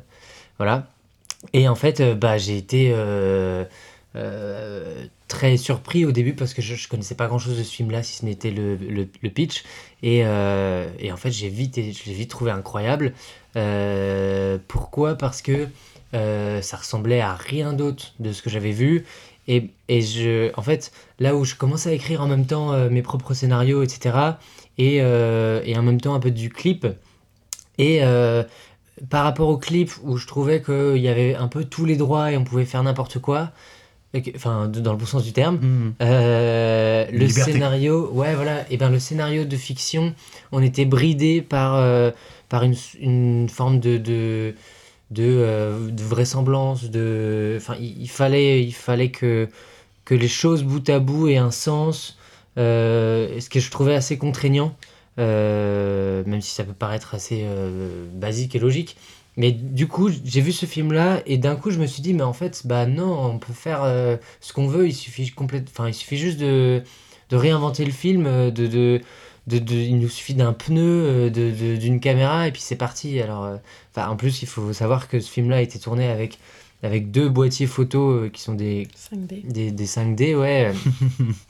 [0.57, 0.87] voilà.
[1.53, 2.91] Et en fait, euh, bah, j'ai été
[4.15, 7.73] euh, très surpris au début parce que je, je connaissais pas grand chose de ce
[7.73, 9.63] film là si ce n'était le, le, pitch.
[10.03, 13.13] Et, euh, et en fait j'ai vite je l'ai vite trouvé incroyable.
[13.57, 15.15] Euh, pourquoi?
[15.15, 15.67] Parce que
[16.13, 19.03] ça ressemblait à rien d'autre de ce que j'avais vu.
[19.49, 23.01] Et, et je en fait là où je commençais à écrire en même temps mes
[23.01, 24.15] propres scénarios etc
[24.77, 26.87] et, et en même temps un peu du clip.
[27.77, 28.01] Et
[29.09, 32.31] par rapport au clip où je trouvais qu'il y avait un peu tous les droits
[32.31, 33.51] et on pouvait faire n'importe quoi,
[34.35, 35.59] enfin dans le bon sens du terme,
[36.01, 37.51] euh, le Liberté.
[37.53, 40.13] scénario, ouais voilà, et ben le scénario de fiction,
[40.51, 42.11] on était bridé par, euh,
[42.49, 44.53] par une, une forme de, de,
[45.11, 49.49] de, euh, de vraisemblance, de, enfin il, il fallait, il fallait que,
[50.05, 52.17] que les choses bout à bout aient un sens,
[52.57, 54.75] ce que je trouvais assez contraignant.
[55.17, 57.45] Même si ça peut paraître assez
[58.13, 58.97] basique et logique.
[59.37, 62.23] Mais du coup, j'ai vu ce film-là et d'un coup, je me suis dit, mais
[62.23, 64.87] en fait, bah non, on peut faire euh, ce qu'on veut.
[64.87, 66.83] Il suffit complète, enfin, il suffit juste de,
[67.29, 68.25] de réinventer le film.
[68.27, 69.01] euh, De, de,
[69.47, 73.19] de, il nous suffit d'un pneu, euh, d'une caméra et puis c'est parti.
[73.21, 73.59] Alors,
[73.91, 76.39] enfin, en plus, il faut savoir que ce film-là a été tourné avec
[76.85, 79.47] avec deux boîtiers photo euh, qui sont des 5D.
[79.51, 80.71] des, des 5D, ouais.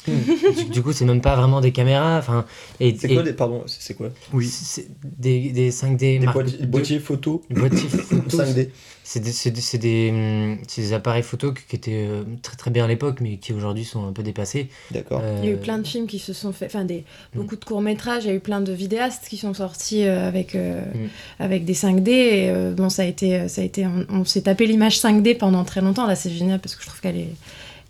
[0.08, 2.18] du, du coup, c'est même pas vraiment des caméras.
[2.18, 2.46] Enfin,
[2.80, 3.34] et, C'est quoi des.
[3.34, 4.10] Pardon, c'est quoi?
[4.34, 4.46] Oui.
[4.48, 6.66] c'est des, des 5D Des marque boîtiers, II.
[6.68, 7.42] boîtiers photo?
[7.50, 8.70] Boîtiers photo, 5D.
[9.08, 12.56] C'est des, c'est des, c'est des, hum, c'est des appareils photo qui étaient euh, très
[12.56, 14.68] très bien à l'époque, mais qui aujourd'hui sont un peu dépassés.
[14.90, 15.22] D'accord.
[15.24, 17.04] Euh, Il y a eu plein de films qui se sont fait, enfin des,
[17.36, 17.40] Mm.
[17.40, 20.56] beaucoup de courts-métrages, il y a eu plein de vidéastes qui sont sortis euh, avec,
[20.56, 21.08] euh, Mm.
[21.40, 22.10] avec des 5D.
[22.10, 25.36] Et, euh, bon, ça a été, ça a été on, on s'est tapé l'image 5D
[25.38, 26.08] pendant très longtemps.
[26.08, 27.30] Là, c'est génial parce que je trouve qu'elle est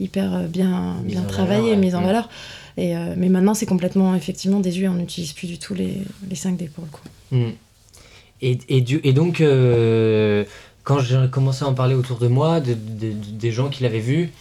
[0.01, 1.81] hyper bien, Mise bien en travaillée, valeur, ouais.
[1.85, 2.27] mise en valeur.
[2.75, 4.89] Et, euh, mais maintenant, c'est complètement effectivement désuet.
[4.89, 5.93] On n'utilise plus du tout les,
[6.29, 7.03] les 5D pour le coup.
[7.31, 7.51] Mm.
[8.41, 10.43] Et, et, du- et donc, euh,
[10.85, 13.83] quand j'ai commencé à en parler autour de moi, de, de- de- des gens qui
[13.83, 14.31] l'avaient vu,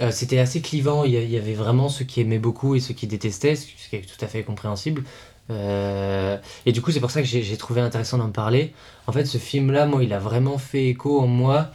[0.00, 1.04] euh, c'était assez clivant.
[1.04, 4.02] Il y, avait vraiment ceux qui aimaient beaucoup et ceux qui détestaient, ce qui est
[4.02, 5.04] tout à fait compréhensible.
[5.50, 8.72] Euh, et du coup, c'est pour ça que j'ai trouvé intéressant d'en parler.
[9.06, 11.70] En fait, ce film-là, moi, il a vraiment fait écho en moi.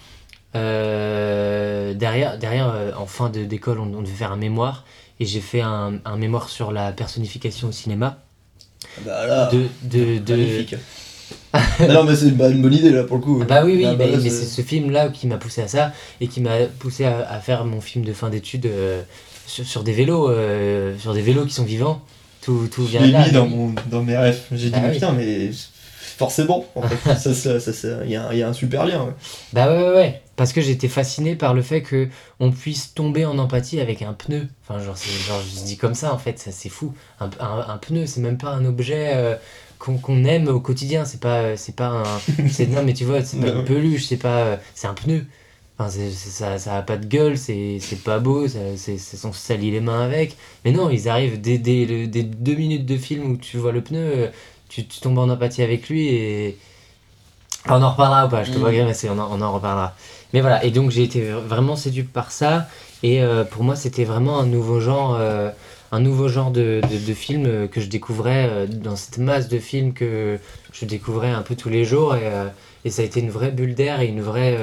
[0.56, 4.86] Euh, derrière, derrière en fin de- d'école, on, on devait faire un mémoire.
[5.20, 8.20] Et j'ai fait un, un mémoire sur la personnification au cinéma.
[9.06, 10.76] Bah là, De, de, de, magnifique.
[11.88, 13.40] non, mais c'est bah, une bonne idée là pour le coup.
[13.42, 15.68] Ah Bah oui, oui, bah mais, là, mais c'est- ce film-là qui m'a poussé à
[15.68, 19.02] ça et qui m'a poussé à, à faire mon film de fin d'études euh,
[19.48, 22.02] sur, sur des vélos, euh, sur des vélos qui sont vivants.
[22.42, 23.26] Tout, tout vient là.
[23.26, 24.40] mis dans, mon, dans mes rêves.
[24.52, 24.94] J'ai dit, Ah mais oui.
[24.94, 25.50] putain, mais
[26.18, 28.86] forcément, en fait, ça, ça, ça, il y, a un- il y a un super
[28.86, 29.04] lien.
[29.06, 29.14] ouais.
[29.54, 30.22] Bah ouais, ouais, ouais.
[30.36, 32.08] Parce que j'étais fasciné par le fait que
[32.40, 34.48] on puisse tomber en empathie avec un pneu.
[34.68, 34.96] Enfin, genre,
[35.28, 36.94] genre je dis comme ça, en fait, ça, c'est fou.
[37.20, 39.36] Un, un, un pneu, c'est même pas un objet euh,
[39.80, 41.06] qu'on, aime au quotidien.
[41.06, 42.24] C'est pas, c'est pas un.
[42.50, 44.60] c'est- non, mais tu vois, c'est pas une peluche, c'est pas.
[44.76, 45.26] c'est un pneu.
[45.80, 48.60] Enfin, ça, ça a pas de gueule, c'est pas beau, ça-
[49.24, 50.36] on se salit les mains avec.
[50.66, 53.72] Mais non, ils arrivent dès, dès, le- dès deux minutes de film où tu vois
[53.72, 54.30] le pneu,
[54.68, 56.58] tu, tu tombes en empathie avec lui et.
[57.66, 58.62] Enfin, on en reparlera ou pas, je te Mm.
[58.62, 59.96] vois grimacer, on en, on en reparlera.
[60.34, 62.68] Mais voilà, et donc j'ai été vraiment séduit par ça.
[63.04, 65.50] Et euh, pour moi, c'était vraiment un nouveau genre, euh,
[65.92, 69.48] un nouveau genre de, de, de film euh, que je découvrais euh, dans cette masse
[69.50, 70.38] de films que
[70.74, 72.16] je découvrais un peu tous les jours.
[72.16, 72.48] Et, euh,
[72.86, 74.58] et ça a été une vraie bulle d'air et une vraie.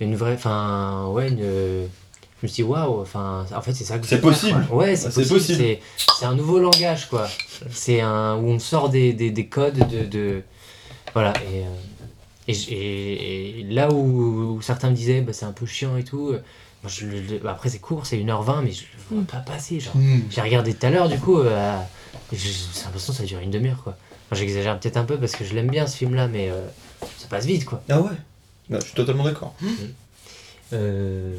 [0.00, 0.34] une vraie.
[0.34, 1.38] Enfin, ouais, une.
[1.40, 4.66] Je me suis dit, waouh, enfin, en fait, c'est ça que C'est faire, possible.
[4.68, 4.78] quoi.
[4.78, 5.38] Ouais, c'est possible.
[5.38, 5.76] possible.
[6.18, 7.28] C'est un nouveau langage, quoi.
[7.70, 8.36] C'est un.
[8.36, 10.04] où on sort des, des, des codes de.
[10.06, 10.42] de-
[11.14, 12.52] voilà, et.
[12.52, 16.02] et, et- et là où, où certains me disaient bah, c'est un peu chiant et
[16.04, 16.32] tout,
[16.86, 19.80] je, le- le- après c'est court, c'est 1h20, mais je le vois pas passer.
[19.80, 19.96] Genre.
[19.96, 20.20] Mm.
[20.30, 21.76] J'ai regardé tout à l'heure, du coup, euh,
[22.32, 22.50] j'ai
[22.84, 23.82] l'impression que ça dure une demi-heure.
[23.82, 23.96] quoi.
[24.30, 26.64] Enfin, J'exagère peut-être un peu parce que je l'aime bien ce film-là, mais euh,
[27.18, 27.64] ça passe vite.
[27.64, 27.82] quoi.
[27.88, 28.10] Ah ouais
[28.70, 29.54] Bah, Je suis totalement d'accord.
[30.72, 31.34] Euh,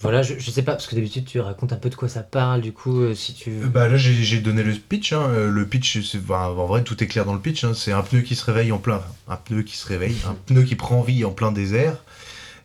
[0.00, 2.20] voilà, je, je sais pas, parce que d'habitude tu racontes un peu de quoi ça
[2.22, 3.50] parle, du coup, euh, si tu.
[3.50, 5.12] Bah là j'ai j'ai donné le pitch.
[5.12, 5.28] hein.
[5.48, 7.64] Le pitch, c'est- enfin, en vrai tout est clair dans le pitch.
[7.64, 7.72] hein.
[7.74, 10.62] C'est un pneu qui se réveille en plein, un pneu qui se réveille, un pneu
[10.64, 11.96] qui prend vie en plein désert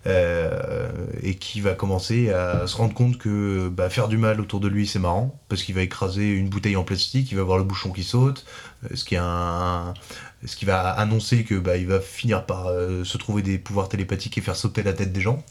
[0.08, 0.88] euh,
[1.22, 4.70] et qui va commencer à se rendre compte que bah, faire du mal autour de
[4.70, 7.66] lui c'est marrant parce qu'il va écraser une bouteille en plastique, il va voir le
[7.66, 8.46] bouchon qui saute,
[8.94, 9.94] ce qui est un
[10.46, 13.90] ce qui va annoncer que bah, il va finir par euh, se trouver des pouvoirs
[13.90, 15.44] télépathiques et faire sauter la tête des gens.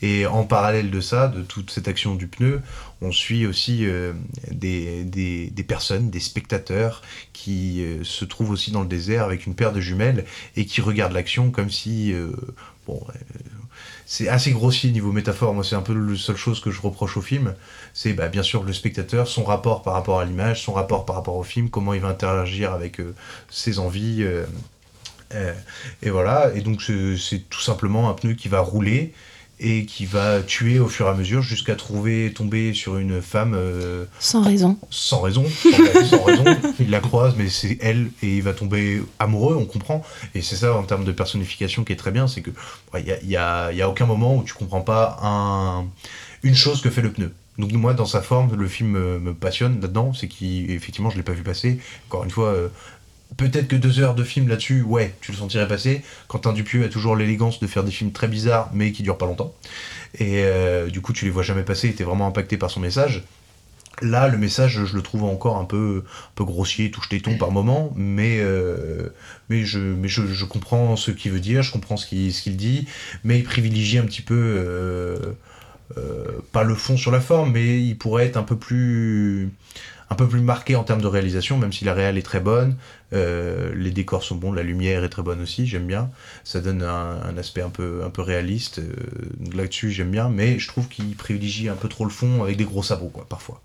[0.00, 2.60] Et en parallèle de ça, de toute cette action du pneu,
[3.02, 4.14] on suit aussi euh,
[4.50, 9.72] des, des, personnes, des spectateurs qui se trouvent aussi dans le désert avec une paire
[9.72, 10.24] de jumelles
[10.56, 12.12] et qui regardent l'action comme si...
[12.88, 13.00] bon,
[14.12, 17.16] c'est assez grossier niveau métaphore, moi c'est un peu la seule chose que je reproche
[17.16, 17.54] au film,
[17.94, 21.16] c'est bah, bien sûr le spectateur, son rapport par rapport à l'image, son rapport par
[21.16, 23.14] rapport au film, comment il va interagir avec euh,
[23.48, 24.22] ses envies.
[24.22, 24.44] euh,
[25.34, 25.54] euh,
[26.02, 29.14] et voilà, et donc c'est c'est tout simplement un pneu qui va rouler
[29.62, 33.54] et qui va tuer au fur et à mesure jusqu'à trouver tomber sur une femme
[33.56, 34.76] euh, Sans raison.
[34.90, 36.44] sans raison, sans, sans raison.
[36.80, 40.02] Il la croise, mais c'est elle et il va tomber amoureux, on comprend.
[40.34, 42.50] Et c'est ça en termes de personnification qui est très bien, c'est que
[42.98, 45.86] il y, a, y a- y a aucun moment où tu comprends pas un,
[46.42, 47.32] une chose que fait le pneu.
[47.58, 51.32] Donc moi, dans sa forme, le film me, passionne là-dedans, c'est qu'effectivement, je l'ai pas
[51.34, 51.78] vu passer.
[52.08, 52.68] Encore une fois, euh,
[53.36, 56.02] peut-être que deux heures de film là-dessus, ouais, tu le sentirais passer.
[56.28, 59.26] Quentin Dupieux a toujours l'élégance de faire des films très bizarres, mais qui durent pas
[59.26, 59.54] longtemps.
[60.18, 63.24] Et euh, du coup, tu les vois jamais passer, t'es vraiment impacté par son message.
[64.00, 67.92] Là, le message, je le trouve encore un peu, un peu grossier, touche-téton par moment,
[67.94, 69.10] mais, euh,
[69.48, 72.86] mais, je, mais je, comprends ce qu'il veut dire, je comprends ce qu'il dit,
[73.22, 75.34] mais il privilégie un petit peu, euh,
[76.52, 79.52] pas le fond sur la forme, mais il pourrait être un peu plus,
[80.12, 82.76] un peu plus marqué en termes de réalisation, même si la réal est très bonne,
[83.14, 86.10] euh, les décors sont bons, la lumière est très bonne aussi, j'aime bien,
[86.44, 88.92] ça donne un, aspect un peu, un peu réaliste, euh,
[89.54, 92.64] là-dessus j'aime bien, mais je trouve qu'il privilégie un peu trop le fond avec des
[92.64, 93.62] gros sabots, quoi, parfois.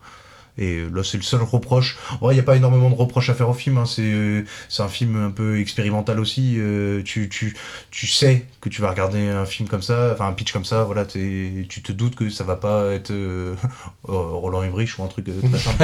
[0.59, 1.97] Et là, c'est le seul reproche.
[2.21, 3.77] Il n'y a pas énormément de reproches à faire au film.
[3.77, 3.85] hein.
[3.85, 6.55] C'est euh, c'est un film un peu expérimental aussi.
[6.57, 7.55] euh, tu, tu,
[7.91, 10.83] tu sais que tu vas regarder un film comme ça, enfin un pitch comme ça.
[10.83, 13.53] Voilà, t'es- tu te doutes que ça va pas être euh,
[14.03, 15.83] Roland Emmerich ou un truc euh, très simple.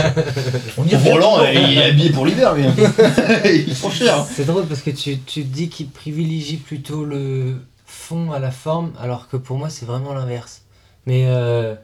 [0.78, 2.66] On y Roland, il est habillé pour l'hiver, lui.
[3.46, 4.20] il est trop cher.
[4.22, 4.28] hein.
[4.34, 7.56] C'est drôle parce que tu, tu dis qu'il privilégie plutôt le
[7.86, 10.64] fond à la forme, alors que pour moi c'est vraiment l'inverse.
[11.06, 11.76] Mais euh...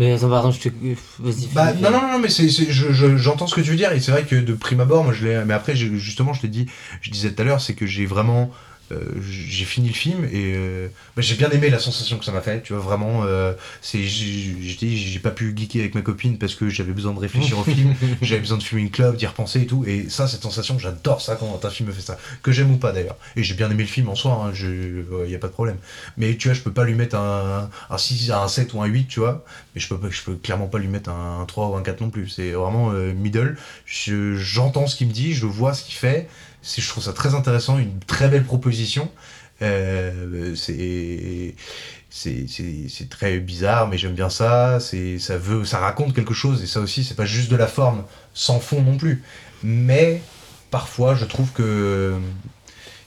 [0.00, 0.68] mais attends pardon, je te
[1.20, 1.46] vas-y.
[1.54, 3.92] Bah, non, non, non, mais c'est, c'est- je- je- j'entends ce que tu veux dire,
[3.92, 5.44] et c'est vrai que de prime abord, moi je l'ai.
[5.44, 6.66] Mais après, justement, je t'ai dit,
[7.02, 8.50] je disais tout à l'heure, c'est que j'ai vraiment.
[8.92, 12.32] Euh, j'ai fini le film et euh, bah, j'ai bien aimé la sensation que ça
[12.32, 13.22] m'a fait, tu vois, vraiment.
[13.24, 17.58] euh, c'est, j'ai, pas pu geeker avec ma copine parce que j'avais besoin de réfléchir
[17.58, 20.42] au film, j'avais besoin de fumer une clope, d'y repenser et tout, et ça, cette
[20.42, 23.16] sensation, j'adore ça quand un film me fait ça, que j'aime ou pas d'ailleurs.
[23.36, 25.76] Et j'ai bien aimé le film en soi, hein, je, y a pas de problème.
[26.16, 28.86] Mais tu vois, je peux pas lui mettre un, un 6, un 7 ou un
[28.86, 31.76] 8, tu vois, mais je peux, je peux clairement pas lui mettre un, 3 ou
[31.76, 32.28] un 4 non plus.
[32.28, 33.56] C'est vraiment euh, middle.
[33.86, 36.28] Je- J'entends ce qu'il me dit, je vois ce qu'il fait.
[36.62, 39.10] Je trouve ça très intéressant, une très belle proposition.
[39.62, 41.54] Euh, c'est
[42.10, 44.80] c'est très bizarre, mais j'aime bien ça.
[44.80, 47.66] C'est ça veut, ça raconte quelque chose et ça aussi, c'est pas juste de la
[47.66, 48.04] forme,
[48.34, 49.22] sans fond non plus.
[49.62, 50.22] Mais
[50.70, 52.18] parfois, je trouve que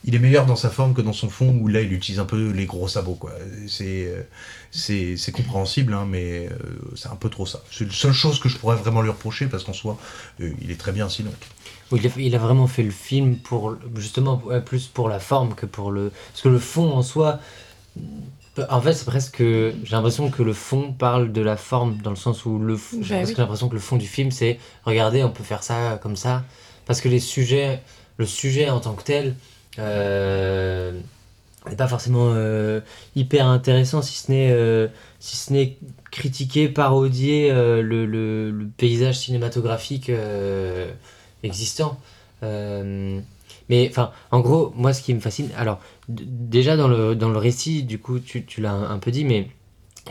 [0.06, 2.26] il est meilleur dans sa forme que dans son fond où là il utilise un
[2.26, 3.32] peu les gros sabots quoi.
[3.68, 4.14] C'est
[4.72, 6.58] c'est c'est compréhensible hein, mais euh,
[6.96, 7.62] c'est un peu trop ça.
[7.72, 9.98] C'est la seule chose que je pourrais vraiment lui reprocher parce qu'en soi
[10.42, 11.32] euh, il est très bien sinon.
[11.96, 15.66] Il, a, il a vraiment fait le film pour justement plus pour la forme que
[15.66, 17.40] pour le parce que le fond en soi
[18.70, 22.16] en fait c'est presque j'ai l'impression que le fond parle de la forme dans le
[22.16, 23.34] sens où le j'ai Bah oui.
[23.38, 26.44] l'impression que le fond du film c'est regardez on peut faire ça comme ça
[26.86, 27.82] parce que les sujets
[28.18, 29.36] le sujet en tant que tel
[29.80, 30.92] euh,
[31.68, 32.82] n'est pas forcément euh,
[33.16, 34.88] hyper intéressant si ce n'est euh,
[35.20, 35.78] si ce n'est
[36.12, 40.12] critiquer, parodier le, le- le paysage cinématographique
[41.44, 41.98] euh, existant.
[42.44, 43.20] Euh,
[43.70, 45.80] mais enfin, en gros, moi, ce qui me fascine, alors
[46.10, 49.48] déjà dans le dans le récit, du coup, tu, tu l'as un, peu dit, mais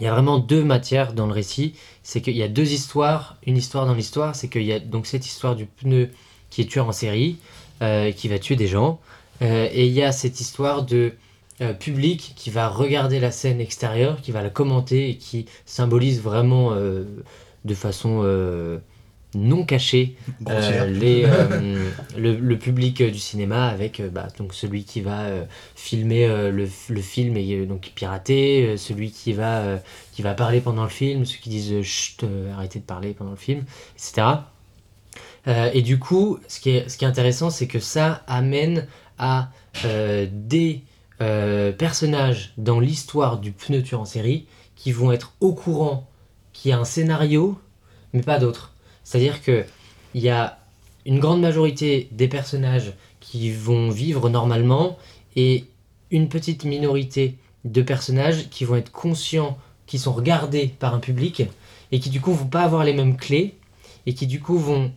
[0.00, 1.74] il y a vraiment deux matières dans le récit.
[2.02, 3.36] C'est qu'il y a deux histoires.
[3.46, 6.10] Une histoire dans l'histoire, c'est qu'il y a donc cette histoire du pneu
[6.50, 7.38] qui est tueur en série,
[7.82, 9.00] euh, qui va tuer des gens.
[9.42, 11.14] Euh, et il y a cette histoire de
[11.60, 16.20] euh, public qui va regarder la scène extérieure, qui va la commenter et qui symbolise
[16.20, 18.22] vraiment de façon
[19.34, 19.66] non
[20.40, 20.82] Grossière.
[20.84, 25.22] euh, les, euh, le, le public du cinéma avec euh, bah, donc celui qui va
[25.22, 25.44] euh,
[25.74, 29.78] filmer euh, le, le film et euh, donc pirater, euh, celui qui va, euh,
[30.12, 33.14] qui va parler pendant le film, ceux qui disent euh, chut, euh, arrêtez de parler
[33.14, 33.64] pendant le film,
[33.96, 34.26] etc.
[35.48, 38.86] Euh, et du coup, ce qui est, ce qui est intéressant, c'est que ça amène
[39.18, 39.50] à
[39.84, 40.82] euh, des
[41.20, 44.46] euh, personnages dans l'histoire du pneu tueur en série
[44.76, 46.08] qui vont être au courant
[46.52, 47.58] qu'il y a un scénario,
[48.12, 48.71] mais pas d'autres.
[49.12, 49.66] C'est-à-dire que
[50.14, 50.58] il y a
[51.04, 54.96] une grande majorité des personnages qui vont vivre normalement
[55.36, 55.66] et
[56.10, 57.36] une petite minorité
[57.66, 61.42] de personnages qui vont être conscients, qui sont regardés par un public
[61.90, 63.54] et qui du coup vont pas avoir les mêmes clés
[64.06, 64.90] et qui du coup vont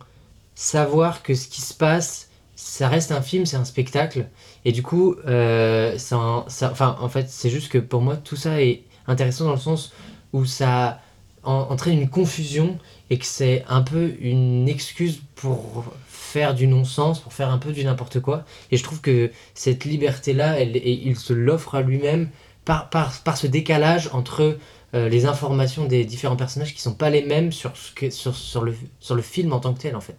[0.54, 4.28] savoir que ce qui se passe, ça reste un film, c'est un spectacle.
[4.64, 9.44] Et du coup, euh, en- fait, c'est juste que pour moi, tout ça est intéressant
[9.44, 9.92] dans le sens
[10.32, 11.02] où ça
[11.42, 12.78] en- entraîne une confusion
[13.10, 17.72] et que c'est un peu une excuse pour faire du non-sens, pour faire un peu
[17.72, 18.44] du n'importe quoi.
[18.70, 22.28] Et je trouve que cette liberté-là, il se l'offre à lui-même
[22.64, 24.58] par, par, par ce décalage entre
[24.94, 28.74] euh, les informations des différents personnages qui sont pas les mêmes sur, sur, sur, le,
[29.00, 30.16] sur le film en tant que tel, en fait.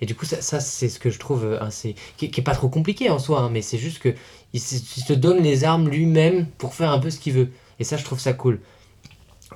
[0.00, 1.94] Et du coup, ça, c'est ce que je trouve euh, assez.
[2.16, 4.14] qui, qui est pas trop compliqué en soi, hein, mais c'est juste que
[4.52, 7.50] il se donne les armes lui-même pour faire un peu ce qu'il veut.
[7.80, 8.60] Et ça, je trouve ça cool.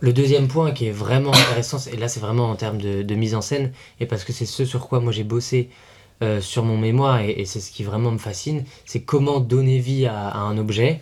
[0.01, 3.35] Le deuxième point qui est vraiment intéressant, et là c'est vraiment en termes de, mise
[3.35, 5.71] en scène, et parce que c'est ce sur quoi moi j'ai bossé
[6.23, 10.07] euh, sur mon mémoire, et, c'est ce qui vraiment me fascine, c'est comment donner vie
[10.07, 11.01] à, un objet.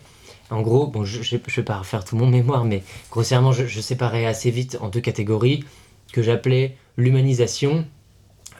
[0.50, 4.26] En gros, bon, je ne vais pas refaire tout mon mémoire, mais grossièrement, je, séparais
[4.26, 5.64] assez vite en deux catégories
[6.12, 7.84] que j'appelais l'humanisation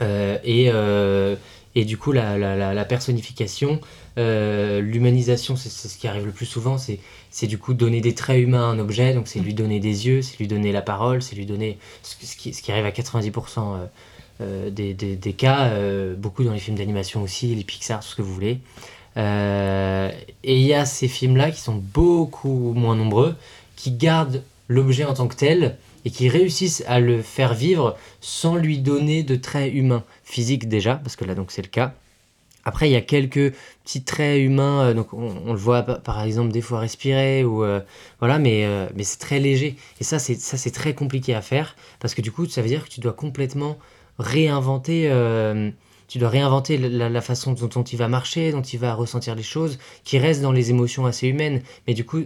[0.02, 1.36] euh, et, euh,
[1.74, 3.80] et du coup la, la, personnification.
[4.16, 6.98] L'humanisation, c'est ce qui arrive le plus souvent, c'est
[7.36, 10.06] c'est du coup donner des traits humains à un objet, donc c'est lui donner des
[10.06, 13.86] yeux, c'est lui donner la parole, c'est lui donner ce, qui, arrive à 90% euh,
[14.40, 18.22] euh, des, cas, euh, beaucoup dans les films d'animation aussi, les Pixar, tout ce que
[18.22, 18.60] vous voulez.
[19.16, 23.36] Et il y a ces films-là qui sont beaucoup moins nombreux,
[23.76, 25.76] qui gardent l'objet en tant que tel
[26.06, 30.94] et qui réussissent à le faire vivre sans lui donner de traits humains, physiques déjà,
[30.94, 31.92] parce que là donc c'est le cas.
[32.66, 36.20] Après, il y a quelques petits traits humains, euh, donc on, le voit pa- par
[36.22, 37.80] exemple des fois respirer, ou euh,
[38.18, 39.76] voilà, mais, euh, mais c'est très léger.
[40.00, 42.90] Et ça, c'est très compliqué à faire, parce que du coup, ça veut dire que
[42.90, 43.78] tu dois complètement
[44.18, 45.02] réinventer,
[46.08, 49.44] tu dois réinventer la, façon dont, dont il va marcher, dont il va ressentir les
[49.44, 51.62] choses, qui reste dans les émotions assez humaines.
[51.86, 52.24] Mais du coup,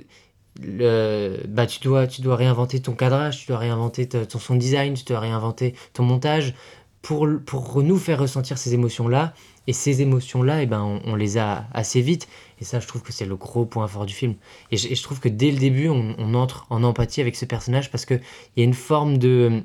[0.62, 4.94] le, bah, tu, dois, tu dois réinventer ton cadrage, tu dois réinventer ton son design,
[4.94, 6.54] tu dois réinventer ton montage
[7.02, 9.34] pour, pour nous faire ressentir ces émotions-là.
[9.70, 12.26] Et ces émotions-là, eh ben, on, on les a assez vite.
[12.60, 14.34] Et ça, je trouve que c'est le gros point fort du film.
[14.72, 17.36] Et je, et je trouve que dès le début, on, on entre en empathie avec
[17.36, 18.20] ce personnage parce qu'il
[18.56, 19.62] y a une forme de...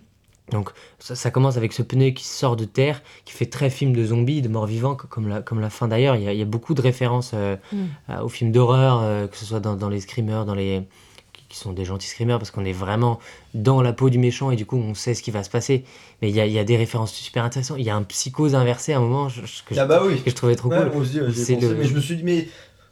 [0.52, 0.70] Donc
[1.00, 4.04] ça, ça commence avec ce pneu qui sort de terre, qui fait très film de
[4.06, 6.16] zombies, de morts-vivants, co- comme la, comme la fin d'ailleurs.
[6.18, 7.86] Il y a, il y a beaucoup de références euh, Mm.
[8.22, 10.84] aux films d'horreur, euh, que ce soit dans, dans les screamers, dans les
[11.56, 13.20] qui- sont des gentils screamers, parce qu'on est vraiment
[13.54, 15.84] dans la peau du méchant et du coup on sait ce qui va se passer.
[16.22, 17.78] Mais il y a, il y a des références super intéressantes.
[17.80, 20.02] Il y a un psychose inversé à un moment je- je- que, je, Ah bah
[20.06, 20.22] oui.
[20.22, 21.02] que je trouvais trop Ouais, cool.
[21.02, 21.28] aussi, ouais,
[21.62, 22.48] le- mais je me suis dit, mais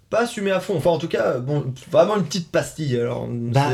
[0.10, 0.76] pas assumé à fond.
[0.78, 2.98] Enfin, en tout cas, bon, vraiment une petite pastille.
[3.00, 3.70] Alors, Bah.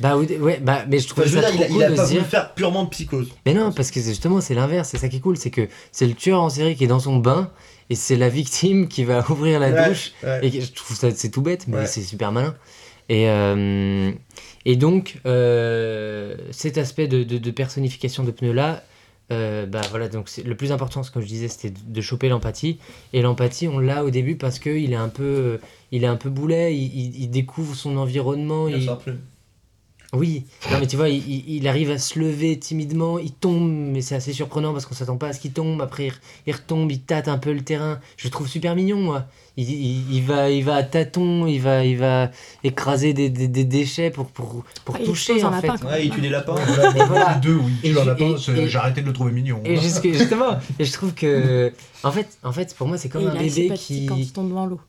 [0.00, 1.82] Bah ouais, bah, mais je Enfin, trouvais je veux ça dire, il a, trop il
[1.82, 2.28] a cool de pas se voulu dire.
[2.30, 3.28] faire purement psychose.
[3.44, 4.88] Mais non, parce que justement, c'est l'inverse.
[4.90, 5.36] C'est ça qui est cool.
[5.36, 7.50] C'est que c'est le tueur en série qui est dans son bain
[7.90, 10.12] et c'est la victime qui va ouvrir la Ouais, douche.
[10.22, 10.40] ouais.
[10.46, 11.86] Et je trouve ça, c'est tout bête, mais Ouais.
[11.86, 12.54] c'est super malin.
[13.10, 14.12] Et, euh,
[14.64, 18.82] et donc, euh, cet aspect de, de- de personnification de pneus-là,
[19.32, 22.28] euh, bah voilà, donc le plus important, ce que je disais, c'était de, de choper
[22.28, 22.78] l'empathie.
[23.12, 25.58] Et l'empathie, on l'a au début parce qu'il est un peu,
[25.92, 28.66] il est un peu boulet, il, il- il découvre son environnement.
[28.68, 29.18] Il- plus.
[30.12, 33.70] Oui, non mais tu vois, il, il- il arrive à se lever timidement, il tombe,
[33.70, 35.80] mais c'est assez surprenant parce qu'on s'attend pas à ce qu'il tombe.
[35.82, 36.12] Après, il,
[36.48, 38.00] il retombe, il tâte un peu le terrain.
[38.16, 39.26] Je le trouve super mignon, moi.
[39.56, 42.30] Il, il- il va, il va à tâtons, il va, il va
[42.64, 45.66] écraser des, des- des déchets pour, pour, pour Ah, il toucher un en fait.
[45.68, 45.86] lapin.
[45.86, 46.54] Ouais, il tue des lapins.
[46.54, 47.34] Voilà, voilà.
[47.34, 47.72] deux, oui.
[47.84, 49.60] Et Tu leur je- as pas, et- c'est- et- J'ai arrêté de le trouver mignon.
[49.64, 51.72] Et justement, et je trouve que,
[52.02, 54.06] en fait, en fait, pour moi, c'est comme Et un il bébé qui.
[54.06, 54.80] quand il tombe dans l'eau.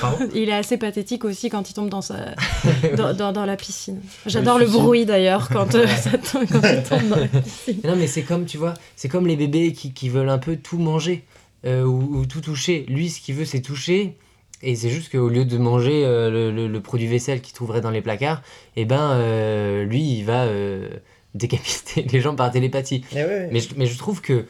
[0.00, 2.16] Pardon Il est assez pathétique aussi quand il tombe dans, sa...
[2.96, 4.00] dans, dans- dans la piscine.
[4.26, 7.80] J'adore le bruit d'ailleurs quand, euh, ça tombe- quand il tombe dans la piscine.
[7.84, 10.56] Non, mais c'est comme, tu vois, c'est comme les bébés qui, qui veulent un peu
[10.56, 11.24] tout manger
[11.66, 12.86] euh, ou, ou tout toucher.
[12.88, 14.16] Lui, ce qu'il veut, c'est toucher.
[14.62, 17.80] Et c'est juste qu'au lieu de manger euh, le, le- le produit vaisselle qu'il trouverait
[17.80, 18.42] dans les placards,
[18.76, 20.88] eh ben, euh, lui, il va euh,
[21.34, 23.04] décapiter les gens par télépathie.
[23.12, 23.48] Eh ouais.
[23.52, 24.46] Mais je, mais je trouve que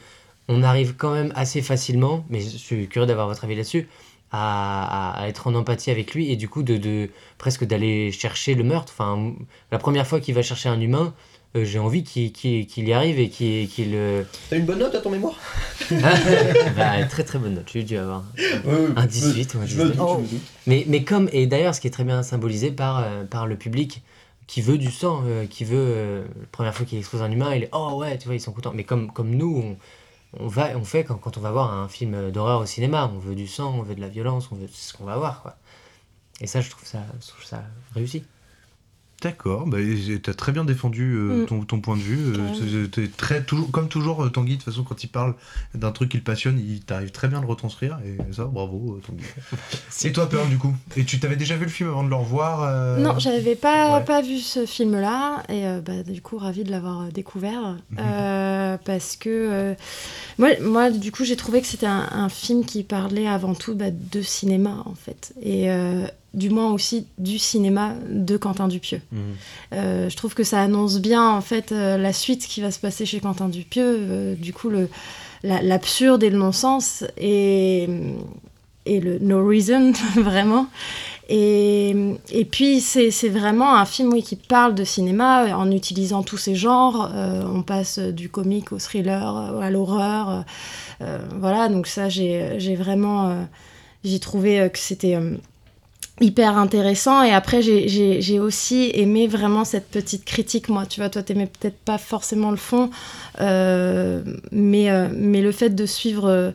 [0.47, 3.87] on arrive quand même assez facilement, mais je suis curieux d'avoir votre avis là-dessus,
[4.31, 8.53] à, à- être en empathie avec lui et du coup de, de presque d'aller chercher
[8.55, 8.93] le meurtre.
[8.97, 9.33] Enfin,
[9.71, 11.13] la première fois qu'il va chercher un humain,
[11.55, 15.09] euh, j'ai envie qu'il y arrive et qu'il euh, T'as une bonne note à ton
[15.09, 15.35] mémoire?
[16.75, 19.75] Bah, très très bonne note, j'ai dû avoir un je me- 18 ou un je
[19.77, 19.97] me 19.
[19.97, 20.41] doute, je me doute.
[20.67, 23.55] Mais, mais comme, et d'ailleurs, ce qui est très bien symbolisé par, euh, par le
[23.55, 24.01] public
[24.47, 27.69] qui veut du sang, qui veut, la première fois qu'il expose un humain, il est
[27.71, 28.71] oh ouais, tu vois, ils sont contents.
[28.73, 29.77] Mais comme, comme nous, on,
[30.33, 33.35] on, va, on fait quand, on va voir un film d'horreur au cinéma, on veut
[33.35, 35.57] du sang, on veut de la violence, on veut ce qu'on va voir, quoi.
[36.41, 38.23] Et ça, je trouve ça, je trouve ça réussi.
[39.21, 41.45] D'accord, bah, tu as très bien défendu euh, Mm.
[41.45, 42.17] ton, ton point de vue.
[42.37, 45.35] euh, très, toujours, comme toujours, euh, Tanguy, de toute façon, quand il parle
[45.75, 47.99] d'un truc qui le passionne, il t'arrive très bien à le retranscrire.
[48.05, 49.23] Et ça, bravo, Tanguy.
[50.05, 50.73] et toi, Pearl, du coup?
[50.95, 53.97] Et tu t'avais déjà vu le film avant de le revoir euh, Non, j'avais pas,
[53.97, 54.05] ouais.
[54.05, 57.75] pas vu ce film-là, et bah, du coup, ravie de l'avoir découvert.
[57.91, 58.77] Mhm.
[58.85, 59.75] parce que
[60.37, 63.75] moi, moi, du coup, j'ai trouvé que c'était un, un film qui parlait avant tout
[63.75, 65.33] bah, de cinéma, en fait.
[65.41, 65.67] Et
[66.33, 69.01] du moins aussi du cinéma de Quentin Dupieux.
[69.11, 69.19] Mhm.
[69.73, 72.79] Euh, je trouve que ça annonce bien, en fait, euh, la suite qui va se
[72.79, 73.97] passer chez Quentin Dupieux.
[73.99, 74.69] euh, du coup,
[75.43, 77.87] la- l'absurde et le non-sens, et,
[78.85, 80.67] et le no reason, vraiment.
[81.31, 81.95] Et,
[82.31, 86.37] et puis, c'est c'est vraiment un film oui, qui parle de cinéma en utilisant tous
[86.37, 87.11] ces genres.
[87.53, 90.43] On passe du comique au thriller, à l'horreur.
[91.39, 93.45] voilà, donc ça, j'ai j'ai vraiment...
[94.03, 95.17] j'ai trouvé que c'était
[96.21, 97.23] hyper intéressant.
[97.23, 100.85] Et après, j'ai- aussi aimé vraiment cette petite critique, moi.
[100.85, 102.89] Tu vois, toi, t'aimais peut-être pas forcément le fond,
[103.41, 104.21] euh,
[104.51, 106.27] mais, euh, mais le fait de suivre...
[106.29, 106.51] euh,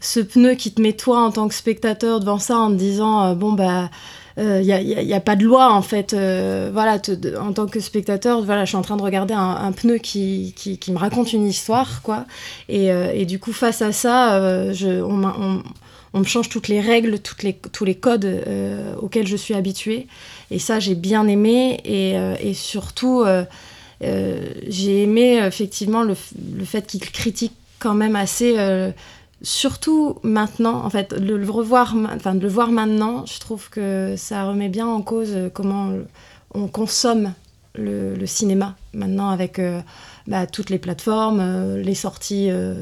[0.00, 3.34] ce pneu qui te met toi en tant que spectateur devant ça en te disant
[3.34, 3.90] bon bah
[4.36, 4.72] il n'y
[5.12, 6.12] a, a- pas de loi en fait
[6.72, 6.98] voilà
[7.40, 10.78] en tant que spectateur voilà je suis en train de regarder un, pneu qui, qui,
[10.92, 12.26] me raconte une histoire quoi
[12.68, 15.62] et, et du coup face à ça je, on, on-
[16.14, 20.06] on me change toutes les règles tous les codes euh, auxquels je suis habituée.
[20.50, 21.80] Et ça j'ai bien aimé.
[21.84, 23.44] Et, euh, surtout euh,
[24.00, 26.14] j'ai aimé effectivement le,
[26.56, 28.56] le fait qu'il critique quand même assez
[29.40, 34.14] surtout maintenant, en fait, de le revoir, enfin de le voir maintenant, je trouve que
[34.16, 35.92] ça remet bien en cause comment
[36.54, 37.32] on consomme
[37.76, 39.60] le, le cinéma maintenant avec
[40.28, 42.74] bah, toutes les plateformes, euh, les sorties euh,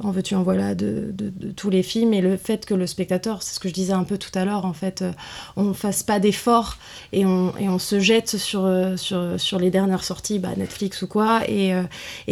[0.00, 1.12] en veux-tu en voilà de,
[1.56, 4.04] tous les films et le fait que le spectateur, c'est ce que je disais un
[4.04, 5.10] peu tout à l'heure, en fait, euh,
[5.56, 6.76] on fasse pas d'efforts
[7.12, 8.68] et on, se jette sur,
[9.58, 11.74] les dernières sorties, bah, Netflix ou quoi, et,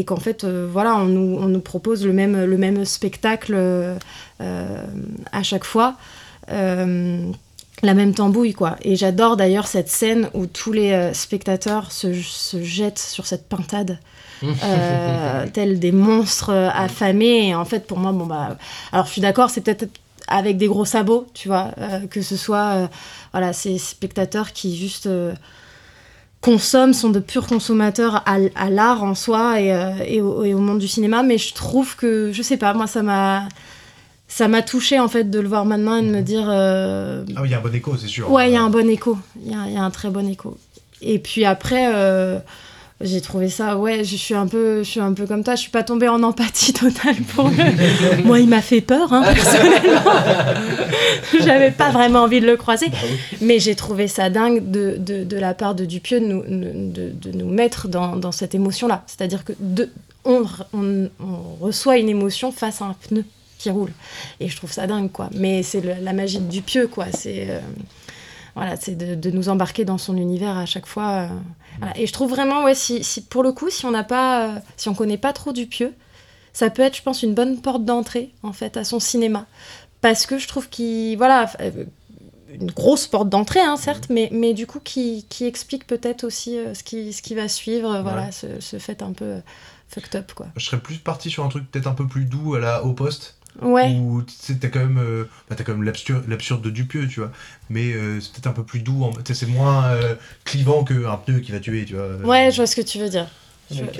[0.05, 3.59] qu'en fait, voilà, on nous, propose le même, le même spectacle
[4.39, 5.97] à chaque fois.
[6.49, 8.77] La même tambouille, quoi.
[8.83, 12.13] Et j'adore d'ailleurs cette scène où tous les spectateurs se
[12.63, 13.99] jettent sur cette pintade.
[14.43, 17.49] Euh, tels des monstres euh, affamés.
[17.49, 18.57] Et en fait pour moi bon bah
[18.93, 19.89] alors je suis d'accord c'est peut-être
[20.29, 22.87] avec des gros sabots tu vois euh, que ce soit euh,
[23.33, 25.09] voilà ces spectateurs qui juste
[26.41, 29.69] consomment, sont de purs consommateurs à, l'art en soi et,
[30.07, 32.87] et au, et au monde du cinéma, mais je trouve que, je sais pas, moi
[32.87, 33.47] ça m'a
[34.31, 37.43] ça m'a touché en fait de le voir maintenant et de me dire euh, Ah
[37.43, 38.31] oui, il y a un bon écho, c'est sûr.
[38.31, 39.19] ouais il y a un bon écho.
[39.45, 40.57] Il y a, il y a un très bon écho.
[41.03, 42.39] Et puis après euh,
[43.01, 45.61] j'ai trouvé ça ouais je suis un peu je suis un peu comme toi je
[45.63, 50.13] suis pas tombée en empathie totale pour le moi il m'a fait peur hein, personnellement
[51.41, 52.89] j'avais pas vraiment envie de le croiser
[53.41, 57.11] mais j'ai trouvé ça dingue de, de, de la part de Dupieux de nous, de,
[57.11, 59.03] de nous mettre dans, dans cette émotion-là.
[59.07, 59.91] C'est-à-dire que de,
[60.25, 63.25] on, on, on reçoit une émotion face à un pneu
[63.59, 63.93] qui roule.
[64.41, 65.29] Et je trouve ça dingue, quoi.
[65.35, 67.07] Mais c'est la magie de Dupieux, quoi.
[67.13, 67.61] C'est euh,
[68.55, 71.11] voilà, c'est de, de nous embarquer dans son univers à chaque fois.
[71.11, 71.29] euh,
[71.79, 71.99] voilà.
[71.99, 74.59] Et je trouve vraiment, ouais, si, si, pour le coup, si on n'a pas, euh,
[74.77, 75.95] si on connaît pas trop Dupieux,
[76.53, 79.47] ça peut être, je pense, une bonne porte d'entrée, en fait, à son cinéma.
[80.01, 81.85] Parce que je trouve qu'il, voilà, euh,
[82.53, 86.59] une grosse porte d'entrée, hein, certes, mais, mais du coup, qui, qui explique peut-être aussi
[86.75, 88.33] ce, qui, ce qui va suivre, voilà, Ouais.
[88.33, 89.37] ce, ce fait un peu
[89.89, 90.47] fucked up, quoi.
[90.57, 92.93] Je serais plus parti sur un truc peut-être un peu plus doux à la au
[92.93, 93.37] poste.
[93.63, 93.97] Ouais.
[93.99, 94.23] Où
[94.61, 97.33] t'as quand même, euh, bah, quand même l'absurde, de Dupieux, tu vois.
[97.69, 99.05] Mais euh, c'est peut-être un peu plus doux.
[99.05, 100.15] en- C'est moins euh,
[100.45, 102.17] clivant qu'un pneu qui va tuer, tu vois.
[102.25, 103.29] Ouais, je vois ce que tu veux dire.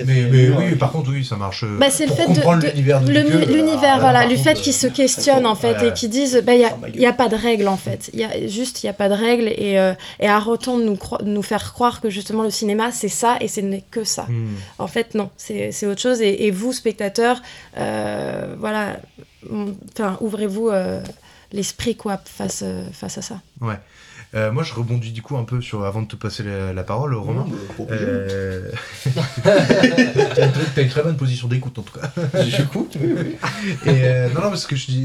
[0.05, 1.63] Mais, mais oui, par contre, oui, ça marche.
[1.63, 5.55] euh, Bah, c'est le fait de- l'univers euh, voilà, le fait qu'ils se questionnent en
[5.55, 5.87] fait Ouais.
[5.89, 8.09] et qu'ils disent, bah, il n'y a, pas de règles en fait.
[8.13, 10.83] Il y a juste, il n'y a pas de règles et, euh, et arrêtons de
[10.83, 14.23] nous, nous faire croire que justement le cinéma c'est ça et ce n'est que ça.
[14.29, 14.47] Hmm.
[14.79, 16.21] En fait, non, c'est c'est autre chose.
[16.21, 17.41] Et, et vous, spectateurs,
[17.77, 18.97] euh, voilà,
[19.95, 21.01] enfin, ouvrez-vous euh,
[21.53, 23.41] l'esprit quoi face, euh, face à ça.
[23.61, 23.75] Ouais.
[24.33, 26.83] Euh, moi, je rebondis du coup un peu sur avant de te passer la, la
[26.83, 27.45] parole, Romain.
[27.91, 28.71] Euh,
[29.43, 32.11] T'as une, très- bonne position d'écoute en tout cas.
[32.43, 33.35] J'écoute, oui, oui.
[33.85, 35.03] Et euh, non, non, parce que je dis,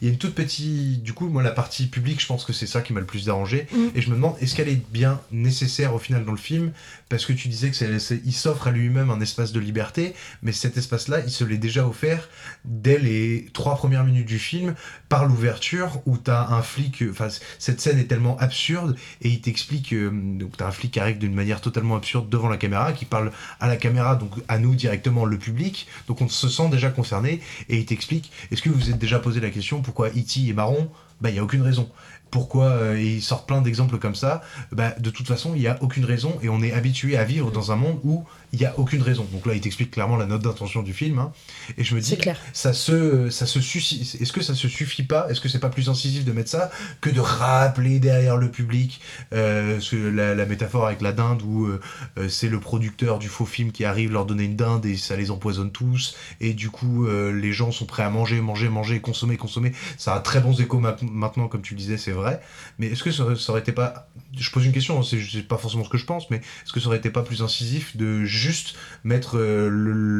[0.00, 1.02] il y a une toute petite.
[1.02, 3.24] Du coup, moi, la partie publique, je pense que c'est ça qui m'a le plus
[3.26, 3.66] dérangé.
[3.72, 3.76] Mm.
[3.94, 6.72] Et je me demande, est-ce qu'elle est bien nécessaire au final dans le film?
[7.08, 10.14] Parce que tu disais que c'est, c'est- il s'offre à lui-même un espace de liberté,
[10.42, 12.28] mais cet espace-là, il se l'est déjà offert
[12.64, 14.74] dès les trois premières minutes du film,
[15.08, 17.04] par l'ouverture, où t'as un flic.
[17.10, 17.28] Enfin,
[17.58, 19.92] cette scène est tellement absurde, et il t'explique.
[19.92, 23.04] euh, donc, t'as un flic qui arrive d'une manière totalement absurde devant la caméra, qui
[23.04, 25.86] parle à la caméra, donc à nous directement, le public.
[26.08, 29.40] Donc, on se sent déjà concerné, et il t'explique est-ce que vous êtes déjà posé
[29.40, 30.48] la question pourquoi E.T.
[30.48, 30.90] est marron?
[31.20, 31.88] Bah, il n'y a aucune raison.
[32.32, 34.42] Pourquoi euh, et il sort plein d'exemples comme ça?
[34.72, 37.50] Bah, De toute façon, il n'y a aucune raison, et on est habitué à vivre
[37.52, 39.26] dans un monde où il n'y a aucune raison.
[39.32, 41.18] Donc là, il t'explique clairement la note d'intention du film.
[41.18, 41.32] hein.
[41.78, 42.38] et je me dis, clair.
[42.52, 44.16] ça se, ça se suffit.
[44.20, 45.26] Est-ce que ça se suffit pas?
[45.30, 46.70] Est-ce que c'est pas plus incisif de mettre ça
[47.00, 49.00] que de rappeler derrière le public
[49.32, 51.80] euh, la, la métaphore avec la dinde où euh,
[52.18, 55.16] euh, c'est le producteur du faux film qui arrive leur donner une dinde et ça
[55.16, 59.00] les empoisonne tous et du coup euh, les gens sont prêts à manger, manger, manger,
[59.00, 59.72] consommer, consommer.
[59.96, 62.40] Ça a très bons échos ma- maintenant comme tu le disais, c'est vrai.
[62.78, 64.08] Mais est-ce que ça, ça aurait été pas
[64.38, 66.86] Je pose une question, c'est pas forcément ce que je pense, mais est-ce que ça
[66.86, 69.68] aurait été pas plus incisif de juste mettre euh,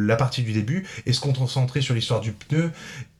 [0.06, 2.70] la partie du début et se concentrer sur l'histoire du pneu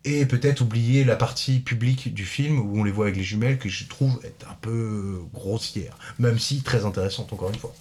[0.05, 3.59] et peut-être oublier la partie publique du film où on les voit avec les jumelles
[3.59, 7.74] que je trouve être un peu grossière, même si très intéressante encore une fois.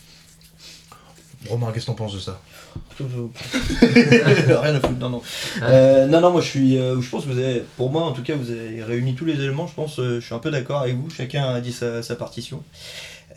[1.48, 2.42] Romain, qu'est-ce que t'en penses de ça?
[3.02, 5.22] Rien à foutre, non, non.
[5.64, 6.78] Euh, non, non, moi je suis.
[6.78, 7.64] euh, je pense que vous avez.
[7.78, 9.68] Pour moi, en tout cas, vous avez réuni tous les éléments.
[9.68, 11.10] Je pense, euh, je suis un peu d'accord avec vous.
[11.10, 12.64] Chacun a dit sa, sa partition.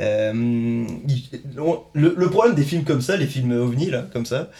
[0.00, 0.84] Euh,
[1.94, 4.50] le, le problème des films comme ça, les films ovni, là, comme ça,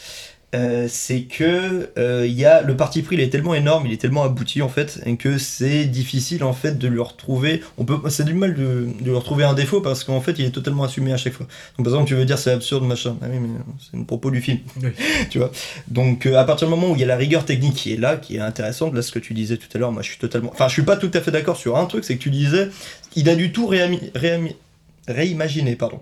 [0.54, 3.96] euh, c'est que euh, y a, le parti pris il est tellement énorme, il est
[3.96, 7.60] tellement abouti en fait, que c'est difficile en fait de le retrouver.
[7.76, 10.44] On peut, c'est du mal de, de le retrouver un défaut parce qu'en fait il
[10.44, 11.46] est totalement assumé à chaque fois.
[11.76, 13.48] Donc par exemple tu veux dire c'est absurde machin, ah oui mais
[13.78, 14.60] c'est le propos du film,
[15.30, 15.50] tu vois.
[15.88, 17.96] Donc euh, à partir du moment où il y a la rigueur technique qui est
[17.98, 20.18] là, qui est intéressante, là ce que tu disais tout à l'heure, moi je suis
[20.18, 22.30] totalement, enfin je suis pas tout à fait d'accord sur un truc, c'est que tu
[22.30, 22.68] disais
[23.16, 24.54] il a du tout réami- réami-
[25.08, 26.00] réimaginer, pardon.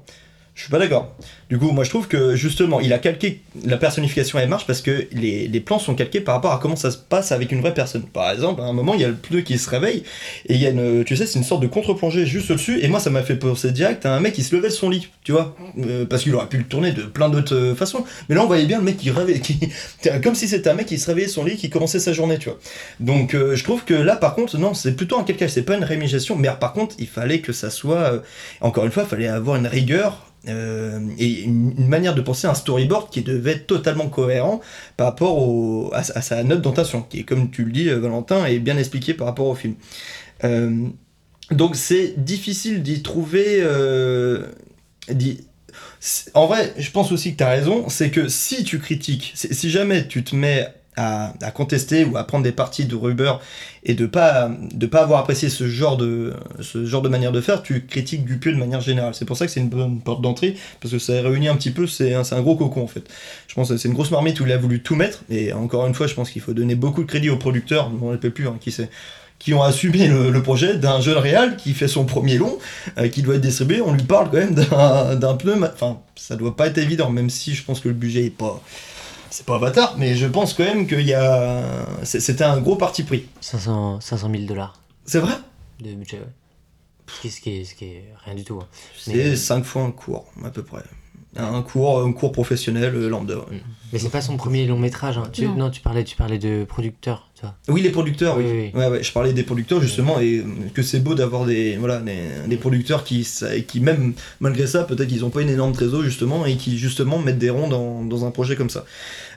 [0.54, 1.16] Je suis pas d'accord.
[1.48, 4.82] Du coup, moi je trouve que justement, il a calqué la personnification elle marche parce
[4.82, 7.72] que les, plans sont calqués par rapport à comment ça se passe avec une vraie
[7.72, 8.02] personne.
[8.02, 10.02] Par exemple, à un moment, il y a le pneu qui se réveille
[10.46, 12.80] et il y a une, tu sais, c'est une sorte de contre-plongée juste au-dessus.
[12.82, 14.90] Et moi, ça m'a fait penser direct à un mec qui se levait de son
[14.90, 18.04] lit, tu vois, Euh, parce qu'il aurait pu le tourner de plein d'autres euh, façons.
[18.28, 19.58] Mais là, on voyait bien le mec qui rêvait, qui,
[20.22, 22.38] comme si c'était un mec qui se réveillait de son lit, qui commençait sa journée,
[22.38, 22.58] tu vois.
[23.00, 25.76] Donc, euh, je trouve que là, par contre, non, c'est plutôt un calcage, c'est pas
[25.76, 26.36] une rémigestion.
[26.36, 28.22] Mais par contre, il fallait que ça soit,
[28.60, 32.54] encore une fois, il fallait avoir une rigueur euh, et une, manière de penser un
[32.54, 34.60] storyboard qui devait être totalement cohérent
[34.96, 38.58] par rapport à, sa note d'intention, qui est, comme tu le dis, euh, Valentin, est
[38.58, 39.74] bien expliqué par rapport au film.
[40.44, 40.88] Euh,
[41.50, 43.62] donc c'est difficile d'y trouver...
[46.34, 49.70] en vrai, je pense aussi que tu as raison, c'est que si tu critiques, si
[49.70, 53.32] jamais tu te mets à, à contester ou à prendre des parties de Ruber
[53.84, 57.40] et de pas de pas avoir apprécié ce genre de ce genre de manière de
[57.40, 59.14] faire, tu critiques Dupieux de manière générale.
[59.14, 61.70] C'est pour ça que c'est une bonne porte d'entrée parce que ça réunit un petit
[61.70, 63.04] peu, c'est un, un gros cocon en fait.
[63.48, 65.86] Je pense que c'est une grosse marmite où il a voulu tout mettre et encore
[65.86, 68.30] une fois, je pense qu'il faut donner beaucoup de crédit aux producteurs, on ne peut
[68.30, 68.88] plus, hein, qui sait
[69.42, 72.58] qui ont assumé le, projet d'un jeune réal qui fait son premier long,
[72.98, 73.80] euh, qui doit être distribué.
[73.80, 75.56] On lui parle quand même d'un pneu.
[75.64, 78.62] Enfin, ça doit pas être évident, même si je pense que le budget est pas.
[79.34, 81.86] C'est pas avatar, mais je pense quand même qu'il y a.
[82.04, 83.26] C'était un gros parti pris.
[83.40, 85.32] 500, 500 000 dollars C'est vrai?
[85.80, 86.26] De budget, ouais.
[87.06, 88.58] Ce qui, ce qui est, ce qui est rien du tout.
[88.62, 88.68] hein.
[88.98, 90.82] C'est Mais- 5 fois un cours, à peu près.
[91.36, 93.38] Un cours, un cours professionnel euh, lambda.
[93.38, 93.62] ouais.
[93.92, 95.18] Mais c'est pas son premier long métrage.
[95.18, 95.24] hein.
[95.32, 95.54] Tu, Non.
[95.56, 95.70] non.
[95.70, 97.54] tu parlais, tu parlais de producteur, tu vois.
[97.68, 98.44] Oui, les producteurs, oui.
[98.46, 98.80] Oui, oui.
[98.80, 101.98] Ouais, ouais, je parlais des producteurs justement, et euh, que c'est beau d'avoir des, voilà,
[102.00, 102.14] des,
[102.46, 103.28] des producteurs qui,
[103.68, 107.18] qui, même malgré ça, peut-être qu'ils n'ont pas une énorme trésor justement, et qui justement
[107.18, 108.84] mettent des ronds dans, dans un projet comme ça.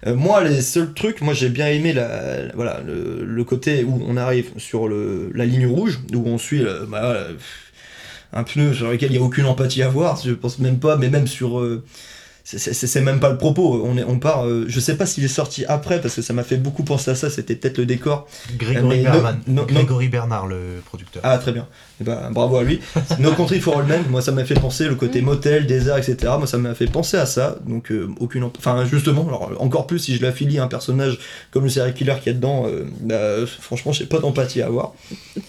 [0.07, 3.84] Euh, moi, les seuls trucs, moi j'ai bien aimé la, la- voilà, le, le côté
[3.84, 7.72] où on arrive sur le, la ligne rouge, où on suit euh, bah, pff,
[8.34, 10.95] un pneu sur lequel il n'y a aucune empathie à voir, je pense même pas,
[10.98, 11.60] mais même sur.
[11.60, 11.84] euh,
[12.45, 13.81] c'est- même pas le propos.
[13.84, 14.45] On, est, on part.
[14.45, 17.11] euh, je sais pas s'il est sorti après parce que ça m'a fait beaucoup penser
[17.11, 17.30] à ça.
[17.30, 18.27] C'était peut-être le décor.
[18.57, 19.39] Grégory Mais no- Berman.
[19.47, 21.22] no- no- Grégory Bernard, le producteur.
[21.26, 21.67] Ah très bien.
[22.01, 22.81] Eh ben, bravo à lui.
[23.19, 24.03] No Country for Old Men.
[24.09, 26.17] Moi ça m'a fait penser le côté motel, désert, etc.
[26.38, 27.55] Moi ça m'a fait penser à ça.
[27.65, 28.43] Donc euh, aucune.
[28.57, 29.26] Enfin justement.
[29.27, 31.17] Alors encore plus si je l'affilie à un personnage
[31.51, 32.65] comme le serial killer qui est dedans.
[32.67, 34.93] euh, bah, franchement j'ai pas d'empathie à avoir.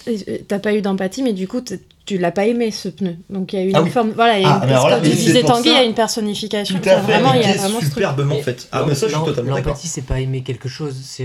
[0.06, 1.60] Et, T'as pas eu d'empathie, mais du coup,
[2.04, 3.16] tu l'as pas aimé ce pneu.
[3.30, 3.90] Donc il y a une Ah oui.
[3.90, 4.12] forme.
[4.14, 5.82] Voilà, il y a Ah, une, alors là, que tu disais Tanguy, il y a
[5.84, 6.78] une personnification.
[6.78, 7.12] Tout à fait.
[7.12, 8.68] Vraiment, il y a vraiment superbement Mais fait.
[8.70, 9.70] Ah mais ça je suis l'em- totalement d'accord.
[9.72, 11.24] L'empathie, c'est pas aimer quelque chose, c'est.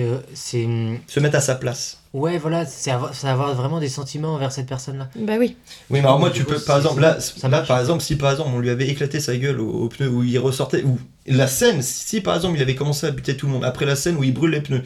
[0.66, 2.00] euh, Se mettre à sa place.
[2.14, 5.10] Ouais, voilà, c'est avoir, c'est avoir vraiment des sentiments envers cette personne-là.
[5.16, 5.56] Bah oui.
[5.90, 8.32] Oui, mais alors moi, tu peux, par exemple, là, ça là par exemple, si par
[8.32, 11.48] exemple on lui avait éclaté sa gueule au, au pneu où il ressortait, ou la
[11.48, 14.18] scène, si par exemple il avait commencé à buter tout le monde après la scène
[14.18, 14.84] où il brûle les pneus,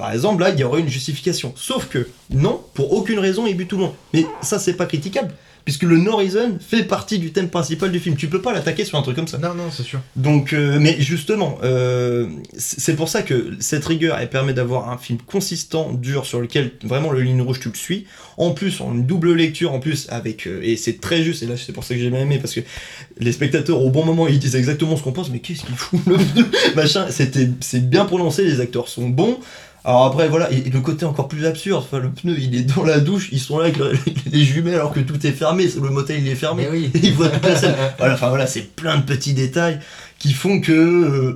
[0.00, 1.52] par exemple, là, il y aurait une justification.
[1.56, 3.94] Sauf que, non, pour aucune raison, il bute tout le monde.
[4.14, 5.30] Mais ça, c'est pas critiquable,
[5.70, 8.16] puisque le No Reason fait partie du thème principal du film.
[8.16, 9.38] Tu peux pas l'attaquer sur un truc comme ça.
[9.38, 10.00] Non, non, c'est sûr.
[10.16, 12.26] Donc, euh, mais justement, euh,
[12.58, 16.40] c'est c'est pour ça que cette rigueur, elle permet d'avoir un film consistant, dur, sur
[16.40, 18.06] lequel vraiment le ligne rouge tu le suis.
[18.36, 21.44] En plus, en une double lecture, en plus avec euh, et c'est très juste.
[21.44, 22.62] Et là, c'est pour ça que j'ai bien aimé parce que
[23.20, 25.30] les spectateurs au bon moment ils disent exactement ce qu'on pense.
[25.30, 26.16] Mais qu'est-ce qu'il fout le
[26.74, 27.06] machin?
[27.10, 29.38] C'était c'est bien prononcé, les acteurs sont bons.
[29.84, 32.62] Alors après voilà, et et le côté encore plus absurde, enfin, le pneu il est
[32.76, 33.92] dans la douche, ils sont là avec le-
[34.30, 36.90] les jumelles alors que tout est fermé, le motel il est fermé, Mais oui.
[36.94, 37.74] et ils voient toute la scène.
[37.98, 39.80] Voilà, enfin voilà, c'est plein de petits détails
[40.18, 41.34] qui font que euh,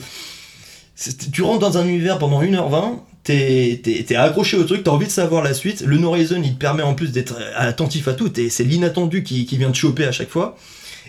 [1.33, 5.07] tu rentres dans un univers pendant 1h20, t'es t'es- t'es accroché au truc, t'as envie
[5.07, 5.83] de savoir la suite.
[5.87, 9.23] Le No Horizon, il te permet en plus d'être attentif à tout, et c'est l'inattendu
[9.23, 10.57] qui, qui vient te choper à chaque fois.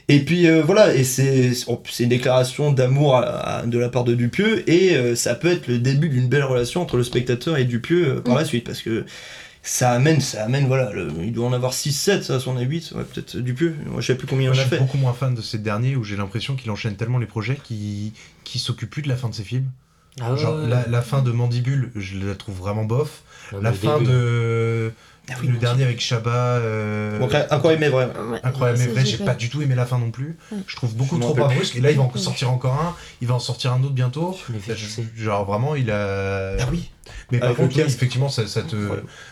[0.07, 3.23] Et puis euh, voilà, et c'est c'est une déclaration d'amour
[3.65, 6.81] de la part de Dupieux, et euh, ça peut être le début d'une belle relation
[6.81, 8.37] entre le spectateur et Dupieux euh, par Mm.
[8.37, 9.05] la suite, parce que
[9.63, 12.91] ça amène, ça amène, voilà, le- il doit en avoir 6-7, ça, son a 8,
[12.95, 14.79] ouais, peut-être Dupieux, moi je sais plus combien il Moi, en je a suis fait.
[14.79, 18.11] beaucoup moins fan de ces derniers où j'ai l'impression qu'il enchaîne tellement les projets qu'il
[18.43, 19.71] qu'il s'occupe plus de la fin de ses films.
[20.21, 20.83] Ah Genre ouais, la, ouais.
[20.87, 23.23] la fin de Mandibule, je la trouve vraiment bof.
[23.53, 24.11] Non, la fin début.
[24.11, 24.91] de
[25.29, 28.05] Ah oui, le dernier avec Chabat, euh, Donc, incroyable mais vrai.
[28.05, 28.39] Ouais.
[28.43, 30.37] incroyable mais vrai, j'ai pas- du tout aimé la fin non plus.
[30.51, 30.59] Ouais.
[30.67, 31.75] Je trouve beaucoup Je trop brusque.
[31.75, 34.37] Et là il va en sortir encore un, il va en sortir un autre bientôt.
[34.67, 35.01] Je.
[35.23, 36.57] Genre vraiment il a.
[36.59, 36.89] Ah oui.
[37.31, 38.75] Mais par contre, effectivement, ça, ça te,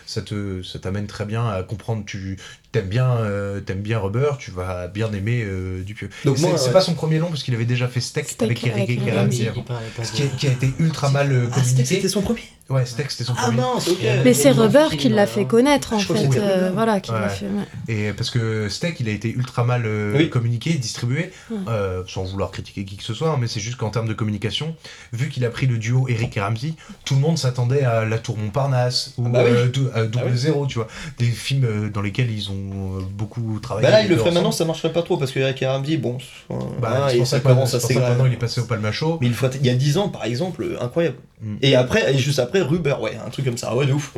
[0.06, 2.04] ça te, ça t'amène très bien à comprendre.
[2.06, 2.38] Tu
[2.72, 6.08] t'aimes bien, euh, t'aimes bien Rubber, tu vas bien aimer euh, Dupieux.
[6.24, 6.72] Donc c'est moi, c'est ouais.
[6.72, 10.22] pas son premier long parce qu'il avait déjà fait Steak, Steak avec Eric et qui,
[10.22, 11.84] a- qui a été ultra mal euh, Ah, c'était communiqué.
[11.96, 13.60] c'était son premier Ouais, Steak, c'était son Ah premier.
[13.62, 13.98] ok.
[14.02, 16.14] Mais Mais c'est Rubber qui l'a fait connaître en fait.
[16.38, 17.20] euh, voilà, qui Ouais.
[17.20, 17.44] l'a fait.
[17.46, 17.94] ouais.
[17.94, 20.30] Et parce que Steak, il a été ultra mal euh, Oui.
[20.30, 21.58] communiqué, distribué, Ouais.
[21.68, 24.14] euh, sans vouloir critiquer qui que ce soit, hein, mais c'est juste qu'en termes de
[24.14, 24.74] communication,
[25.12, 26.72] vu qu'il a pris le duo Eric et Ramsey,
[27.04, 27.38] tout le monde
[27.68, 29.50] s'attendait à La Tour Montparnasse ou Ah bah oui.
[29.52, 30.36] euh, dou- à Double Ah oui.
[30.38, 30.88] Zéro, tu vois,
[31.18, 33.86] des films euh, dans lesquels ils ont euh, beaucoup travaillé.
[33.86, 36.18] Bah là, il le ferait maintenant, ça marcherait pas trop parce que Eric Ramsey, bon,
[36.50, 38.10] euh, Bah, hein, et ça commence à s'égrainer.
[38.10, 39.18] maintenant il est passé au Palma Show.
[39.20, 41.16] Mais il, faut, il y a 10 ans, par exemple, incroyable.
[41.42, 41.56] Mm.
[41.62, 44.12] Et après, et juste après, Rubber, ouais, un truc comme ça, ouais, de ouf.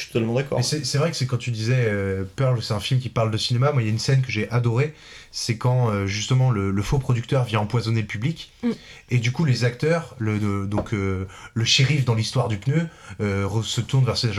[0.00, 0.64] Je suis totalement d'accord.
[0.64, 3.36] C'est vrai que c'est quand tu disais euh, Pearl, c'est un film qui parle de
[3.36, 3.70] cinéma.
[3.72, 4.94] Moi, il y a une scène que j'ai adorée.
[5.30, 8.50] C'est quand euh, justement le, le faux producteur vient empoisonner le public.
[8.62, 8.70] Mm.
[9.10, 12.88] Et du coup, les acteurs, le, le- donc euh, le shérif dans l'histoire du pneu,
[13.20, 14.30] euh, se tourne vers ses,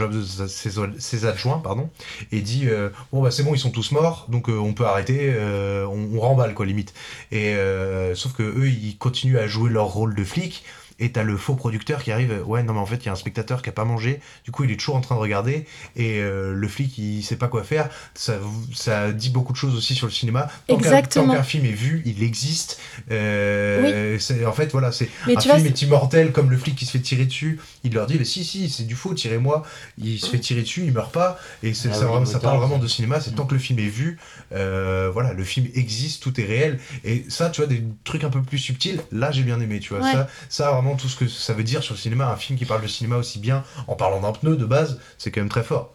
[0.48, 1.90] ses, ses adjoints pardon,
[2.32, 4.84] et dit euh, Bon, bah c'est bon, ils sont tous morts, donc euh, on peut
[4.84, 6.92] arrêter, euh, on, on remballe, quoi, limite.
[7.30, 10.64] Et euh, sauf que eux, ils continuent à jouer leur rôle de flic.
[10.98, 13.12] Et t'as le faux producteur qui arrive, ouais non mais en fait il y a
[13.12, 15.66] un spectateur qui a pas mangé, du coup il est toujours en train de regarder,
[15.96, 18.34] et euh, le flic il sait pas quoi faire, ça,
[18.74, 20.48] ça dit beaucoup de choses aussi sur le cinéma.
[20.66, 21.26] Tant qu'un- Exactement.
[21.26, 22.78] Tant qu'un film est vu, il existe.
[23.10, 26.92] Euh, En fait voilà, c'est un vois, film est immortel comme le flic qui se
[26.92, 29.62] fait tirer dessus, il leur dit mais si si c'est du faux, tirez-moi,
[29.98, 32.34] il se fait tirer dessus, il meurt pas, et Ah ça, oui, vraiment- le ça
[32.34, 34.18] moteur, parle vraiment de cinéma, c'est tant que le film est vu,
[34.52, 38.30] euh, voilà, le film existe, tout est réel, et ça tu vois des trucs un
[38.30, 40.12] peu plus subtils, là j'ai bien aimé, tu vois, Ouais.
[40.12, 42.64] ça, ça vraiment tout ce que ça veut dire sur le cinéma, un film qui
[42.64, 45.62] parle de cinéma aussi bien en parlant d'un pneu de base, c'est quand même très
[45.62, 45.90] fort.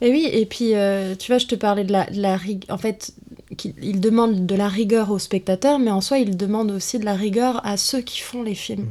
[0.00, 2.74] Et oui, et puis euh, tu vois, je te parlais de la, de la rigueur.
[2.74, 3.14] En fait,
[3.80, 7.14] il demande de la rigueur aux spectateurs, mais en soi, il demande aussi de la
[7.14, 8.86] rigueur à ceux qui font les films.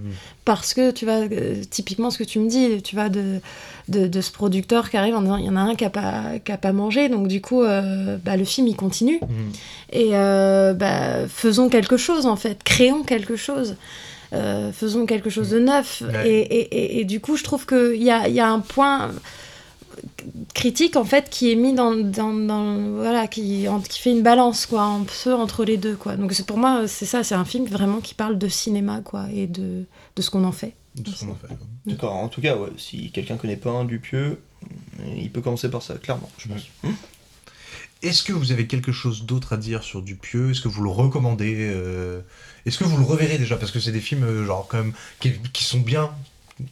[0.45, 3.39] Parce que, tu vois, euh, typiquement ce que tu me dis, tu vois, de,
[3.89, 5.89] de, de ce producteur qui arrive en disant il y en a un qui n'a
[5.91, 9.19] pas, qui a pas mangé, donc du coup, euh, bah, le film il continue.
[9.91, 13.75] Et euh, bah, faisons quelque chose en fait, créons quelque chose.
[14.33, 16.01] Euh, faisons quelque chose de neuf.
[16.05, 16.29] Ouais.
[16.29, 16.59] Et, et,
[16.97, 19.11] et, et du coup, je trouve qu'il y a, il y a un point
[20.53, 24.21] critique en fait qui est mis dans, dans, dans- voilà qui, en- qui fait une
[24.23, 27.35] balance quoi un peu entre les deux quoi donc c'est pour moi c'est ça c'est
[27.35, 29.83] un film vraiment qui parle de cinéma quoi et de,
[30.15, 30.73] de ce qu'on en fait.
[31.85, 34.41] D'accord, en tout cas, ouais, si quelqu'un connaît pas un Dupieux,
[35.17, 36.67] il peut commencer par ça, clairement, je pense.
[38.03, 40.51] Est-ce que vous avez quelque chose d'autre à dire sur Dupieux?
[40.51, 42.21] Est-ce que vous le recommandez euh,
[42.65, 43.57] Est-ce que vous le reverrez déjà?
[43.57, 46.11] Parce que c'est des films, euh, genre, quand même, qui, qui sont bien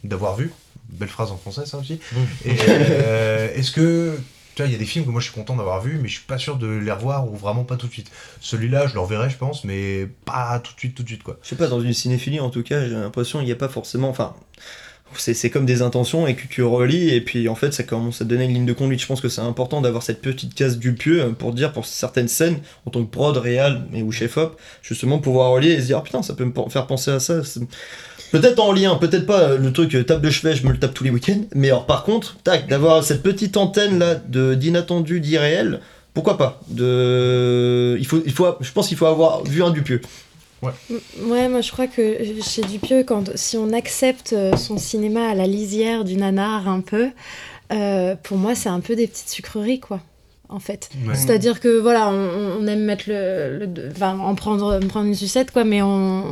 [0.02, 0.52] d'avoir vu.
[0.88, 2.00] Belle phrase en français, ça aussi.
[2.44, 4.18] Et euh, est-ce que.
[4.56, 6.08] Tu vois, il y a des films que moi je suis content d'avoir vu, mais
[6.08, 8.10] je suis pas sûr de les revoir ou vraiment pas tout de suite.
[8.40, 11.38] Celui-là, je le reverrai, je pense, mais pas tout de suite, tout de suite, quoi.
[11.44, 13.68] Je sais pas, dans une cinéphilie en tout cas, j'ai l'impression qu'il n'y a pas
[13.68, 14.08] forcément.
[14.08, 14.34] Enfin,
[15.16, 18.24] c'est comme des intentions et que tu relis, et puis en fait, ça commence à
[18.24, 19.00] donner une ligne de conduite.
[19.00, 22.28] Je pense que c'est important d'avoir cette petite case du pieu pour dire pour certaines
[22.28, 25.98] scènes, en tant que prod, réal, mais ou chef-op, justement pouvoir relier et se dire,
[25.98, 27.40] ah, putain, ça peut me faire penser à ça.
[28.30, 30.78] Peut-être en lien, peut-être pas euh, le truc euh, table de chevet, je me le
[30.78, 34.54] tape tous les week-ends, mais alors par contre, tac, d'avoir cette petite antenne là de
[34.54, 35.80] d'inattendu, d'irréel,
[36.14, 36.60] pourquoi pas?
[36.68, 37.96] De...
[37.98, 40.00] il faut, il faut, Je pense qu'il faut avoir vu un Dupieux.
[40.62, 45.34] Ouais, moi je crois que chez Dupieux, quand, si on accepte euh, son cinéma à
[45.34, 47.10] la lisière du nanar un peu,
[47.72, 50.00] euh, pour moi c'est un peu des petites sucreries quoi.
[50.52, 51.14] En fait, Ouais.
[51.14, 55.14] c'est-à-dire que voilà, on, on aime mettre le, le- enfin, en prendre, en prendre une
[55.14, 56.24] sucette quoi, mais on,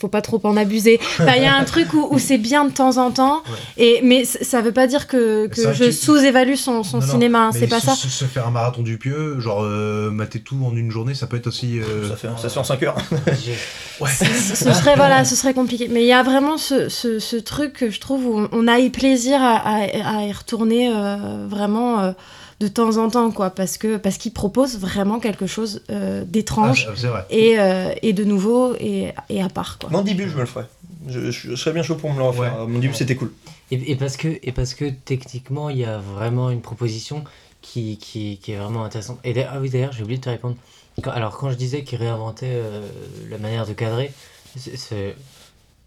[0.00, 0.98] faut pas trop en abuser.
[1.20, 3.42] Enfin, il y a un truc où, où c'est bien de temps en temps,
[3.76, 7.52] et mais ça veut pas dire que, je sous-évalue son, son Non, non, cinéma, hein,
[7.52, 7.94] c'est pas ça.
[7.94, 11.36] Se, faire un marathon du pieu, genre euh, mater tout en une journée, ça peut
[11.36, 11.80] être aussi.
[11.80, 12.96] euh, Ça fait, ça se fait en 5 heures.
[14.00, 14.08] Ouais.
[14.10, 17.36] ce ce serait voilà ce serait compliqué mais il y a vraiment ce, ce, ce
[17.36, 20.90] truc que je trouve où on- on a eu plaisir à, à, à y retourner
[20.90, 22.12] euh, vraiment euh,
[22.60, 26.88] de temps en temps quoi parce que parce qu'il propose vraiment quelque chose euh, d'étrange
[27.04, 30.46] Ah, et, euh, et de nouveau et, et à part quoi Mandibule, je me le
[30.46, 30.66] ferais.
[31.08, 32.66] Je, je- je serais bien chaud pour me le refaire.
[32.68, 33.32] Mandibule, c'était cool.
[33.70, 37.24] Et, et parce que, et parce que techniquement, il y a vraiment une proposition
[37.62, 39.18] qui, qui, qui est vraiment intéressante.
[39.24, 40.56] Et ah oui, d'ailleurs, j'ai oublié de te répondre.
[41.02, 42.86] Quand- alors, quand je disais qu'il réinventait euh,
[43.30, 44.12] la manière de cadrer,
[44.58, 45.16] c'est- c'est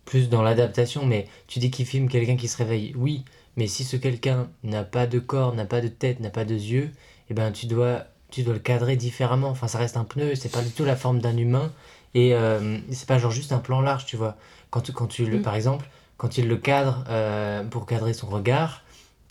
[0.05, 2.93] plus dans l'adaptation, mais tu dis qu'il filme quelqu'un qui se réveille.
[2.97, 3.23] Oui,
[3.57, 6.55] mais si ce quelqu'un n'a pas de corps, n'a pas de tête, n'a pas de
[6.55, 6.91] yeux,
[7.29, 9.49] eh ben, tu dois, tu dois le cadrer différemment.
[9.49, 11.71] Enfin, ça reste un pneu, c'est pas du tout la forme d'un humain.
[12.15, 14.37] Et euh, c'est pas genre juste un plan large, tu vois.
[14.69, 15.41] Quand tu, quand tu le, Mm.
[15.41, 18.83] par exemple, quand il le cadre euh, pour cadrer son regard,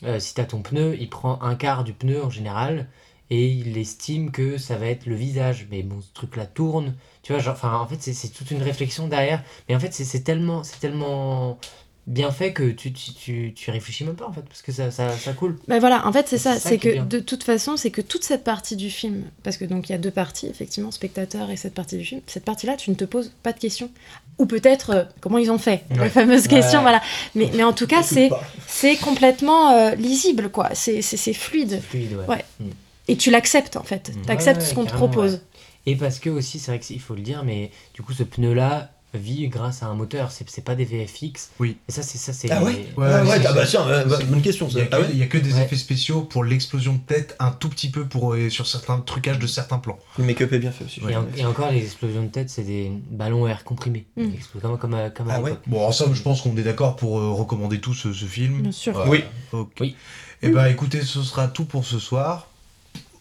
[0.04, 2.88] euh, si tu as ton pneu, il prend un quart du pneu en général
[3.30, 5.66] et il estime que ça va être le visage.
[5.70, 6.94] Mais bon, ce truc-là tourne.
[7.22, 9.42] Tu vois, genre, enfin, en fait, c'est c'est toute une réflexion derrière.
[9.68, 11.58] Mais en fait, c'est c'est tellement, c'est tellement
[12.06, 14.90] bien fait que tu, tu, tu, tu réfléchis même pas, en fait, parce que ça,
[14.90, 15.56] ça, ça coule.
[15.68, 16.54] Ben voilà, en fait, c'est ça.
[16.58, 19.64] C'est ça que de toute façon, c'est que toute cette partie du film, parce que
[19.64, 22.76] donc il y a deux parties, effectivement, spectateur et cette partie du film, cette partie-là,
[22.76, 23.90] tu ne te poses pas de questions.
[24.38, 26.08] Ou peut-être euh, comment ils ont fait, la Ouais.
[26.08, 26.84] fameuse question, Ouais.
[26.84, 27.02] voilà.
[27.34, 28.30] Mais, mais en tout cas, c'est
[28.66, 30.70] c'est complètement euh, lisible, quoi.
[30.74, 31.80] C'est c'est- c'est fluide.
[31.82, 32.26] Fluide, ouais.
[32.26, 32.44] Ouais.
[32.60, 32.64] Mm.
[33.08, 34.08] Et tu l'acceptes, en fait.
[34.08, 34.22] Mm.
[34.26, 35.34] Tu acceptes Ouais, ce qu'on te propose.
[35.34, 35.40] ouais.
[35.86, 38.90] Et parce que aussi, c'est vrai qu'il faut le dire, mais du coup, ce pneu-là
[39.14, 40.30] vit grâce à un moteur.
[40.30, 41.50] C'est pas des VFX.
[41.60, 41.76] Oui.
[41.88, 42.50] Et ça, c'est ça, c'est.
[42.50, 44.78] Ah ouais Ouais, Ah ouais, ah bah tiens, euh, bah, c'est- bonne question Il ça.
[44.78, 45.62] y, a que, Ah ouais il y a que des Ouais.
[45.64, 49.38] effets spéciaux pour l'explosion de tête, un tout petit peu pour, euh, sur certains trucages
[49.38, 49.98] de certains plans.
[50.18, 51.00] Le make-up est bien fait aussi.
[51.08, 54.06] Et, en- et encore, les explosions de tête, c'est des ballons à air comprimés.
[54.16, 54.22] Mm.
[54.22, 55.64] Ils explosent Comme, comme, à- comme à Ah ouais l'époque.
[55.66, 58.62] Bon, en somme, je pense qu'on est d'accord pour euh, recommander tout ce, ce film.
[58.62, 58.92] Bien sûr.
[58.94, 59.10] Voilà.
[59.10, 59.24] Oui.
[59.52, 59.68] Ok.
[59.80, 59.96] Oui.
[60.42, 62.48] Et bah écoutez, ce sera tout pour ce soir.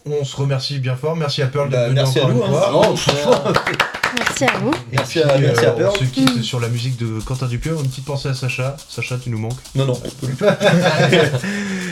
[0.08, 1.16] On se remercie bien fort.
[1.16, 2.44] Merci à Pearl Bah, d'être venu merci à encore nous.
[2.46, 2.96] une hein.
[2.96, 3.54] fois.
[4.18, 4.72] Merci à vous.
[4.72, 5.98] Et Merci puis, à- merci à on Pearl.
[5.98, 7.76] se quitte sur la musique de Quentin Dupieux.
[7.82, 8.76] Une petite pensée à Sacha.
[8.90, 9.58] Sacha, tu nous manques.
[9.76, 10.00] Non, non.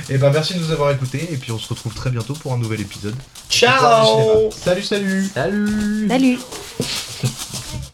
[0.10, 1.28] Et ben merci de nous avoir écoutés.
[1.32, 3.16] Et puis on se retrouve très bientôt pour un nouvel épisode.
[3.50, 6.40] Ciao Salut, salut Salut Salut